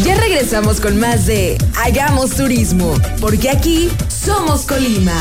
Ya 0.04 0.16
regresamos 0.16 0.80
con 0.80 0.98
más 0.98 1.26
de 1.26 1.58
Hagamos 1.76 2.30
Turismo, 2.30 2.94
porque 3.20 3.50
aquí 3.50 3.88
somos 4.08 4.62
Colima. 4.62 5.20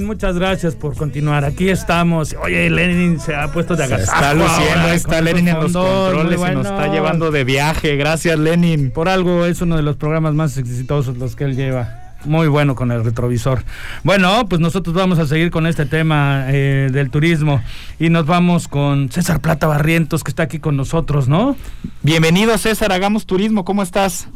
Bien, 0.00 0.06
muchas 0.06 0.38
gracias 0.38 0.76
por 0.76 0.96
continuar. 0.96 1.44
Aquí 1.44 1.68
estamos. 1.68 2.34
Oye, 2.42 2.70
Lenin 2.70 3.20
se 3.20 3.34
ha 3.34 3.52
puesto 3.52 3.76
de 3.76 3.84
agasajo. 3.84 4.16
está 4.16 4.32
luciendo, 4.32 4.88
está 4.88 5.20
Lenin 5.20 5.48
en 5.48 5.60
los 5.60 5.72
controles 5.72 6.40
y 6.40 6.54
nos 6.54 6.66
está 6.66 6.88
llevando 6.88 7.30
de 7.30 7.44
viaje. 7.44 7.96
Gracias, 7.96 8.38
Lenin. 8.38 8.92
Por 8.92 9.10
algo 9.10 9.44
es 9.44 9.60
uno 9.60 9.76
de 9.76 9.82
los 9.82 9.96
programas 9.96 10.32
más 10.32 10.56
exitosos 10.56 11.18
los 11.18 11.36
que 11.36 11.44
él 11.44 11.54
lleva. 11.54 12.14
Muy 12.24 12.48
bueno 12.48 12.74
con 12.74 12.92
el 12.92 13.04
retrovisor. 13.04 13.62
Bueno, 14.02 14.46
pues 14.48 14.62
nosotros 14.62 14.94
vamos 14.94 15.18
a 15.18 15.26
seguir 15.26 15.50
con 15.50 15.66
este 15.66 15.84
tema 15.84 16.46
eh, 16.48 16.88
del 16.90 17.10
turismo 17.10 17.62
y 17.98 18.08
nos 18.08 18.24
vamos 18.24 18.68
con 18.68 19.10
César 19.10 19.40
Plata 19.40 19.66
Barrientos 19.66 20.24
que 20.24 20.30
está 20.30 20.44
aquí 20.44 20.60
con 20.60 20.78
nosotros, 20.78 21.28
¿no? 21.28 21.56
Bienvenido 22.00 22.56
César, 22.56 22.90
hagamos 22.92 23.26
turismo, 23.26 23.66
¿cómo 23.66 23.82
estás? 23.82 24.28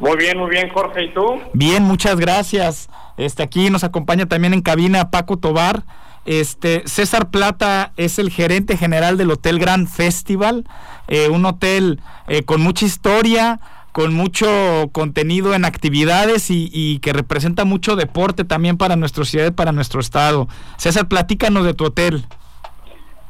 Muy 0.00 0.16
bien, 0.16 0.38
muy 0.38 0.48
bien, 0.48 0.70
Jorge, 0.70 1.04
¿y 1.04 1.12
tú? 1.12 1.38
Bien, 1.52 1.82
muchas 1.82 2.18
gracias. 2.18 2.88
Este, 3.24 3.42
aquí 3.42 3.70
nos 3.70 3.84
acompaña 3.84 4.26
también 4.26 4.52
en 4.52 4.62
cabina 4.62 5.10
Paco 5.10 5.36
Tobar. 5.36 5.84
Este, 6.24 6.82
César 6.86 7.30
Plata 7.30 7.92
es 7.96 8.18
el 8.18 8.30
gerente 8.30 8.76
general 8.76 9.16
del 9.16 9.30
Hotel 9.30 9.58
Gran 9.58 9.86
Festival, 9.86 10.64
eh, 11.08 11.28
un 11.28 11.44
hotel 11.44 12.00
eh, 12.28 12.44
con 12.44 12.60
mucha 12.60 12.84
historia, 12.84 13.60
con 13.92 14.14
mucho 14.14 14.90
contenido 14.92 15.54
en 15.54 15.64
actividades 15.64 16.46
y, 16.48 16.98
que 17.00 17.12
representa 17.12 17.64
mucho 17.64 17.94
deporte 17.96 18.44
también 18.44 18.78
para 18.78 18.96
nuestra 18.96 19.24
ciudad 19.24 19.52
para 19.52 19.72
nuestro 19.72 20.00
estado. 20.00 20.48
César, 20.78 21.08
platícanos 21.08 21.64
de 21.64 21.74
tu 21.74 21.84
hotel. 21.84 22.24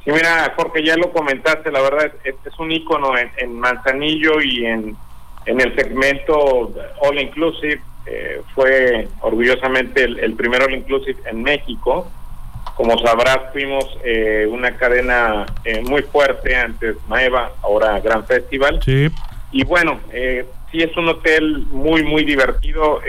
Sí, 0.05 0.11
mira, 0.11 0.53
Jorge, 0.57 0.84
ya 0.84 0.97
lo 0.97 1.12
comentaste, 1.12 1.70
la 1.70 1.80
verdad, 1.80 2.12
es, 2.24 2.59
un 2.59 2.72
ícono 2.72 3.12
en, 3.16 3.59
Manzanillo 3.59 4.40
y 4.40 4.66
en, 4.66 4.97
en 5.47 5.61
el 5.61 5.74
segmento 5.74 6.72
All 7.01 7.20
Inclusive. 7.20 7.80
Eh, 8.07 8.42
fue 8.55 9.09
orgullosamente 9.20 10.05
el, 10.05 10.34
primer 10.34 10.62
All 10.62 10.74
Inclusive 10.74 11.18
en 11.26 11.42
México. 11.42 12.09
Como 12.76 12.98
sabrás, 12.98 13.53
fuimos 13.53 13.84
eh, 14.03 14.46
una 14.50 14.76
cadena 14.76 15.46
eh, 15.64 15.82
muy 15.82 16.03
fuerte 16.03 16.57
antes 16.57 16.96
Maeva, 17.07 17.53
ahora 17.62 18.00
Gran 18.00 18.26
Festival. 18.26 18.80
Sí. 18.82 19.09
Y 19.53 19.64
bueno, 19.64 20.00
eh, 20.12 20.46
sí 20.70 20.82
es 20.82 20.96
un 20.96 21.09
hotel 21.09 21.66
muy, 21.70 22.03
muy 22.03 22.24
divertido, 22.24 23.00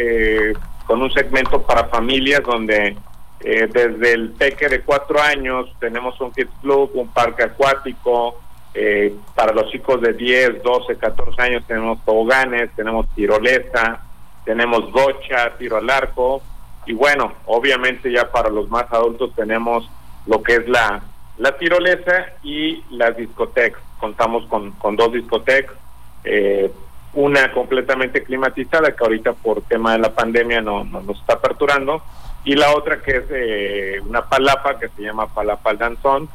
con 0.85 1.01
un 1.01 1.11
segmento 1.11 1.61
para 1.61 1.85
familias 1.85 2.43
donde 2.43 2.97
desde 3.39 4.13
el 4.13 4.31
peque 4.31 4.67
de 4.67 4.81
cuatro 4.81 5.21
años 5.21 5.69
tenemos 5.79 6.19
un 6.19 6.31
kids 6.33 6.49
club, 6.61 6.91
un 6.93 7.07
parque 7.07 7.43
acuático, 7.43 8.39
para 9.35 9.53
los 9.53 9.71
chicos 9.71 10.01
de 10.01 10.13
10, 10.13 10.61
12, 10.61 10.97
14 10.97 11.41
años 11.41 11.63
tenemos 11.65 12.03
toboganes, 12.03 12.69
tenemos 12.75 13.07
tirolesa, 13.15 14.01
tenemos 14.45 14.91
bocha, 14.91 15.55
tiro 15.57 15.77
al 15.77 15.89
arco, 15.89 16.41
y 16.85 16.93
bueno, 16.93 17.33
obviamente 17.45 18.11
ya 18.11 18.31
para 18.31 18.49
los 18.49 18.69
más 18.69 18.91
adultos 18.91 19.31
tenemos 19.35 19.89
lo 20.25 20.43
que 20.43 20.55
es 20.55 20.67
la, 20.67 21.01
la 21.37 21.57
tirolesa 21.57 22.25
y 22.43 22.83
las 22.91 23.15
discotecas. 23.15 23.81
Contamos 23.99 24.45
con, 24.47 24.71
con 24.71 24.95
dos 24.95 25.13
discotecas, 25.13 25.75
eh, 26.23 26.71
una 27.13 27.51
completamente 27.51 28.23
climatizada 28.23 28.95
que 28.95 29.03
ahorita 29.03 29.33
por 29.33 29.61
tema 29.63 29.93
de 29.93 29.99
la 29.99 30.13
pandemia 30.13 30.61
no, 30.61 30.83
no 30.83 31.01
nos 31.01 31.19
está 31.19 31.33
aperturando 31.33 32.01
y 32.43 32.55
la 32.55 32.75
otra 32.75 33.01
que 33.01 33.17
es 33.17 33.23
eh, 33.29 34.01
una 34.05 34.27
palapa 34.27 34.79
que 34.79 34.89
se 34.89 35.03
llama 35.03 35.27
Palapa 35.27 35.73
Danzón 35.75 36.27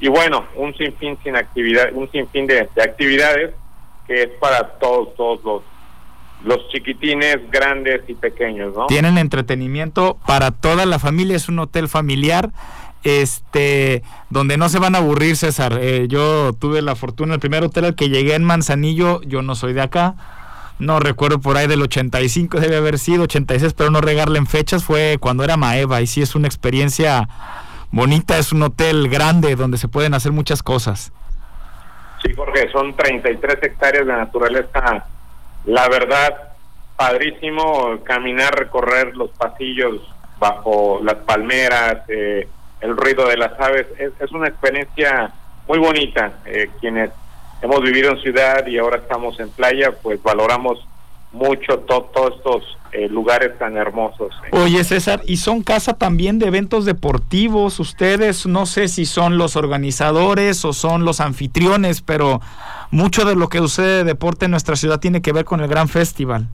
y 0.00 0.08
bueno, 0.08 0.46
un 0.56 0.74
sinfín 0.74 1.18
sin 1.22 1.36
actividad, 1.36 1.90
un 1.92 2.10
sinfín 2.10 2.46
de, 2.46 2.68
de 2.74 2.82
actividades 2.82 3.54
que 4.06 4.22
es 4.22 4.30
para 4.40 4.78
todos 4.78 5.14
todos 5.14 5.44
los 5.44 5.62
los 6.42 6.68
chiquitines 6.68 7.38
grandes 7.50 8.02
y 8.08 8.14
pequeños, 8.14 8.74
¿no? 8.74 8.86
Tienen 8.86 9.18
entretenimiento 9.18 10.18
para 10.26 10.50
toda 10.50 10.84
la 10.86 10.98
familia, 10.98 11.36
es 11.36 11.48
un 11.48 11.58
hotel 11.58 11.88
familiar 11.88 12.50
este 13.04 14.02
donde 14.30 14.56
no 14.56 14.68
se 14.68 14.78
van 14.78 14.94
a 14.94 14.98
aburrir 14.98 15.36
César 15.36 15.78
eh, 15.80 16.06
yo 16.08 16.54
tuve 16.54 16.80
la 16.82 16.96
fortuna 16.96 17.34
el 17.34 17.40
primer 17.40 17.62
hotel 17.62 17.84
al 17.84 17.94
que 17.94 18.08
llegué 18.08 18.34
en 18.34 18.44
Manzanillo 18.44 19.20
yo 19.22 19.42
no 19.42 19.54
soy 19.54 19.74
de 19.74 19.82
acá 19.82 20.14
no 20.78 21.00
recuerdo 21.00 21.38
por 21.38 21.56
ahí 21.56 21.66
del 21.66 21.82
85 21.82 22.58
debe 22.60 22.76
haber 22.76 22.98
sido 22.98 23.24
86 23.24 23.74
pero 23.74 23.90
no 23.90 24.00
regarle 24.00 24.38
en 24.38 24.46
fechas 24.46 24.84
fue 24.84 25.18
cuando 25.20 25.44
era 25.44 25.58
Maeva 25.58 26.00
y 26.00 26.06
sí 26.06 26.22
es 26.22 26.34
una 26.34 26.48
experiencia 26.48 27.28
bonita 27.90 28.38
es 28.38 28.52
un 28.52 28.62
hotel 28.62 29.08
grande 29.08 29.54
donde 29.54 29.76
se 29.76 29.88
pueden 29.88 30.14
hacer 30.14 30.32
muchas 30.32 30.62
cosas 30.62 31.12
sí 32.24 32.32
porque 32.34 32.70
son 32.72 32.96
33 32.96 33.58
hectáreas 33.62 34.06
de 34.06 34.12
naturaleza 34.14 35.04
la 35.66 35.88
verdad, 35.88 36.54
padrísimo 36.96 37.98
caminar, 38.04 38.54
recorrer 38.54 39.16
los 39.16 39.30
pasillos 39.30 40.00
bajo 40.38 41.00
las 41.02 41.16
palmeras, 41.16 42.02
eh, 42.08 42.48
el 42.80 42.96
ruido 42.96 43.28
de 43.28 43.36
las 43.36 43.58
aves. 43.58 43.86
Es, 43.98 44.30
una 44.32 44.48
experiencia 44.48 45.32
muy 45.66 45.78
bonita. 45.78 46.32
Eh, 46.44 46.70
quienes 46.80 47.10
hemos 47.62 47.80
vivido 47.80 48.10
en 48.10 48.20
ciudad 48.20 48.66
y 48.66 48.78
ahora 48.78 48.98
estamos 48.98 49.40
en 49.40 49.50
playa, 49.50 49.92
pues 50.02 50.22
valoramos 50.22 50.86
mucho 51.32 51.78
todos 51.80 52.36
estos 52.36 52.78
eh, 52.94 53.08
lugares 53.08 53.58
tan 53.58 53.76
hermosos. 53.76 54.32
Oye 54.52 54.84
César, 54.84 55.20
¿y 55.26 55.38
son 55.38 55.62
casa 55.62 55.94
también 55.94 56.38
de 56.38 56.46
eventos 56.46 56.84
deportivos? 56.84 57.80
Ustedes 57.80 58.46
no 58.46 58.66
sé 58.66 58.86
si 58.86 59.04
son 59.04 59.36
los 59.36 59.56
organizadores 59.56 60.64
o 60.64 60.72
son 60.72 61.04
los 61.04 61.20
anfitriones, 61.20 62.02
pero 62.02 62.40
mucho 62.92 63.24
de 63.24 63.34
lo 63.34 63.48
que 63.48 63.58
sucede 63.58 63.98
de 63.98 64.04
deporte 64.04 64.44
en 64.44 64.52
nuestra 64.52 64.76
ciudad 64.76 65.00
tiene 65.00 65.22
que 65.22 65.32
ver 65.32 65.44
con 65.44 65.60
el 65.60 65.66
gran 65.66 65.88
festival. 65.88 66.46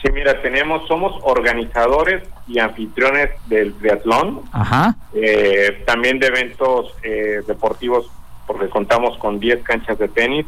Sí, 0.00 0.12
mira, 0.12 0.40
tenemos, 0.42 0.86
somos 0.86 1.20
organizadores 1.24 2.22
y 2.46 2.60
anfitriones 2.60 3.30
del 3.46 3.74
triatlón, 3.74 4.42
Ajá. 4.52 4.94
Eh, 5.12 5.82
también 5.84 6.20
de 6.20 6.28
eventos 6.28 6.94
eh, 7.02 7.40
deportivos, 7.48 8.08
porque 8.46 8.68
contamos 8.68 9.18
con 9.18 9.40
10 9.40 9.64
canchas 9.64 9.98
de 9.98 10.06
tenis, 10.06 10.46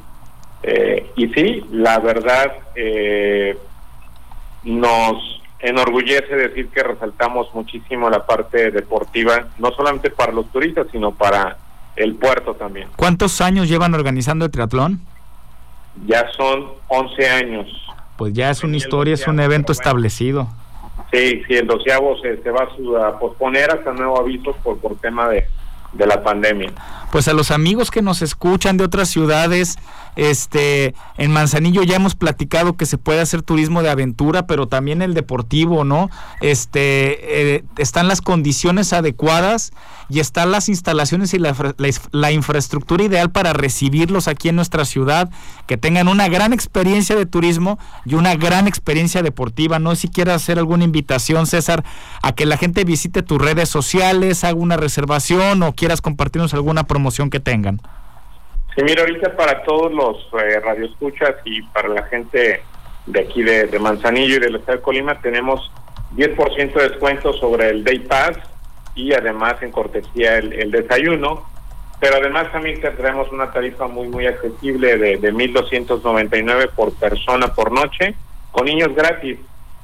eh, 0.63 1.11
y 1.17 1.29
sí, 1.29 1.65
la 1.73 1.99
verdad 1.99 2.53
eh, 2.75 3.57
nos 4.65 5.41
enorgullece 5.61 6.35
decir 6.35 6.69
que 6.69 6.83
resaltamos 6.83 7.55
muchísimo 7.55 8.09
la 8.09 8.27
parte 8.27 8.71
deportiva, 8.71 9.49
no 9.59 9.71
solamente 9.73 10.11
para 10.11 10.33
los 10.33 10.51
turistas, 10.51 10.87
sino 10.91 11.13
para 11.13 11.59
el 11.97 12.15
puerto 12.15 12.55
también. 12.55 12.89
¿Cuántos 12.97 13.41
años 13.41 13.69
llevan 13.69 13.95
organizando 13.95 14.45
el 14.45 14.51
triatlón? 14.51 15.01
Ya 16.07 16.27
son 16.37 16.67
11 16.89 17.31
años. 17.31 17.67
Pues 18.17 18.33
ya 18.33 18.51
es 18.51 18.65
una 18.65 18.77
historia, 18.77 19.15
es 19.15 19.27
un 19.27 19.41
evento 19.41 19.73
establecido. 19.73 20.49
Sí, 21.13 21.43
sí, 21.47 21.55
el 21.55 21.67
doceavo 21.67 22.17
se, 22.21 22.37
va 22.51 23.09
a 23.09 23.19
posponer 23.19 23.71
hasta 23.71 23.93
nuevo 23.93 24.21
aviso 24.21 24.55
por, 24.63 24.79
por 24.79 24.97
tema 24.99 25.29
de, 25.29 25.47
de 25.93 26.07
la 26.07 26.23
pandemia. 26.23 26.73
Pues 27.11 27.27
a 27.29 27.33
los 27.33 27.51
amigos 27.51 27.91
que 27.91 28.03
nos 28.03 28.23
escuchan 28.23 28.77
de 28.77 28.85
otras 28.85 29.09
ciudades, 29.09 29.77
este, 30.17 30.95
en 31.17 31.31
Manzanillo 31.31 31.83
ya 31.83 31.97
hemos 31.97 32.15
platicado 32.15 32.77
que 32.77 32.87
se 32.87 32.99
puede 32.99 33.21
hacer 33.21 33.43
turismo 33.43 33.83
de 33.83 33.91
aventura, 33.91 34.47
pero 34.47 34.69
también 34.69 35.03
el 35.03 35.15
deportivo, 35.15 35.85
¿no? 35.85 36.11
Este, 36.41 37.55
eh, 37.57 37.65
están 37.79 38.09
las 38.09 38.21
condiciones 38.21 38.93
adecuadas 38.93 39.73
y 40.09 40.19
están 40.19 40.51
las 40.51 40.69
instalaciones 40.69 41.33
y 41.35 41.39
la, 41.39 42.33
infraestructura 42.33 43.05
ideal 43.05 43.31
para 43.31 43.53
recibirlos 43.53 44.27
aquí 44.27 44.49
en 44.49 44.57
nuestra 44.57 44.85
ciudad, 44.85 45.31
que 45.67 45.77
tengan 45.77 46.09
una 46.09 46.29
gran 46.29 46.53
experiencia 46.53 47.15
de 47.15 47.27
turismo 47.27 47.79
y 48.05 48.15
una 48.15 48.35
gran 48.35 48.67
experiencia 48.67 49.23
deportiva. 49.23 49.79
No 49.79 49.95
si 49.95 50.09
quieres 50.09 50.35
hacer 50.35 50.59
alguna 50.59 50.85
invitación, 50.85 51.47
César, 51.47 51.85
a 52.23 52.33
que 52.33 52.45
la 52.45 52.57
gente 52.57 52.85
visite 52.85 53.23
tus 53.23 53.41
redes 53.41 53.69
sociales, 53.69 54.43
haga 54.43 54.59
una 54.59 54.77
reservación 54.77 55.63
o 55.63 55.73
quieras 55.73 56.01
compartirnos 56.01 56.55
alguna 56.55 56.85
promoción 56.85 57.31
que 57.31 57.39
tengan. 57.39 57.81
Sí, 58.81 58.85
mira, 58.85 59.03
ahorita 59.03 59.37
para 59.37 59.63
todos 59.63 59.93
los 59.93 60.17
eh, 60.43 60.59
radioescuchas 60.59 61.35
y 61.45 61.61
para 61.65 61.89
la 61.89 62.03
gente 62.05 62.63
de 63.05 63.21
aquí 63.21 63.43
de, 63.43 63.79
Manzanillo 63.79 64.37
y 64.37 64.39
del 64.39 64.57
estado 64.57 64.79
de 64.79 64.83
Colima, 64.83 65.21
tenemos 65.21 65.71
10% 66.17 66.73
de 66.73 66.89
descuento 66.89 67.35
sobre 67.35 67.69
el 67.69 67.85
Day 67.85 67.99
Pass 67.99 68.39
y 68.95 69.13
además 69.13 69.57
en 69.61 69.71
cortesía 69.71 70.39
el, 70.39 70.71
desayuno. 70.71 71.47
Pero 72.01 72.17
además 72.17 72.51
también 72.53 72.81
tendremos 72.81 73.31
una 73.31 73.53
tarifa 73.53 73.87
muy, 73.87 74.09
muy 74.09 74.27
accesible 74.27 74.97
de, 74.97 75.19
de 75.19 75.31
1.299 75.31 76.71
por 76.71 76.95
persona 76.95 77.49
por 77.49 77.73
noche, 77.73 78.15
con 78.51 78.65
niños 78.65 78.95
gratis. 78.95 79.39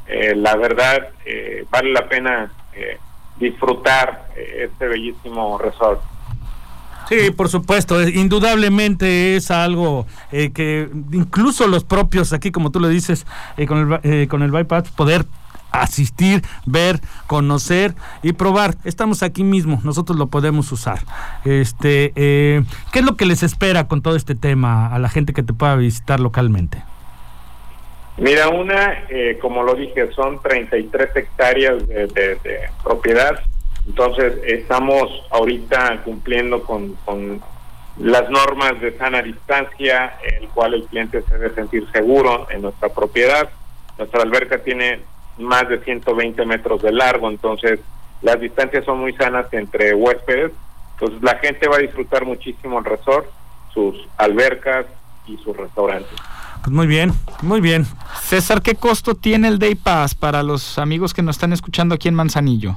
Eh, 0.06 0.34
la 0.34 0.56
verdad, 0.56 1.10
eh, 1.26 1.66
vale 1.68 1.92
la 1.92 2.08
pena 2.08 2.50
eh, 2.72 2.96
disfrutar 3.36 4.28
este 4.34 4.88
bellísimo 4.88 5.58
resort. 5.58 6.00
Sí, 7.08 7.30
por 7.30 7.48
supuesto, 7.48 8.02
indudablemente 8.02 9.36
es 9.36 9.52
algo 9.52 10.06
eh, 10.32 10.50
que 10.50 10.88
incluso 11.12 11.68
los 11.68 11.84
propios, 11.84 12.32
aquí 12.32 12.50
como 12.50 12.72
tú 12.72 12.80
le 12.80 12.88
dices, 12.88 13.26
eh, 13.56 13.66
con, 13.66 13.92
el, 13.92 14.00
eh, 14.02 14.26
con 14.28 14.42
el 14.42 14.50
bypass, 14.50 14.90
poder 14.90 15.24
asistir, 15.70 16.42
ver, 16.64 17.00
conocer 17.28 17.94
y 18.22 18.32
probar. 18.32 18.74
Estamos 18.84 19.22
aquí 19.22 19.44
mismo, 19.44 19.80
nosotros 19.84 20.18
lo 20.18 20.26
podemos 20.28 20.72
usar. 20.72 21.00
Este, 21.44 22.12
¿Qué 22.14 22.64
es 22.98 23.04
lo 23.04 23.16
que 23.16 23.26
les 23.26 23.42
espera 23.42 23.86
con 23.86 24.02
todo 24.02 24.16
este 24.16 24.34
tema 24.34 24.88
a 24.88 24.98
la 24.98 25.08
gente 25.08 25.32
que 25.32 25.42
te 25.42 25.52
pueda 25.52 25.76
visitar 25.76 26.18
localmente? 26.18 26.82
Mira, 28.16 28.48
una, 28.48 29.04
como 29.42 29.62
lo 29.62 29.74
dije, 29.74 30.10
son 30.12 30.40
33 30.40 31.14
hectáreas 31.14 31.86
de 31.86 32.38
propiedad 32.82 33.42
entonces, 33.86 34.34
estamos 34.44 35.08
ahorita 35.30 36.02
cumpliendo 36.04 36.62
con, 36.62 36.96
las 37.98 38.28
normas 38.28 38.78
de 38.78 38.94
sana 38.98 39.22
distancia, 39.22 40.18
el 40.38 40.48
cual 40.48 40.74
el 40.74 40.84
cliente 40.84 41.22
se 41.22 41.38
debe 41.38 41.54
sentir 41.54 41.90
seguro 41.92 42.46
en 42.50 42.60
nuestra 42.60 42.90
propiedad. 42.90 43.48
Nuestra 43.96 44.20
alberca 44.20 44.58
tiene 44.58 45.00
más 45.38 45.66
de 45.70 45.82
120 45.82 46.44
metros 46.44 46.82
de 46.82 46.92
largo, 46.92 47.30
entonces 47.30 47.80
las 48.20 48.38
distancias 48.38 48.84
son 48.84 49.00
muy 49.00 49.14
sanas 49.14 49.46
entre 49.52 49.94
huéspedes. 49.94 50.52
Entonces 50.92 51.22
la 51.22 51.38
gente 51.38 51.68
va 51.68 51.76
a 51.76 51.80
disfrutar 51.80 52.26
muchísimo 52.26 52.78
el 52.80 52.84
resort, 52.84 53.30
sus 53.72 53.96
albercas 54.18 54.84
y 55.26 55.38
sus 55.38 55.56
restaurantes. 55.56 56.18
Pues 56.62 56.70
muy 56.70 56.86
bien, 56.86 57.12
muy 57.40 57.62
bien. 57.62 57.86
César, 58.20 58.60
¿qué 58.60 58.74
costo 58.74 59.14
tiene 59.14 59.48
el 59.48 59.58
Day 59.58 59.74
Pass 59.74 60.14
para 60.14 60.42
los 60.42 60.78
amigos 60.78 61.14
que 61.14 61.22
nos 61.22 61.36
están 61.36 61.54
escuchando 61.54 61.94
aquí 61.94 62.08
en 62.08 62.14
Manzanillo? 62.14 62.76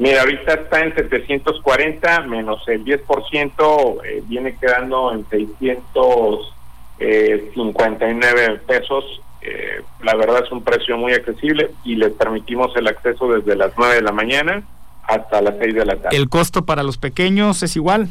Mira, 0.00 0.22
ahorita 0.22 0.54
está 0.54 0.80
en 0.80 0.94
740 0.94 2.20
menos 2.22 2.66
el 2.68 2.82
10%, 2.86 4.00
eh, 4.02 4.22
viene 4.26 4.56
quedando 4.56 5.12
en 5.12 5.28
600, 5.28 6.54
eh, 7.00 7.50
59 7.52 8.62
pesos. 8.66 9.04
Eh, 9.42 9.82
la 10.02 10.14
verdad 10.14 10.42
es 10.42 10.50
un 10.52 10.64
precio 10.64 10.96
muy 10.96 11.12
accesible 11.12 11.72
y 11.84 11.96
les 11.96 12.12
permitimos 12.12 12.74
el 12.76 12.86
acceso 12.88 13.30
desde 13.30 13.54
las 13.54 13.72
9 13.76 13.96
de 13.96 14.00
la 14.00 14.12
mañana 14.12 14.62
hasta 15.06 15.42
las 15.42 15.56
6 15.58 15.74
de 15.74 15.84
la 15.84 15.96
tarde. 15.96 16.16
¿El 16.16 16.30
costo 16.30 16.64
para 16.64 16.82
los 16.82 16.96
pequeños 16.96 17.62
es 17.62 17.76
igual? 17.76 18.08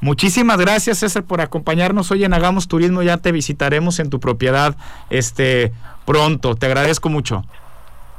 Muchísimas 0.00 0.58
gracias, 0.58 0.98
César, 0.98 1.22
por 1.22 1.40
acompañarnos 1.40 2.10
hoy 2.10 2.24
en 2.24 2.34
Hagamos 2.34 2.66
Turismo. 2.66 3.04
Ya 3.04 3.18
te 3.18 3.30
visitaremos 3.30 4.00
en 4.00 4.10
tu 4.10 4.18
propiedad 4.18 4.74
este 5.10 5.72
pronto. 6.06 6.56
Te 6.56 6.66
agradezco 6.66 7.08
mucho. 7.08 7.44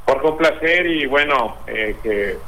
Por 0.06 0.24
un 0.24 0.38
placer 0.38 0.86
y 0.86 1.04
bueno, 1.04 1.56
eh, 1.66 1.94
que 2.02 2.38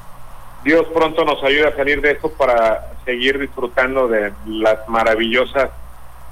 Dios 0.65 0.87
pronto 0.95 1.23
nos 1.27 1.45
ayude 1.45 1.69
a 1.69 1.77
salir 1.77 2.01
de 2.01 2.12
esto 2.12 2.33
para 2.33 2.95
seguir 3.05 3.39
disfrutando 3.39 4.09
de 4.09 4.33
las 4.47 4.89
maravillosas 4.89 5.69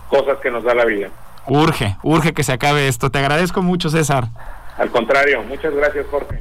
cosas 0.09 0.39
que 0.39 0.51
nos 0.51 0.65
da 0.65 0.75
la 0.75 0.87
vida. 0.87 1.11
Urge, 1.47 1.97
urge 2.03 2.33
que 2.33 2.43
se 2.43 2.53
acabe 2.53 2.89
esto. 2.89 3.11
Te 3.11 3.19
agradezco 3.19 3.61
mucho, 3.61 3.91
César. 3.91 4.29
Al 4.79 4.91
contrario, 4.91 5.43
muchas 5.45 5.75
gracias 5.75 6.07
Jorge. 6.11 6.41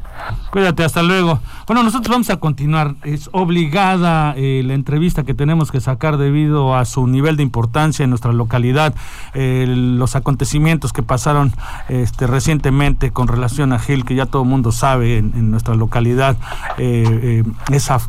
Cuídate, 0.52 0.84
hasta 0.84 1.04
luego. 1.04 1.40
Bueno, 1.68 1.84
nosotros 1.84 2.10
vamos 2.10 2.30
a 2.30 2.38
continuar. 2.38 2.96
Es 3.04 3.30
obligada 3.34 4.34
eh, 4.38 4.64
la 4.66 4.74
entrevista 4.74 5.24
que 5.24 5.34
tenemos 5.34 5.72
que 5.72 5.82
sacar 5.82 6.18
debido 6.18 6.76
a 6.76 6.86
su 6.86 7.08
nivel 7.08 7.36
de 7.36 7.44
importancia 7.44 8.04
en 8.04 8.10
nuestra 8.10 8.32
localidad, 8.32 8.94
eh, 9.34 9.66
los 9.68 10.16
acontecimientos 10.16 10.94
que 10.94 11.04
pasaron 11.04 11.54
este, 11.90 12.26
recientemente 12.26 13.12
con 13.12 13.28
relación 13.28 13.74
a 13.74 13.80
Gil, 13.80 14.06
que 14.06 14.16
ya 14.16 14.26
todo 14.26 14.44
el 14.44 14.50
mundo 14.50 14.72
sabe 14.72 15.18
en, 15.18 15.52
nuestra 15.52 15.76
localidad, 15.76 16.38
eh, 16.78 17.44
esa 17.72 18.00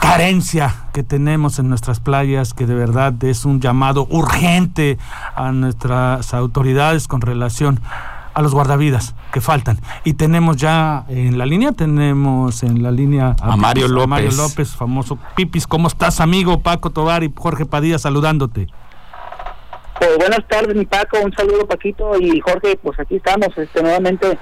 carencia 0.00 0.74
que 0.92 1.02
tenemos 1.02 1.58
en 1.58 1.68
nuestras 1.68 1.98
playas, 1.98 2.54
que 2.54 2.66
de 2.66 2.74
verdad 2.74 3.14
es 3.24 3.44
un 3.44 3.60
llamado 3.60 4.06
urgente 4.10 4.98
a 5.34 5.50
nuestras 5.50 6.34
autoridades 6.34 7.08
con 7.08 7.20
relación 7.20 7.80
a 7.82 8.13
los 8.42 8.54
guardavidas 8.54 9.14
que 9.32 9.40
faltan. 9.40 9.78
Y 10.04 10.14
tenemos 10.14 10.56
ya 10.56 11.04
en 11.08 11.38
la 11.38 11.46
línea, 11.46 11.72
tenemos 11.72 12.62
en 12.62 12.82
la 12.82 12.90
línea 12.90 13.36
A 13.40 13.56
Mario 13.56 13.86
Pipis, 13.86 14.06
Mario 14.06 14.30
López. 14.30 14.36
López, 14.36 14.76
famoso 14.76 15.18
Pipis. 15.36 15.66
¿Cómo 15.66 15.88
estás, 15.88 16.20
amigo? 16.20 16.60
Paco 16.60 16.90
Tobar 16.90 17.24
y 17.24 17.32
Jorge 17.36 17.66
Padilla 17.66 17.98
saludándote. 17.98 18.68
Pues 19.98 20.18
buenas 20.18 20.46
tardes, 20.48 20.74
mi 20.74 20.84
Paco, 20.84 21.18
un 21.24 21.32
saludo 21.32 21.66
Paquito 21.66 22.18
y 22.18 22.40
Jorge, 22.40 22.78
pues 22.82 22.98
aquí 22.98 23.16
estamos 23.16 23.48
este 23.56 23.80
nuevamente 23.80 24.38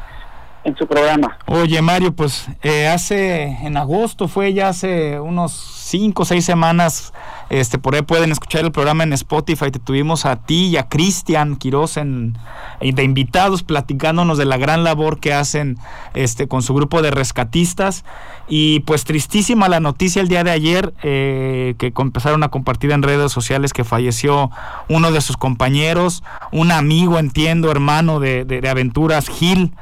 en 0.64 0.76
su 0.76 0.86
programa. 0.86 1.38
Oye, 1.46 1.82
Mario, 1.82 2.14
pues 2.14 2.46
eh, 2.62 2.86
hace, 2.88 3.42
en 3.62 3.76
agosto 3.76 4.28
fue 4.28 4.52
ya 4.52 4.68
hace 4.68 5.18
unos 5.20 5.52
cinco 5.52 6.22
o 6.22 6.24
seis 6.24 6.44
semanas, 6.44 7.12
este, 7.50 7.78
por 7.78 7.94
ahí 7.94 8.02
pueden 8.02 8.32
escuchar 8.32 8.62
el 8.64 8.72
programa 8.72 9.02
en 9.02 9.12
Spotify, 9.12 9.70
te 9.70 9.78
tuvimos 9.78 10.24
a 10.24 10.36
ti 10.36 10.68
y 10.68 10.76
a 10.78 10.88
Cristian 10.88 11.56
Quiroz 11.56 11.96
en, 11.98 12.38
de 12.80 13.02
invitados 13.02 13.62
platicándonos 13.62 14.38
de 14.38 14.46
la 14.46 14.56
gran 14.56 14.84
labor 14.84 15.18
que 15.20 15.34
hacen 15.34 15.76
este, 16.14 16.48
con 16.48 16.62
su 16.62 16.74
grupo 16.74 17.02
de 17.02 17.10
rescatistas. 17.10 18.04
Y 18.48 18.80
pues 18.80 19.04
tristísima 19.04 19.68
la 19.68 19.80
noticia 19.80 20.22
el 20.22 20.28
día 20.28 20.44
de 20.44 20.50
ayer 20.50 20.94
eh, 21.02 21.74
que 21.78 21.92
empezaron 21.98 22.42
a 22.42 22.48
compartir 22.48 22.90
en 22.92 23.02
redes 23.02 23.32
sociales 23.32 23.72
que 23.72 23.84
falleció 23.84 24.50
uno 24.88 25.10
de 25.12 25.20
sus 25.20 25.36
compañeros, 25.36 26.22
un 26.52 26.70
amigo, 26.70 27.18
entiendo, 27.18 27.70
hermano 27.70 28.20
de- 28.20 28.44
de 28.44 28.66
aventuras, 28.68 29.28
Gil, 29.28 29.72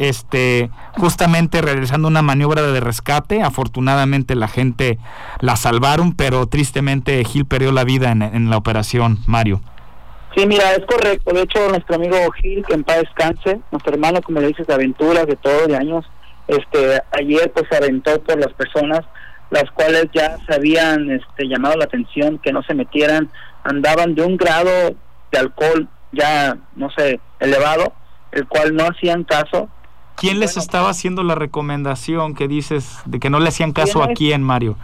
este, 0.00 0.70
justamente 0.96 1.60
realizando 1.60 2.08
una 2.08 2.22
maniobra 2.22 2.62
de 2.62 2.80
rescate. 2.80 3.42
Afortunadamente 3.42 4.34
la 4.34 4.48
gente 4.48 4.98
la 5.40 5.56
salvaron, 5.56 6.16
pero 6.16 6.46
tristemente 6.46 7.22
Gil 7.24 7.44
perdió 7.44 7.70
la 7.70 7.84
vida 7.84 8.10
en, 8.10 8.48
la 8.48 8.56
operación, 8.56 9.18
Mario. 9.26 9.60
Sí, 10.34 10.46
mira, 10.46 10.72
es 10.72 10.86
correcto. 10.86 11.34
De 11.34 11.42
hecho, 11.42 11.68
nuestro 11.68 11.96
amigo 11.96 12.16
Gil, 12.40 12.64
que 12.66 12.74
en 12.74 12.82
paz 12.82 13.00
descanse, 13.00 13.60
nuestro 13.70 13.92
hermano, 13.92 14.22
como 14.22 14.40
le 14.40 14.48
dices, 14.48 14.66
de 14.66 14.72
aventuras, 14.72 15.26
de 15.26 15.36
todo, 15.36 15.66
de 15.66 15.76
años, 15.76 16.06
este, 16.48 17.02
ayer 17.12 17.52
pues 17.52 17.66
se 17.70 17.76
aventó 17.76 18.22
por 18.22 18.38
las 18.38 18.54
personas, 18.54 19.00
las 19.50 19.70
cuales 19.72 20.06
ya 20.14 20.38
se 20.46 20.54
habían 20.54 21.10
este, 21.10 21.46
llamado 21.46 21.76
la 21.76 21.84
atención 21.84 22.38
que 22.38 22.52
no 22.52 22.62
se 22.62 22.72
metieran, 22.72 23.30
andaban 23.64 24.14
de 24.14 24.22
un 24.22 24.38
grado 24.38 24.96
de 25.30 25.38
alcohol 25.38 25.88
ya, 26.12 26.56
no 26.74 26.90
sé, 26.96 27.20
elevado, 27.38 27.92
el 28.32 28.46
cual 28.46 28.74
no 28.74 28.84
hacían 28.84 29.24
caso. 29.24 29.68
¿Quién 30.20 30.38
les 30.38 30.50
Bueno, 30.54 30.62
estaba 30.64 30.90
haciendo 30.90 31.22
la 31.22 31.34
recomendación 31.34 32.34
que 32.34 32.46
dices 32.46 32.98
de 33.06 33.18
que 33.18 33.30
no 33.30 33.40
le 33.40 33.48
hacían 33.48 33.72
caso 33.72 34.02
a 34.02 34.08
¿Quién 34.08 34.42
Mario? 34.42 34.76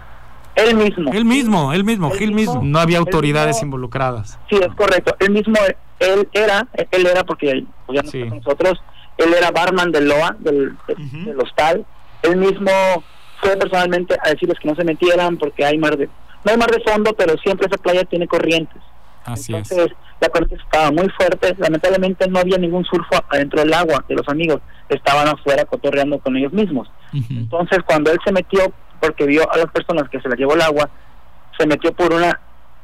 Él 0.54 0.74
mismo. 0.74 1.12
Él 1.12 1.24
mismo, 1.26 1.72
él 1.74 1.84
mismo, 1.84 2.10
Él 2.12 2.18
Gil 2.18 2.32
mismo. 2.32 2.54
mismo. 2.54 2.68
No 2.70 2.78
había 2.78 2.98
autoridades 2.98 3.56
mismo- 3.56 3.66
involucradas. 3.66 4.38
Sí, 4.48 4.56
es 4.56 4.74
correcto. 4.74 5.14
Él 5.20 5.30
mismo, 5.30 5.54
él 6.00 6.28
era, 6.32 6.66
él 6.90 7.06
era 7.06 7.24
porque 7.24 7.64
pues, 7.84 7.96
ya 7.96 8.02
no 8.02 8.10
Sí. 8.10 8.18
está 8.22 8.30
con 8.30 8.38
nosotros, 8.38 8.82
él 9.18 9.34
era 9.34 9.50
barman 9.50 9.92
del 9.92 10.08
LOA, 10.08 10.34
del, 10.38 10.74
del 10.88 11.38
hostal. 11.40 11.84
Él 12.22 12.36
mismo 12.36 12.70
fue 13.42 13.54
personalmente 13.58 14.16
a 14.24 14.30
decirles 14.30 14.58
que 14.58 14.68
no 14.68 14.74
se 14.74 14.84
metieran 14.84 15.36
porque 15.36 15.64
hay 15.66 15.76
mar 15.76 15.96
de, 15.98 16.06
no 16.06 16.50
hay 16.52 16.56
mar 16.56 16.70
de 16.70 16.80
fondo, 16.80 17.12
pero 17.14 17.36
siempre 17.38 17.66
esa 17.66 17.76
playa 17.76 18.04
tiene 18.04 18.26
corrientes. 18.26 18.80
Así 19.26 19.54
es. 19.54 19.70
Entonces, 19.70 19.96
la 20.20 20.28
corriente 20.28 20.56
estaba 20.56 20.90
muy 20.90 21.08
fuerte. 21.10 21.54
Lamentablemente 21.58 22.28
no 22.28 22.38
había 22.38 22.58
ningún 22.58 22.84
surfo 22.84 23.22
adentro 23.28 23.60
del 23.60 23.74
agua 23.74 24.04
de 24.08 24.14
los 24.14 24.28
amigos. 24.28 24.60
Estaban 24.88 25.28
afuera 25.28 25.64
cotorreando 25.64 26.18
con 26.18 26.36
ellos 26.36 26.52
mismos. 26.52 26.88
Entonces, 27.12 27.78
cuando 27.86 28.10
él 28.10 28.18
se 28.24 28.32
metió, 28.32 28.72
porque 29.00 29.26
vio 29.26 29.50
a 29.50 29.56
las 29.56 29.70
personas 29.70 30.08
que 30.08 30.20
se 30.20 30.28
la 30.28 30.36
llevó 30.36 30.54
el 30.54 30.62
agua, 30.62 30.88
se 31.58 31.66
metió 31.66 31.92
por 31.92 32.12
una, 32.12 32.40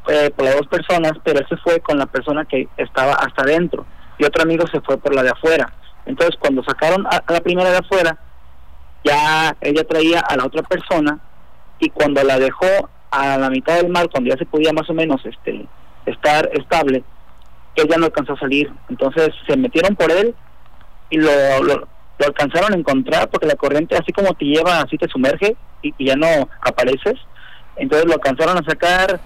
eh, 0.08 0.30
por 0.34 0.44
las 0.44 0.56
dos 0.56 0.66
personas, 0.68 1.12
pero 1.22 1.38
él 1.38 1.46
se 1.48 1.56
fue 1.58 1.80
con 1.80 1.98
la 1.98 2.06
persona 2.06 2.44
que 2.44 2.68
estaba 2.76 3.12
hasta 3.14 3.42
adentro 3.42 3.86
y 4.18 4.24
otro 4.24 4.42
amigo 4.42 4.66
se 4.66 4.80
fue 4.80 4.98
por 4.98 5.14
la 5.14 5.22
de 5.22 5.30
afuera. 5.30 5.72
Entonces, 6.06 6.36
cuando 6.38 6.62
sacaron 6.64 7.06
a, 7.06 7.22
a 7.26 7.32
la 7.32 7.40
primera 7.40 7.70
de 7.70 7.78
afuera, 7.78 8.18
ya 9.04 9.56
ella 9.60 9.84
traía 9.84 10.20
a 10.20 10.36
la 10.36 10.44
otra 10.44 10.62
persona 10.62 11.18
y 11.78 11.90
cuando 11.90 12.22
la 12.22 12.38
dejó 12.38 12.66
a 13.10 13.36
la 13.36 13.50
mitad 13.50 13.76
del 13.76 13.90
mar, 13.90 14.08
cuando 14.10 14.30
ya 14.30 14.36
se 14.36 14.46
podía 14.46 14.72
más 14.72 14.88
o 14.88 14.94
menos 14.94 15.20
este 15.24 15.66
estar 16.06 16.48
estable, 16.52 17.04
ella 17.74 17.96
no 17.98 18.06
alcanzó 18.06 18.34
a 18.34 18.40
salir. 18.40 18.70
Entonces 18.88 19.30
se 19.46 19.56
metieron 19.56 19.96
por 19.96 20.10
él 20.10 20.34
y 21.10 21.18
lo, 21.18 21.62
lo, 21.62 21.88
alcanzaron 22.24 22.72
a 22.72 22.76
encontrar 22.76 23.28
porque 23.30 23.46
la 23.46 23.56
corriente 23.56 23.96
así 23.96 24.12
como 24.12 24.34
te 24.34 24.44
lleva, 24.44 24.80
así 24.80 24.96
te 24.96 25.08
sumerge 25.08 25.56
y, 25.82 25.94
y 25.98 26.06
ya 26.06 26.16
no 26.16 26.48
apareces. 26.60 27.14
Entonces 27.76 28.06
lo 28.06 28.14
alcanzaron 28.14 28.58
a 28.58 28.64
sacar, 28.64 29.20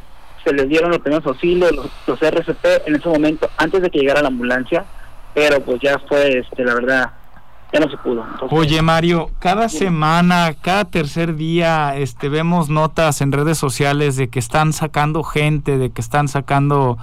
se 0.44 0.52
les 0.52 0.68
dieron 0.68 0.90
los 0.90 1.00
primeros 1.00 1.26
auxilios, 1.26 1.72
los, 1.72 1.90
los 2.06 2.22
RCP 2.22 2.86
en 2.86 2.94
ese 2.94 3.08
momento, 3.08 3.50
antes 3.56 3.82
de 3.82 3.90
que 3.90 3.98
llegara 3.98 4.22
la 4.22 4.28
ambulancia, 4.28 4.84
pero 5.34 5.60
pues 5.60 5.80
ya 5.80 5.98
fue, 6.08 6.38
este, 6.38 6.64
la 6.64 6.74
verdad, 6.74 7.10
ya 7.72 7.80
no 7.80 7.90
se 7.90 7.96
pudo. 7.96 8.24
Oye 8.50 8.80
Mario, 8.82 9.30
cada 9.38 9.68
semana, 9.68 10.54
cada 10.60 10.84
tercer 10.84 11.36
día, 11.36 11.96
este, 11.96 12.28
vemos 12.28 12.68
notas 12.68 13.20
en 13.20 13.32
redes 13.32 13.58
sociales 13.58 14.16
de 14.16 14.28
que 14.28 14.38
están 14.38 14.72
sacando 14.72 15.22
gente, 15.22 15.78
de 15.78 15.90
que 15.90 16.00
están 16.00 16.28
sacando 16.28 16.96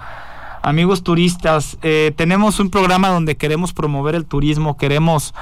amigos 0.61 1.03
turistas. 1.03 1.77
Eh, 1.83 2.13
tenemos 2.15 2.59
un 2.59 2.69
programa 2.69 3.09
donde 3.09 3.35
queremos 3.35 3.73
promover 3.73 4.15
el 4.15 4.25
turismo, 4.25 4.77
queremos 4.77 5.33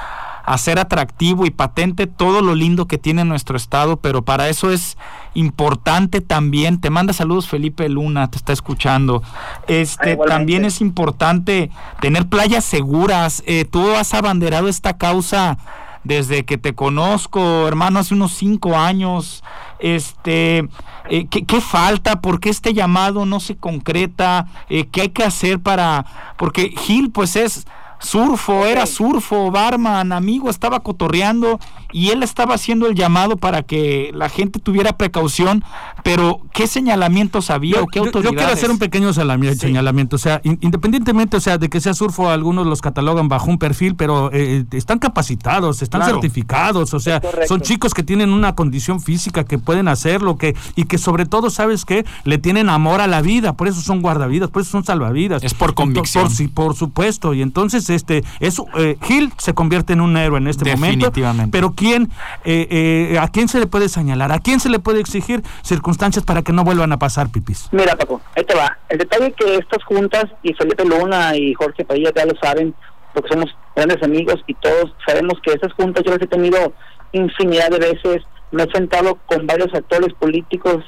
hacer 0.44 0.78
atractivo 0.78 1.46
y 1.46 1.50
patente 1.50 2.06
todo 2.06 2.42
lo 2.42 2.54
lindo 2.54 2.86
que 2.86 2.98
tiene 2.98 3.24
nuestro 3.24 3.56
estado, 3.56 3.96
pero 3.96 4.22
para 4.22 4.48
eso 4.48 4.70
es 4.70 4.96
importante 5.34 6.20
también, 6.20 6.80
te 6.80 6.90
manda 6.90 7.12
saludos 7.12 7.48
Felipe 7.48 7.88
Luna, 7.88 8.30
te 8.30 8.36
está 8.36 8.52
escuchando, 8.52 9.22
este 9.66 10.16
también 10.16 10.64
es 10.64 10.80
importante 10.80 11.70
tener 12.00 12.28
playas 12.28 12.64
seguras, 12.64 13.42
eh, 13.46 13.64
tú 13.64 13.90
has 13.92 14.14
abanderado 14.14 14.68
esta 14.68 14.98
causa 14.98 15.58
desde 16.04 16.44
que 16.44 16.58
te 16.58 16.74
conozco, 16.74 17.68
hermano, 17.68 18.00
hace 18.00 18.14
unos 18.14 18.32
cinco 18.32 18.76
años. 18.76 19.42
Este, 19.78 20.68
eh, 21.08 21.26
¿qué, 21.28 21.60
falta? 21.60 22.20
¿Por 22.20 22.40
qué 22.40 22.50
este 22.50 22.74
llamado 22.74 23.24
no 23.24 23.40
se 23.40 23.56
concreta? 23.56 24.46
Eh, 24.68 24.86
¿Qué 24.86 25.02
hay 25.02 25.08
que 25.10 25.24
hacer 25.24 25.60
para...? 25.60 26.04
Porque 26.36 26.74
Gil, 26.76 27.10
pues 27.10 27.36
es 27.36 27.66
surfo, 28.02 28.66
era 28.66 28.86
surfo, 28.86 29.50
barman, 29.50 30.12
amigo, 30.12 30.50
estaba 30.50 30.80
cotorreando 30.80 31.58
y 31.92 32.08
él 32.10 32.22
estaba 32.22 32.54
haciendo 32.54 32.86
el 32.86 32.94
llamado 32.94 33.36
para 33.36 33.62
que 33.62 34.10
la 34.14 34.28
gente 34.28 34.58
tuviera 34.58 34.96
precaución, 34.96 35.62
pero 36.02 36.40
¿qué 36.52 36.66
señalamientos 36.66 37.50
había 37.50 37.80
o 37.82 37.86
qué 37.86 38.00
autoridades? 38.00 38.32
Yo, 38.32 38.36
quiero 38.36 38.52
hacer 38.52 38.70
un 38.70 38.78
pequeño 38.78 39.12
señalamiento, 39.12 40.16
o 40.16 40.18
sea, 40.18 40.40
independientemente, 40.44 41.36
o 41.36 41.40
sea, 41.40 41.58
de 41.58 41.68
que 41.68 41.80
sea 41.80 41.94
surfo, 41.94 42.30
algunos 42.30 42.66
los 42.66 42.80
catalogan 42.80 43.28
bajo 43.28 43.50
un 43.50 43.58
perfil, 43.58 43.94
pero 43.94 44.30
eh, 44.32 44.64
están 44.72 44.98
capacitados, 44.98 45.82
están 45.82 46.04
certificados, 46.04 46.94
o 46.94 47.00
sea, 47.00 47.20
son 47.46 47.60
chicos 47.60 47.94
que 47.94 48.02
tienen 48.02 48.32
una 48.32 48.54
condición 48.54 49.00
física 49.00 49.44
que 49.44 49.58
pueden 49.58 49.88
hacerlo, 49.88 50.38
que 50.38 50.56
y 50.74 50.84
que 50.84 50.98
sobre 50.98 51.26
todo, 51.26 51.50
¿sabes 51.50 51.84
qué? 51.84 52.04
Le 52.24 52.38
tienen 52.38 52.68
amor 52.68 53.00
a 53.00 53.06
la 53.06 53.20
vida, 53.20 53.52
por 53.52 53.68
eso 53.68 53.80
son 53.80 54.02
guardavidas, 54.02 54.50
por 54.50 54.62
eso 54.62 54.72
son 54.72 54.84
salvavidas. 54.84 55.44
Es 55.44 55.54
por 55.54 55.74
convicción. 55.74 56.30
sí, 56.30 56.48
por 56.48 56.74
supuesto, 56.74 57.34
y 57.34 57.42
entonces 57.42 57.90
este 57.94 58.24
eso 58.40 58.66
eh, 58.76 58.96
Gil 59.02 59.32
se 59.38 59.54
convierte 59.54 59.92
en 59.92 60.00
un 60.00 60.16
héroe 60.16 60.38
en 60.38 60.48
este 60.48 60.70
momento, 60.70 61.12
pero 61.50 61.72
quién 61.74 62.10
eh, 62.44 62.66
eh, 62.70 63.18
a 63.18 63.28
quién 63.28 63.48
se 63.48 63.58
le 63.58 63.66
puede 63.66 63.88
señalar, 63.88 64.32
a 64.32 64.38
quién 64.38 64.60
se 64.60 64.68
le 64.68 64.78
puede 64.78 65.00
exigir 65.00 65.42
circunstancias 65.62 66.24
para 66.24 66.42
que 66.42 66.52
no 66.52 66.64
vuelvan 66.64 66.92
a 66.92 66.98
pasar 66.98 67.30
pipis. 67.30 67.68
Mira 67.72 67.96
Paco, 67.96 68.20
ahí 68.36 68.44
te 68.44 68.54
va. 68.54 68.78
El 68.88 68.98
detalle 68.98 69.28
es 69.28 69.34
que 69.34 69.56
estas 69.56 69.82
juntas 69.84 70.26
y 70.42 70.54
Felipe 70.54 70.84
Luna 70.84 71.36
y 71.36 71.54
Jorge 71.54 71.84
Padilla 71.84 72.12
ya 72.14 72.26
lo 72.26 72.34
saben 72.42 72.74
porque 73.12 73.28
somos 73.28 73.54
grandes 73.76 74.02
amigos 74.02 74.42
y 74.46 74.54
todos 74.54 74.94
sabemos 75.06 75.34
que 75.42 75.52
esas 75.52 75.72
juntas 75.74 76.02
yo 76.04 76.12
las 76.12 76.22
he 76.22 76.26
tenido 76.26 76.72
infinidad 77.12 77.70
de 77.70 77.78
veces, 77.78 78.22
me 78.50 78.64
he 78.64 78.70
sentado 78.70 79.18
con 79.26 79.46
varios 79.46 79.72
actores 79.74 80.12
políticos, 80.14 80.84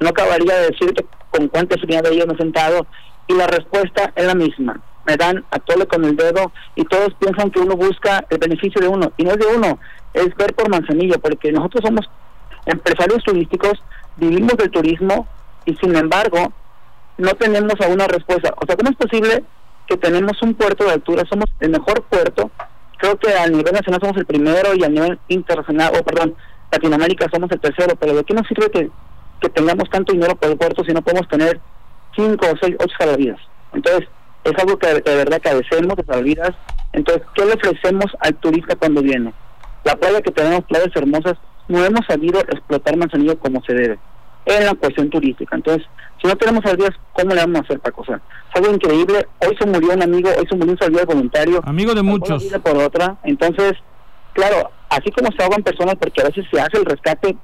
no 0.00 0.08
acabaría 0.08 0.54
de 0.54 0.70
decirte 0.70 1.06
con 1.30 1.48
cuánta 1.48 1.74
infinidad 1.74 2.02
de 2.04 2.14
ellos 2.14 2.26
me 2.26 2.34
he 2.34 2.38
sentado 2.38 2.86
y 3.26 3.34
la 3.34 3.46
respuesta 3.46 4.12
es 4.16 4.24
la 4.24 4.34
misma 4.34 4.80
me 5.08 5.16
dan 5.16 5.42
a 5.50 5.58
todo 5.58 5.88
con 5.88 6.04
el 6.04 6.16
dedo 6.16 6.52
y 6.76 6.84
todos 6.84 7.14
piensan 7.18 7.50
que 7.50 7.60
uno 7.60 7.76
busca 7.76 8.26
el 8.28 8.36
beneficio 8.36 8.78
de 8.78 8.88
uno 8.88 9.10
y 9.16 9.24
no 9.24 9.30
es 9.30 9.38
de 9.38 9.46
uno, 9.46 9.78
es 10.12 10.36
ver 10.36 10.54
por 10.54 10.68
manzanillo, 10.68 11.18
porque 11.18 11.50
nosotros 11.50 11.82
somos 11.82 12.10
empresarios 12.66 13.24
turísticos, 13.24 13.82
vivimos 14.16 14.54
del 14.58 14.70
turismo 14.70 15.26
y 15.64 15.74
sin 15.76 15.96
embargo 15.96 16.52
no 17.16 17.30
tenemos 17.34 17.74
aún 17.80 17.94
una 17.94 18.06
respuesta. 18.06 18.52
O 18.60 18.66
sea, 18.66 18.76
¿cómo 18.76 18.90
es 18.90 18.96
posible 18.96 19.44
que 19.86 19.96
tenemos 19.96 20.42
un 20.42 20.52
puerto 20.52 20.84
de 20.84 20.92
altura, 20.92 21.24
somos 21.26 21.46
el 21.60 21.70
mejor 21.70 22.02
puerto, 22.02 22.50
creo 22.98 23.16
que 23.16 23.32
a 23.32 23.46
nivel 23.46 23.72
nacional 23.72 24.00
somos 24.02 24.18
el 24.18 24.26
primero 24.26 24.74
y 24.74 24.84
a 24.84 24.88
nivel 24.90 25.18
internacional, 25.28 25.94
o 25.98 26.04
perdón, 26.04 26.34
Latinoamérica 26.70 27.28
somos 27.32 27.50
el 27.50 27.60
tercero, 27.60 27.96
pero 27.96 28.14
¿de 28.14 28.24
qué 28.24 28.34
nos 28.34 28.46
sirve 28.46 28.70
que, 28.70 28.90
que 29.40 29.48
tengamos 29.48 29.88
tanto 29.88 30.12
dinero 30.12 30.36
por 30.36 30.50
el 30.50 30.58
puerto 30.58 30.84
si 30.84 30.92
no 30.92 31.00
podemos 31.00 31.26
tener 31.28 31.58
cinco 32.14 32.46
o 32.52 32.58
seis, 32.60 32.76
ocho 32.78 32.94
salvavidas? 32.98 33.40
Entonces, 33.72 34.06
es 34.50 34.58
algo 34.58 34.78
que 34.78 34.86
de 34.88 35.16
verdad 35.16 35.40
agradecemos 35.44 35.96
de 35.96 36.04
salvidas. 36.04 36.54
Entonces, 36.92 37.22
¿qué 37.34 37.44
le 37.44 37.54
ofrecemos 37.54 38.06
al 38.20 38.34
turista 38.36 38.76
cuando 38.76 39.02
viene? 39.02 39.32
La 39.84 39.96
playa 39.96 40.20
que 40.22 40.30
tenemos, 40.30 40.64
playas 40.64 40.94
hermosas, 40.94 41.34
no 41.68 41.84
hemos 41.84 42.04
sabido 42.06 42.40
explotar 42.40 42.96
Manzanillo 42.96 43.38
como 43.38 43.62
se 43.64 43.74
debe 43.74 43.98
en 44.46 44.64
la 44.64 44.74
cuestión 44.74 45.10
turística. 45.10 45.56
Entonces, 45.56 45.86
si 46.20 46.26
no 46.26 46.36
tenemos 46.36 46.64
salvidas, 46.64 46.92
¿cómo 47.12 47.34
le 47.34 47.40
vamos 47.40 47.60
a 47.60 47.64
hacer 47.64 47.80
para 47.80 47.94
cosas? 47.94 48.20
Es 48.50 48.56
algo 48.56 48.74
increíble. 48.74 49.28
Hoy 49.40 49.56
se 49.58 49.66
murió 49.66 49.92
un 49.92 50.02
amigo, 50.02 50.30
hoy 50.38 50.46
se 50.48 50.56
murió 50.56 50.72
un 50.72 50.78
salvia 50.78 51.04
voluntario. 51.04 51.60
Amigo 51.64 51.94
de 51.94 52.02
muchos. 52.02 52.44
por 52.62 52.76
otra. 52.76 53.16
Entonces, 53.24 53.74
claro, 54.32 54.70
así 54.88 55.10
como 55.10 55.30
se 55.32 55.42
ahogan 55.42 55.62
personas, 55.62 55.96
porque 55.96 56.22
a 56.22 56.24
veces 56.24 56.46
se 56.50 56.60
hace 56.60 56.78
el 56.78 56.86
rescate 56.86 57.36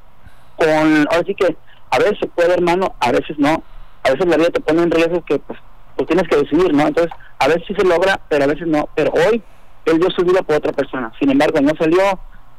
con, 0.57 1.07
ahora 1.11 1.25
sí 1.27 1.35
que 1.35 1.57
a 1.91 1.99
veces 1.99 2.19
se 2.21 2.27
puede, 2.27 2.55
hermano, 2.55 2.95
a 3.01 3.13
veces 3.13 3.39
no. 3.39 3.63
A 4.03 4.11
veces 4.11 4.27
la 4.27 4.37
vida 4.37 4.51
te 4.51 4.61
pone 4.61 4.83
en 4.83 4.91
riesgo 4.91 5.25
que 5.25 5.39
pues 5.39 5.59
pues 5.97 6.09
tienes 6.09 6.29
que 6.29 6.37
decidir, 6.37 6.73
¿no? 6.75 6.87
Entonces, 6.87 7.13
a 7.39 7.49
veces 7.49 7.65
sí 7.69 7.75
se 7.75 7.85
logra, 7.85 8.21
pero 8.29 8.45
a 8.45 8.49
veces 8.49 8.67
no. 8.67 8.89
Pero 8.95 9.13
hoy 9.13 9.43
él 9.87 9.99
dio 9.99 10.11
su 10.11 10.25
vida 10.25 10.43
por 10.43 10.57
otra 10.57 10.73
persona. 10.73 11.13
Sin 11.19 11.31
embargo, 11.31 11.61
no 11.61 11.73
salió, 11.79 12.03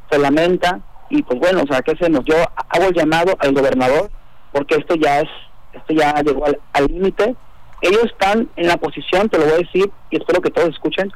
se 0.10 0.20
lamenta 0.20 0.80
y 1.10 1.22
pues 1.24 1.40
bueno, 1.40 1.62
o 1.64 1.68
sea, 1.68 1.82
¿qué 1.82 1.92
hacemos? 1.92 2.24
Yo 2.26 2.36
hago 2.70 2.86
el 2.86 2.94
llamado 2.94 3.36
al 3.40 3.54
gobernador 3.54 4.10
porque 4.52 4.76
esto 4.76 4.96
ya 4.96 5.20
es, 5.20 5.30
esto 5.74 5.94
ya 5.94 6.14
llegó 6.22 6.46
al 6.46 6.86
límite. 6.88 7.36
Ellos 7.82 8.06
están 8.06 8.50
en 8.56 8.68
la 8.68 8.78
posición, 8.78 9.30
te 9.30 9.38
lo 9.38 9.46
voy 9.46 9.54
a 9.54 9.58
decir 9.58 9.92
y 10.10 10.18
espero 10.18 10.42
que 10.42 10.50
todos 10.50 10.70
escuchen, 10.70 11.12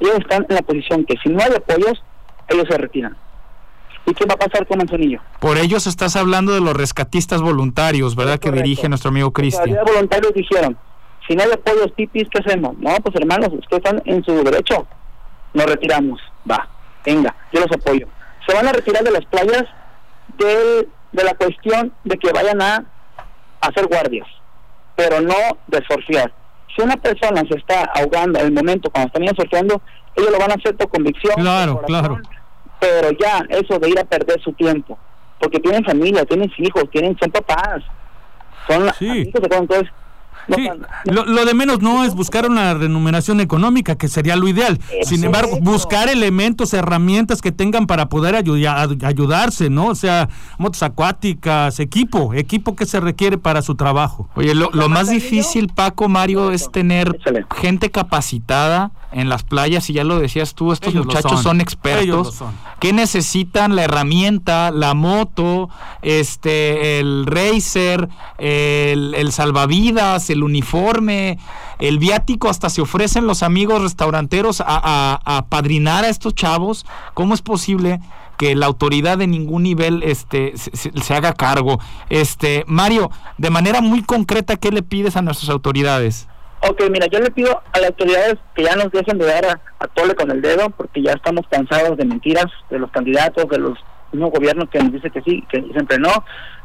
ellos 0.00 0.16
están 0.18 0.44
en 0.48 0.56
la 0.56 0.62
posición 0.62 1.04
que 1.04 1.14
si 1.22 1.28
no 1.28 1.40
hay 1.40 1.52
apoyos, 1.54 2.02
ellos 2.48 2.66
se 2.68 2.76
retiran. 2.76 3.16
¿Y 4.06 4.14
qué 4.14 4.24
va 4.24 4.34
a 4.34 4.38
pasar 4.38 4.66
con 4.66 4.78
Manzanillo? 4.78 5.20
Por 5.40 5.58
ellos 5.58 5.86
estás 5.86 6.16
hablando 6.16 6.52
de 6.52 6.60
los 6.60 6.74
rescatistas 6.74 7.42
voluntarios, 7.42 8.16
¿verdad? 8.16 8.38
que 8.38 8.50
dirige 8.50 8.88
nuestro 8.88 9.10
amigo 9.10 9.32
Cristian. 9.32 9.74
Los 9.74 9.84
voluntarios 9.84 10.32
dijeron, 10.34 10.76
si 11.30 11.36
no 11.36 11.44
hay 11.44 11.52
apoyos 11.52 11.92
pipis, 11.92 12.28
¿qué 12.28 12.40
hacemos? 12.40 12.76
No, 12.78 12.92
pues 12.96 13.14
hermanos, 13.14 13.50
ustedes 13.52 13.84
están 13.84 14.02
en 14.04 14.24
su 14.24 14.42
derecho. 14.42 14.84
Nos 15.54 15.66
retiramos. 15.66 16.20
Va, 16.50 16.68
venga, 17.06 17.32
yo 17.52 17.60
los 17.60 17.70
apoyo. 17.70 18.08
Se 18.48 18.52
van 18.52 18.66
a 18.66 18.72
retirar 18.72 19.04
de 19.04 19.12
las 19.12 19.24
playas 19.26 19.62
de, 20.38 20.88
de 21.12 21.24
la 21.24 21.34
cuestión 21.34 21.92
de 22.02 22.16
que 22.16 22.32
vayan 22.32 22.60
a 22.60 22.84
hacer 23.60 23.86
guardias, 23.86 24.26
pero 24.96 25.20
no 25.20 25.36
de 25.68 25.80
surfear. 25.86 26.32
Si 26.74 26.82
una 26.82 26.96
persona 26.96 27.42
se 27.48 27.56
está 27.56 27.84
ahogando 27.94 28.40
en 28.40 28.46
el 28.46 28.52
momento 28.52 28.90
cuando 28.90 29.12
están 29.14 29.36
surfeando, 29.36 29.80
ellos 30.16 30.32
lo 30.32 30.38
van 30.38 30.50
a 30.50 30.54
hacer 30.54 30.76
por 30.76 30.88
convicción. 30.88 31.34
Claro, 31.36 31.80
claro. 31.82 32.18
Pero 32.80 33.10
ya, 33.12 33.44
eso 33.50 33.78
de 33.78 33.88
ir 33.88 34.00
a 34.00 34.04
perder 34.04 34.40
su 34.42 34.52
tiempo, 34.54 34.98
porque 35.38 35.60
tienen 35.60 35.84
familia, 35.84 36.24
tienen 36.24 36.50
hijos, 36.58 36.90
tienen, 36.90 37.16
son 37.20 37.30
papás, 37.30 37.84
son 38.66 38.92
sí. 38.94 39.08
amigos 39.08 39.42
de 39.42 39.48
Sí, 40.54 40.68
lo, 41.04 41.44
de 41.44 41.54
menos 41.54 41.80
no 41.80 42.04
es 42.04 42.14
buscar 42.14 42.48
una 42.48 42.74
remuneración 42.74 43.40
económica, 43.40 43.96
que 43.96 44.08
sería 44.08 44.36
lo 44.36 44.48
ideal. 44.48 44.80
Sin 45.02 45.24
embargo, 45.24 45.58
buscar 45.60 46.08
elementos, 46.08 46.74
herramientas 46.74 47.42
que 47.42 47.52
tengan 47.52 47.86
para 47.86 48.08
poder 48.08 48.34
ayudarse, 48.34 49.70
¿no? 49.70 49.86
O 49.86 49.94
sea, 49.94 50.28
motos 50.58 50.82
acuáticas, 50.82 51.80
equipo, 51.80 52.34
equipo 52.34 52.76
que 52.76 52.86
se 52.86 53.00
requiere 53.00 53.38
para 53.38 53.62
su 53.62 53.74
trabajo. 53.74 54.28
Oye, 54.34 54.54
lo, 54.54 54.70
lo 54.72 54.88
más 54.88 55.08
difícil, 55.08 55.68
Paco, 55.68 56.08
Mario, 56.08 56.50
es 56.50 56.70
tener 56.70 57.18
gente 57.56 57.90
capacitada 57.90 58.92
en 59.12 59.28
las 59.28 59.42
playas 59.42 59.90
y 59.90 59.92
ya 59.92 60.04
lo 60.04 60.18
decías 60.18 60.54
tú, 60.54 60.72
estos 60.72 60.94
muchachos 60.94 61.42
son. 61.42 61.60
expertos 61.60 62.42
que 62.78 62.92
necesitan 62.92 63.76
la 63.76 63.82
herramienta, 63.82 64.70
la 64.70 64.94
moto, 64.94 65.68
este, 66.00 66.98
el 66.98 67.26
racer, 67.26 68.08
el, 68.38 69.14
el, 69.14 69.32
salvavidas, 69.32 70.29
el 70.32 70.42
uniforme, 70.42 71.38
el 71.78 71.98
viático, 71.98 72.48
hasta 72.48 72.70
se 72.70 72.80
ofrecen 72.80 73.26
los 73.26 73.42
amigos 73.42 73.82
restauranteros 73.82 74.62
a, 74.64 75.46
padrinar 75.48 76.04
a 76.04 76.08
estos 76.08 76.34
chavos. 76.34 76.86
¿Cómo 77.14 77.34
es 77.34 77.42
posible? 77.42 78.00
que 78.38 78.56
la 78.56 78.64
autoridad 78.64 79.18
de 79.18 79.26
ningún 79.26 79.64
nivel 79.64 80.02
este, 80.02 80.56
se, 80.56 80.70
se, 80.72 81.14
haga 81.14 81.34
cargo. 81.34 81.78
Este, 82.08 82.64
Mario, 82.66 83.10
de 83.36 83.50
manera 83.50 83.82
muy 83.82 84.02
concreta, 84.02 84.56
¿qué 84.56 84.70
le 84.70 84.82
pides 84.82 85.14
a 85.16 85.20
nuestras 85.20 85.50
autoridades? 85.50 86.26
Ok, 86.62 86.82
mira, 86.90 87.06
yo 87.06 87.20
le 87.20 87.30
pido 87.30 87.62
a 87.72 87.78
las 87.78 87.90
autoridades 87.90 88.36
que 88.54 88.64
ya 88.64 88.76
nos 88.76 88.92
dejen 88.92 89.16
de 89.16 89.24
dar 89.24 89.60
a, 89.78 89.86
tole 89.88 90.14
con 90.14 90.30
el 90.30 90.42
dedo, 90.42 90.68
porque 90.70 91.02
ya 91.02 91.12
estamos 91.12 91.46
cansados 91.50 91.96
de 91.96 92.04
mentiras 92.04 92.46
de 92.68 92.78
los 92.78 92.90
candidatos, 92.90 93.48
de 93.48 93.58
los 93.58 93.78
mismos 94.12 94.30
gobiernos 94.30 94.68
que 94.68 94.78
nos 94.78 94.92
dice 94.92 95.10
que 95.10 95.22
sí, 95.22 95.42
que 95.50 95.62
siempre 95.72 95.98
no. 95.98 96.10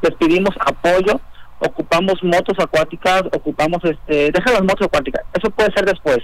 Les 0.02 0.14
pedimos 0.16 0.54
apoyo, 0.60 1.22
ocupamos 1.60 2.16
motos 2.24 2.58
acuáticas, 2.60 3.24
ocupamos, 3.34 3.84
este, 3.84 4.32
deja 4.32 4.52
las 4.52 4.64
motos 4.64 4.88
acuáticas, 4.88 5.24
eso 5.34 5.50
puede 5.52 5.72
ser 5.74 5.86
después, 5.86 6.20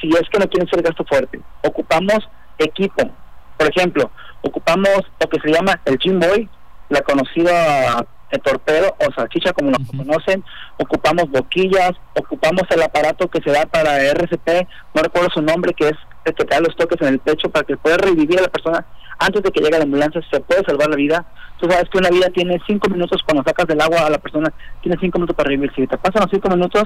si 0.00 0.08
es 0.08 0.28
que 0.30 0.38
no 0.38 0.48
quieren 0.48 0.68
ser 0.68 0.82
gasto 0.82 1.04
fuerte. 1.04 1.40
Ocupamos 1.62 2.28
equipo, 2.58 3.10
por 3.56 3.68
ejemplo, 3.68 4.10
ocupamos 4.42 5.00
lo 5.20 5.28
que 5.28 5.40
se 5.40 5.52
llama 5.52 5.80
el 5.84 5.98
Gym 5.98 6.20
Boy, 6.20 6.48
la 6.88 7.00
conocida 7.02 8.06
el 8.30 8.40
torpedo 8.40 8.94
o 9.00 9.12
salchicha 9.14 9.52
como 9.52 9.70
lo 9.70 9.78
conocen, 9.96 10.44
ocupamos 10.78 11.30
boquillas, 11.30 11.92
ocupamos 12.14 12.64
el 12.70 12.82
aparato 12.82 13.28
que 13.28 13.40
se 13.42 13.50
da 13.50 13.64
para 13.66 14.02
RCP, 14.10 14.68
no 14.94 15.02
recuerdo 15.02 15.30
su 15.32 15.42
nombre, 15.42 15.72
que 15.72 15.88
es 15.88 15.96
que 16.32 16.44
te 16.44 16.54
da 16.54 16.60
los 16.60 16.74
toques 16.76 17.00
en 17.00 17.08
el 17.14 17.18
pecho 17.18 17.48
para 17.50 17.64
que 17.66 17.76
pueda 17.76 17.96
revivir 17.96 18.38
a 18.38 18.42
la 18.42 18.48
persona 18.48 18.84
antes 19.18 19.42
de 19.42 19.50
que 19.50 19.60
llegue 19.60 19.76
la 19.78 19.84
ambulancia, 19.84 20.20
se 20.30 20.40
puede 20.40 20.64
salvar 20.64 20.88
la 20.90 20.96
vida. 20.96 21.26
Tú 21.58 21.68
sabes 21.68 21.88
que 21.90 21.98
una 21.98 22.08
vida 22.10 22.28
tiene 22.30 22.60
cinco 22.66 22.88
minutos 22.88 23.20
cuando 23.24 23.42
sacas 23.42 23.66
del 23.66 23.80
agua 23.80 24.06
a 24.06 24.10
la 24.10 24.18
persona, 24.18 24.52
tiene 24.80 24.96
cinco 25.00 25.18
minutos 25.18 25.34
para 25.36 25.48
revivir. 25.48 25.72
Si 25.74 25.86
te 25.88 25.98
pasan 25.98 26.22
los 26.22 26.30
cinco 26.30 26.48
minutos, 26.48 26.84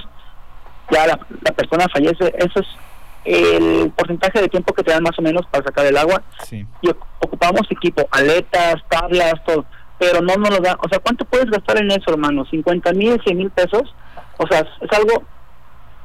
ya 0.91 1.07
la, 1.07 1.19
la 1.43 1.53
persona 1.53 1.87
fallece. 1.93 2.35
Eso 2.39 2.61
es 2.61 2.67
el 3.25 3.91
porcentaje 3.95 4.41
de 4.41 4.49
tiempo 4.49 4.73
que 4.73 4.83
te 4.83 4.93
dan 4.93 5.03
más 5.03 5.19
o 5.19 5.23
menos 5.23 5.47
para 5.51 5.63
sacar 5.65 5.87
el 5.87 5.97
agua. 5.97 6.23
Sí. 6.45 6.67
Y 6.81 6.89
oc- 6.89 7.05
ocupamos 7.21 7.63
equipo, 7.71 8.09
aletas, 8.11 8.77
tablas, 8.89 9.35
todo. 9.47 9.65
Pero 9.99 10.21
no 10.23 10.35
nos 10.37 10.51
lo 10.51 10.59
dan. 10.59 10.77
O 10.83 10.89
sea, 10.89 10.99
¿cuánto 10.99 11.25
puedes 11.27 11.51
gastar 11.51 11.79
en 11.79 11.91
eso, 11.91 12.11
hermano? 12.11 12.45
¿50 12.47 12.95
mil, 12.95 13.21
100 13.23 13.37
mil 13.37 13.51
pesos? 13.51 13.95
O 14.39 14.47
sea, 14.47 14.61
es 14.81 14.99
algo 14.99 15.23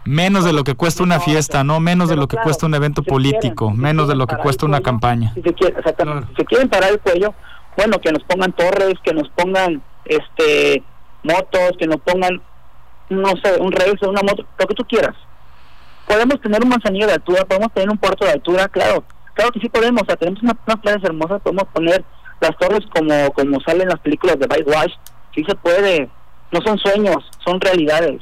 Menos 0.08 0.46
de 0.46 0.54
lo 0.54 0.64
que 0.64 0.74
cuesta 0.76 1.04
una 1.04 1.20
fiesta, 1.20 1.64
¿no? 1.66 1.80
Menos 1.82 2.08
de 2.10 2.16
lo 2.16 2.28
que 2.28 2.38
cuesta 2.38 2.66
un 2.66 2.74
evento 2.76 3.04
político, 3.04 3.66
quieren, 3.68 3.82
menos 3.82 4.08
de 4.08 4.14
quieren 4.14 4.20
lo 4.20 4.28
que 4.28 4.38
cuesta 4.38 4.66
una 4.66 4.80
campaña. 4.82 5.34
Si 5.36 5.42
se, 5.42 5.54
quiere, 5.54 5.78
exactamente, 5.78 6.20
Claro. 6.22 6.28
si 6.30 6.36
se 6.42 6.46
quieren 6.46 6.70
parar 6.70 6.92
el 6.92 7.00
cuello, 7.00 7.34
bueno, 7.76 8.00
que 8.00 8.12
nos 8.14 8.24
pongan 8.24 8.54
torres, 8.54 8.94
que 9.04 9.14
nos 9.14 9.28
pongan 9.30 9.82
este 10.06 10.82
motos, 11.24 11.72
que 11.78 11.88
nos 11.88 11.98
pongan, 11.98 12.42
no 13.10 13.30
sé, 13.44 13.60
un 13.60 13.72
race, 13.74 13.98
una 14.08 14.22
moto, 14.22 14.46
lo 14.58 14.66
que 14.68 14.74
tú 14.76 14.86
quieras. 14.86 15.14
Podemos 16.08 16.40
tener 16.42 16.64
un 16.64 16.70
manzanillo 16.70 17.06
de 17.08 17.14
altura, 17.14 17.44
podemos 17.44 17.74
tener 17.74 17.90
un 17.90 17.98
puerto 17.98 18.24
de 18.24 18.32
altura, 18.32 18.70
claro, 18.70 19.04
claro 19.34 19.52
que 19.52 19.60
sí 19.60 19.68
podemos, 19.68 20.04
o 20.04 20.06
sea, 20.06 20.16
tenemos 20.16 20.42
una- 20.42 20.56
unas 20.66 20.80
playas 20.80 21.04
hermosas, 21.04 21.42
podemos 21.42 21.66
poner 21.74 22.06
las 22.40 22.56
torres 22.58 22.86
como 22.96 23.30
como 23.34 23.60
salen 23.60 23.82
en 23.84 23.90
las 23.90 24.00
películas 24.00 24.40
de 24.40 24.48
Whitewash, 24.50 24.94
sí 25.36 25.44
se 25.44 25.56
puede, 25.56 26.08
no 26.54 26.62
son 26.62 26.78
sueños, 26.78 27.18
son 27.44 27.60
realidades. 27.60 28.22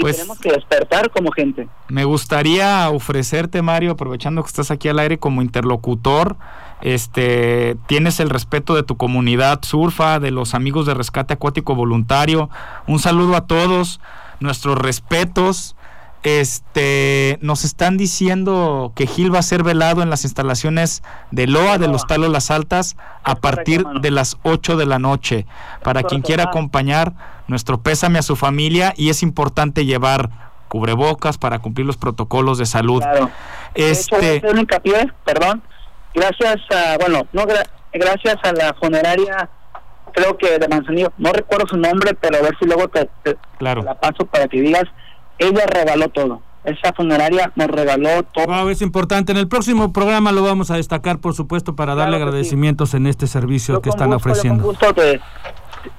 Y 0.00 0.02
Pues- 0.02 0.16
tenemos 0.16 0.38
que 0.38 0.50
despertar 0.50 1.10
como 1.10 1.30
gente. 1.30 1.68
Me 1.88 2.04
gustaría 2.04 2.88
ofrecerte, 2.88 3.60
Mario, 3.60 3.90
aprovechando 3.92 4.42
que 4.42 4.46
estás 4.48 4.70
aquí 4.70 4.88
al 4.88 4.98
aire 4.98 5.18
como 5.18 5.42
interlocutor, 5.42 6.36
este, 6.80 7.76
tienes 7.86 8.18
el 8.18 8.30
respeto 8.30 8.74
de 8.74 8.82
tu 8.82 8.96
comunidad 8.96 9.60
surfa, 9.62 10.18
de 10.18 10.30
los 10.30 10.54
amigos 10.54 10.86
de 10.86 10.94
Rescate 10.94 11.34
Acuático 11.34 11.74
Voluntario. 11.74 12.48
Un 12.86 12.98
saludo 12.98 13.36
a 13.36 13.46
todos, 13.46 14.00
nuestros 14.40 14.78
respetos. 14.78 15.76
Este, 16.22 17.38
nos 17.40 17.64
están 17.64 17.96
diciendo 17.96 18.92
que 18.94 19.06
Gil 19.06 19.34
va 19.34 19.38
a 19.38 19.42
ser 19.42 19.62
velado 19.62 20.02
en 20.02 20.10
las 20.10 20.24
instalaciones 20.24 21.02
de 21.30 21.46
Loa 21.46 21.78
de 21.78 21.88
los 21.88 22.06
Talos 22.06 22.30
Las 22.30 22.50
Altas 22.50 22.96
a 23.24 23.36
partir 23.36 23.84
de 23.86 24.10
las 24.10 24.36
8 24.42 24.76
de 24.76 24.86
la 24.86 24.98
noche. 24.98 25.46
Para 25.82 26.02
quien 26.02 26.20
quiera 26.22 26.44
acompañar, 26.44 27.12
nuestro 27.48 27.80
pésame 27.80 28.18
a 28.18 28.22
su 28.22 28.36
familia 28.36 28.92
y 28.96 29.10
es 29.10 29.22
importante 29.22 29.84
llevar 29.84 30.30
cubrebocas 30.68 31.36
para 31.38 31.58
cumplir 31.58 31.86
los 31.86 31.96
protocolos 31.96 32.58
de 32.58 32.66
salud. 32.66 33.02
Claro. 33.02 33.30
De 33.74 33.90
hecho, 33.90 34.16
voy 34.16 34.24
a 34.24 34.32
Este, 34.34 34.60
hincapié, 34.60 35.12
perdón, 35.24 35.62
gracias 36.14 36.60
a, 36.70 36.96
bueno, 36.98 37.26
no 37.32 37.42
gra- 37.42 37.68
gracias 37.92 38.36
a 38.44 38.52
la 38.52 38.74
funeraria, 38.74 39.48
creo 40.12 40.36
que 40.36 40.58
de 40.58 40.68
Manzanillo, 40.68 41.12
no 41.18 41.32
recuerdo 41.32 41.66
su 41.66 41.76
nombre, 41.76 42.14
pero 42.14 42.38
a 42.38 42.42
ver 42.42 42.56
si 42.60 42.66
luego 42.66 42.88
te, 42.88 43.08
te- 43.24 43.36
claro. 43.58 43.80
te 43.80 43.86
la 43.86 43.98
paso 43.98 44.26
para 44.26 44.46
que 44.46 44.60
digas, 44.60 44.84
ella 45.40 45.66
regaló 45.66 46.08
todo. 46.08 46.40
Esa 46.62 46.92
funeraria 46.92 47.50
nos 47.56 47.68
regaló 47.68 48.22
todo. 48.24 48.46
Wow, 48.46 48.68
es 48.68 48.82
importante. 48.82 49.32
En 49.32 49.38
el 49.38 49.48
próximo 49.48 49.92
programa 49.92 50.30
lo 50.30 50.42
vamos 50.42 50.70
a 50.70 50.76
destacar, 50.76 51.18
por 51.18 51.34
supuesto, 51.34 51.74
para 51.74 51.94
darle 51.94 52.16
Claro 52.18 52.26
que 52.26 52.30
sí. 52.30 52.36
agradecimientos 52.36 52.94
en 52.94 53.06
este 53.06 53.26
servicio 53.26 53.76
Yo 53.76 53.80
que 53.82 53.88
están 53.88 54.10
gusto, 54.10 54.28
yo 54.28 54.30
ofreciendo. 54.32 54.62
Con 54.64 54.72
gusto 54.74 54.94
te, 54.94 55.20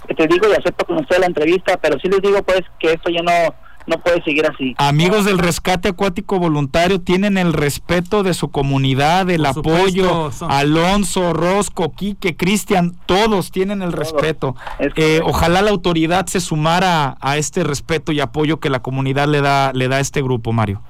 te- 0.07 0.13
te 0.15 0.27
digo 0.27 0.47
y 0.49 0.53
acepto 0.53 0.85
con 0.85 0.97
usted 0.99 1.17
la 1.19 1.25
entrevista, 1.25 1.77
pero 1.77 1.97
sí 1.99 2.07
les 2.09 2.21
digo 2.21 2.43
pues 2.43 2.61
que 2.79 2.93
esto 2.93 3.09
ya 3.09 3.21
no, 3.23 3.55
no 3.88 3.97
puede 3.99 4.21
seguir 4.23 4.45
así. 4.45 4.75
Amigos 4.77 5.25
del 5.25 5.38
Rescate 5.39 5.89
Acuático 5.89 6.39
Voluntario 6.39 7.01
tienen 7.01 7.38
el 7.38 7.53
respeto 7.53 8.23
de 8.23 8.34
su 8.34 8.49
comunidad, 8.49 9.29
el 9.29 9.41
Por 9.43 9.53
supuesto, 9.55 9.79
apoyo. 10.09 10.32
son- 10.32 10.51
Alonso, 10.51 11.34
Rosco, 11.34 11.91
Quique, 11.93 12.36
Cristian, 12.36 12.95
todos 13.05 13.51
tienen 13.51 13.82
el 13.82 13.91
Todos. 13.91 14.11
respeto. 14.11 14.55
Es 14.79 14.93
Eh, 14.95 15.21
ojalá 15.23 15.61
la 15.61 15.71
autoridad 15.71 16.25
se 16.27 16.39
sumara 16.39 17.17
a 17.21 17.38
este 17.38 17.63
respeto 17.63 18.11
y 18.11 18.19
apoyo 18.19 18.59
que 18.59 18.69
la 18.69 18.82
comunidad 18.82 19.27
le 19.27 19.41
da, 19.41 19.71
le 19.73 19.88
da 19.88 19.97
a 19.97 19.99
este 19.99 20.21
grupo, 20.21 20.51
Mario. 20.53 20.82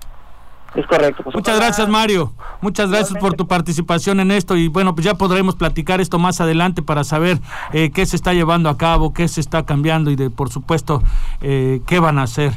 Es 0.74 0.86
correcto. 0.86 1.24
Pues 1.24 1.36
Muchas 1.36 1.58
gracias, 1.58 1.90
Mario. 1.90 2.32
Muchas 2.62 2.90
gracias 2.90 3.20
por 3.20 3.34
tu 3.34 3.46
participación 3.46 4.22
en 4.22 4.32
esto 4.32 4.56
y 4.56 4.70
bueno, 4.70 4.96
pues 4.96 5.04
ya 5.04 5.16
podremos 5.16 5.56
platicar 5.56 6.00
esto 6.00 6.18
más 6.18 6.40
adelante 6.40 6.82
para 6.82 7.04
saber 7.04 7.40
eh, 7.74 7.92
qué 7.94 8.06
se 8.06 8.16
está 8.16 8.34
llevando 8.34 8.70
a 8.70 8.78
cabo, 8.78 9.12
qué 9.12 9.28
se 9.28 9.42
está 9.42 9.66
cambiando 9.66 10.12
y 10.12 10.16
de 10.16 10.30
por 10.30 10.50
supuesto 10.50 11.04
eh, 11.42 11.82
qué 11.88 12.00
van 12.00 12.20
a 12.20 12.24
hacer 12.24 12.54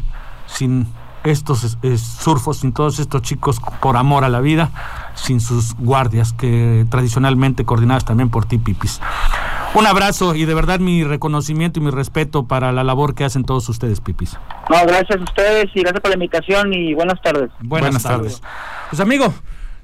sin 0.55 0.87
estos 1.25 1.79
surfos, 1.99 2.59
sin 2.59 2.73
todos 2.73 2.99
estos 2.99 3.23
chicos 3.23 3.59
por 3.81 3.97
amor 3.97 4.25
a 4.25 4.29
la 4.29 4.41
vida, 4.41 4.71
sin 5.15 5.41
sus 5.41 5.75
guardias 5.75 6.33
que 6.35 6.85
tradicionalmente 6.91 7.65
coordinadas 7.65 8.05
también 8.05 8.29
por 8.29 8.45
ti, 8.45 8.59
Pipis. 8.59 9.01
Un 9.75 9.87
abrazo 9.87 10.35
y 10.35 10.45
de 10.45 10.55
verdad 10.55 10.79
mi 10.79 11.03
reconocimiento 11.03 11.81
y 11.81 11.83
mi 11.83 11.91
respeto 11.91 12.45
para 12.45 12.73
la 12.73 12.85
labor 12.85 13.15
que 13.15 13.25
hacen 13.25 13.45
todos 13.45 13.69
ustedes, 13.69 14.01
Pipis. 14.01 14.39
No, 14.69 14.77
gracias 14.87 15.19
a 15.19 15.25
ustedes 15.25 15.67
y 15.75 15.81
gracias 15.81 16.01
por 16.01 16.11
la 16.11 16.15
invitación 16.15 16.73
y 16.73 16.95
buenas 16.95 17.21
tardes. 17.23 17.51
Buenas 17.61 18.03
tardes. 18.03 18.43
Pues 18.91 19.01
amigo, 19.01 19.33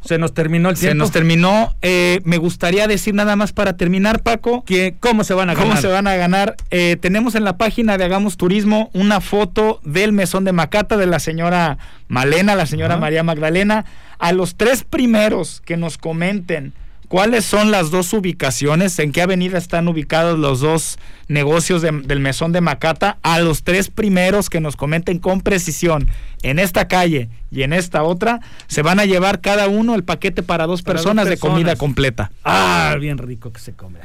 se 0.05 0.19
nos 0.19 0.33
terminó 0.35 0.71
el 0.71 0.77
Se 0.77 0.87
tiempo. 0.87 0.99
nos 0.99 1.11
terminó. 1.13 1.75
Eh, 1.83 2.21
me 2.25 2.39
gustaría 2.39 2.87
decir 2.87 3.15
nada 3.15 3.37
más 3.37 3.53
para 3.53 3.77
terminar, 3.77 4.23
Paco. 4.23 4.65
que 4.65 4.95
cómo 5.01 5.25
se 5.25 5.35
van 5.35 5.51
a 5.51 5.55
¿Cómo 5.55 5.69
ganar. 5.69 5.83
se 5.83 5.89
van 5.89 6.07
a 6.07 6.17
ganar? 6.17 6.57
Eh, 6.71 6.97
tenemos 7.01 7.35
en 7.35 7.45
la 7.45 7.57
página 7.57 7.99
de 7.99 8.05
Hagamos 8.05 8.37
Turismo 8.37 8.91
una 8.95 9.21
foto 9.21 9.81
del 9.85 10.13
mesón 10.13 10.45
de 10.45 10.53
Macata 10.53 10.97
de 10.97 11.07
la 11.07 11.19
señora 11.19 11.79
Malena, 12.09 12.55
la 12.55 12.67
señora. 12.67 12.97
María 12.97 13.23
Magdalena. 13.23 13.85
A 14.19 14.33
los 14.33 14.57
tres 14.57 14.85
primeros 14.85 15.63
que 15.65 15.77
nos 15.77 15.97
comenten 15.99 16.73
cuáles 17.11 17.45
son 17.45 17.73
las 17.73 17.91
dos 17.91 18.13
ubicaciones, 18.13 18.97
en 19.01 19.11
qué 19.11 19.21
avenida 19.23 19.59
están 19.59 19.89
ubicados 19.89 20.39
los 20.39 20.61
dos 20.61 20.97
negocios 21.27 21.83
de- 21.83 21.91
del 22.05 22.21
mesón 22.21 22.53
de 22.53 22.61
Macata, 22.61 23.19
a 23.23 23.41
los 23.41 23.65
tres 23.65 23.91
primeros 23.91 24.49
que 24.49 24.61
nos 24.61 24.77
comenten 24.77 25.19
con 25.19 25.41
precisión 25.41 26.07
en 26.45 26.61
esta 26.61 26.87
calle 26.87 27.29
y 27.51 27.63
en 27.65 27.73
esta 27.73 28.05
otra, 28.05 28.39
se 28.69 28.83
van 28.83 29.01
a 29.01 29.07
llevar 29.07 29.41
cada 29.41 29.67
uno 29.67 29.97
el 29.97 30.05
paquete 30.05 30.45
para 30.45 30.67
dos 30.69 30.83
Para 30.83 30.95
dos 30.99 31.03
personas 31.03 31.29
de 31.29 31.37
comida 31.37 31.57
personas. 31.73 31.79
completa. 31.79 32.31
Ah, 32.45 32.97
bien 33.01 33.19
rico 33.19 33.53
que 33.53 33.59
se 33.61 33.73
come. 33.73 33.99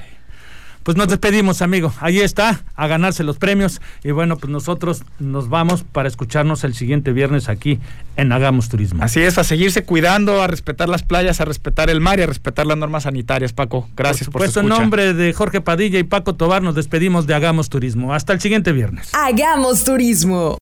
Pues 0.85 0.97
nos 0.97 1.07
despedimos, 1.07 1.63
amigo. 1.63 1.91
Ahí 1.99 2.19
está, 2.19 2.61
a 2.75 2.85
ganarse 2.85 3.23
los 3.23 3.37
premios. 3.39 3.81
Y 4.03 4.11
bueno, 4.11 4.37
pues 4.37 4.51
nosotros 4.51 5.03
nos 5.17 5.49
vamos 5.49 5.83
para 5.83 6.07
escucharnos 6.07 6.63
el 6.63 6.75
siguiente 6.75 7.11
viernes 7.11 7.49
aquí 7.49 7.79
en 8.17 8.31
Hagamos 8.31 8.69
Turismo. 8.69 9.03
Así 9.03 9.19
es, 9.19 9.39
a 9.39 9.43
seguirse 9.43 9.83
cuidando, 9.83 10.43
a 10.43 10.47
respetar 10.47 10.87
las 10.87 11.01
playas, 11.01 11.41
a 11.41 11.45
respetar 11.45 11.89
el 11.89 12.01
mar 12.01 12.19
y 12.19 12.21
a 12.21 12.27
respetar 12.27 12.67
las 12.67 12.77
normas 12.77 13.01
sanitarias, 13.03 13.51
Paco. 13.51 13.89
Gracias 13.97 14.29
por, 14.29 14.41
Por 14.41 14.47
su 14.47 14.53
supuesto, 14.53 14.59
en 14.59 14.65
escucha. 14.67 14.81
nombre 14.81 15.13
de 15.15 15.33
Jorge 15.33 15.59
Padilla 15.59 15.97
y 15.97 16.03
Paco 16.03 16.35
Tobar, 16.35 16.61
nos 16.61 16.75
despedimos 16.75 17.25
de 17.25 17.33
Hagamos 17.33 17.69
Turismo. 17.69 18.13
Hasta 18.13 18.33
el 18.33 18.39
siguiente 18.39 18.71
viernes. 18.71 19.09
Hagamos 19.13 19.83
turismo. 19.85 20.53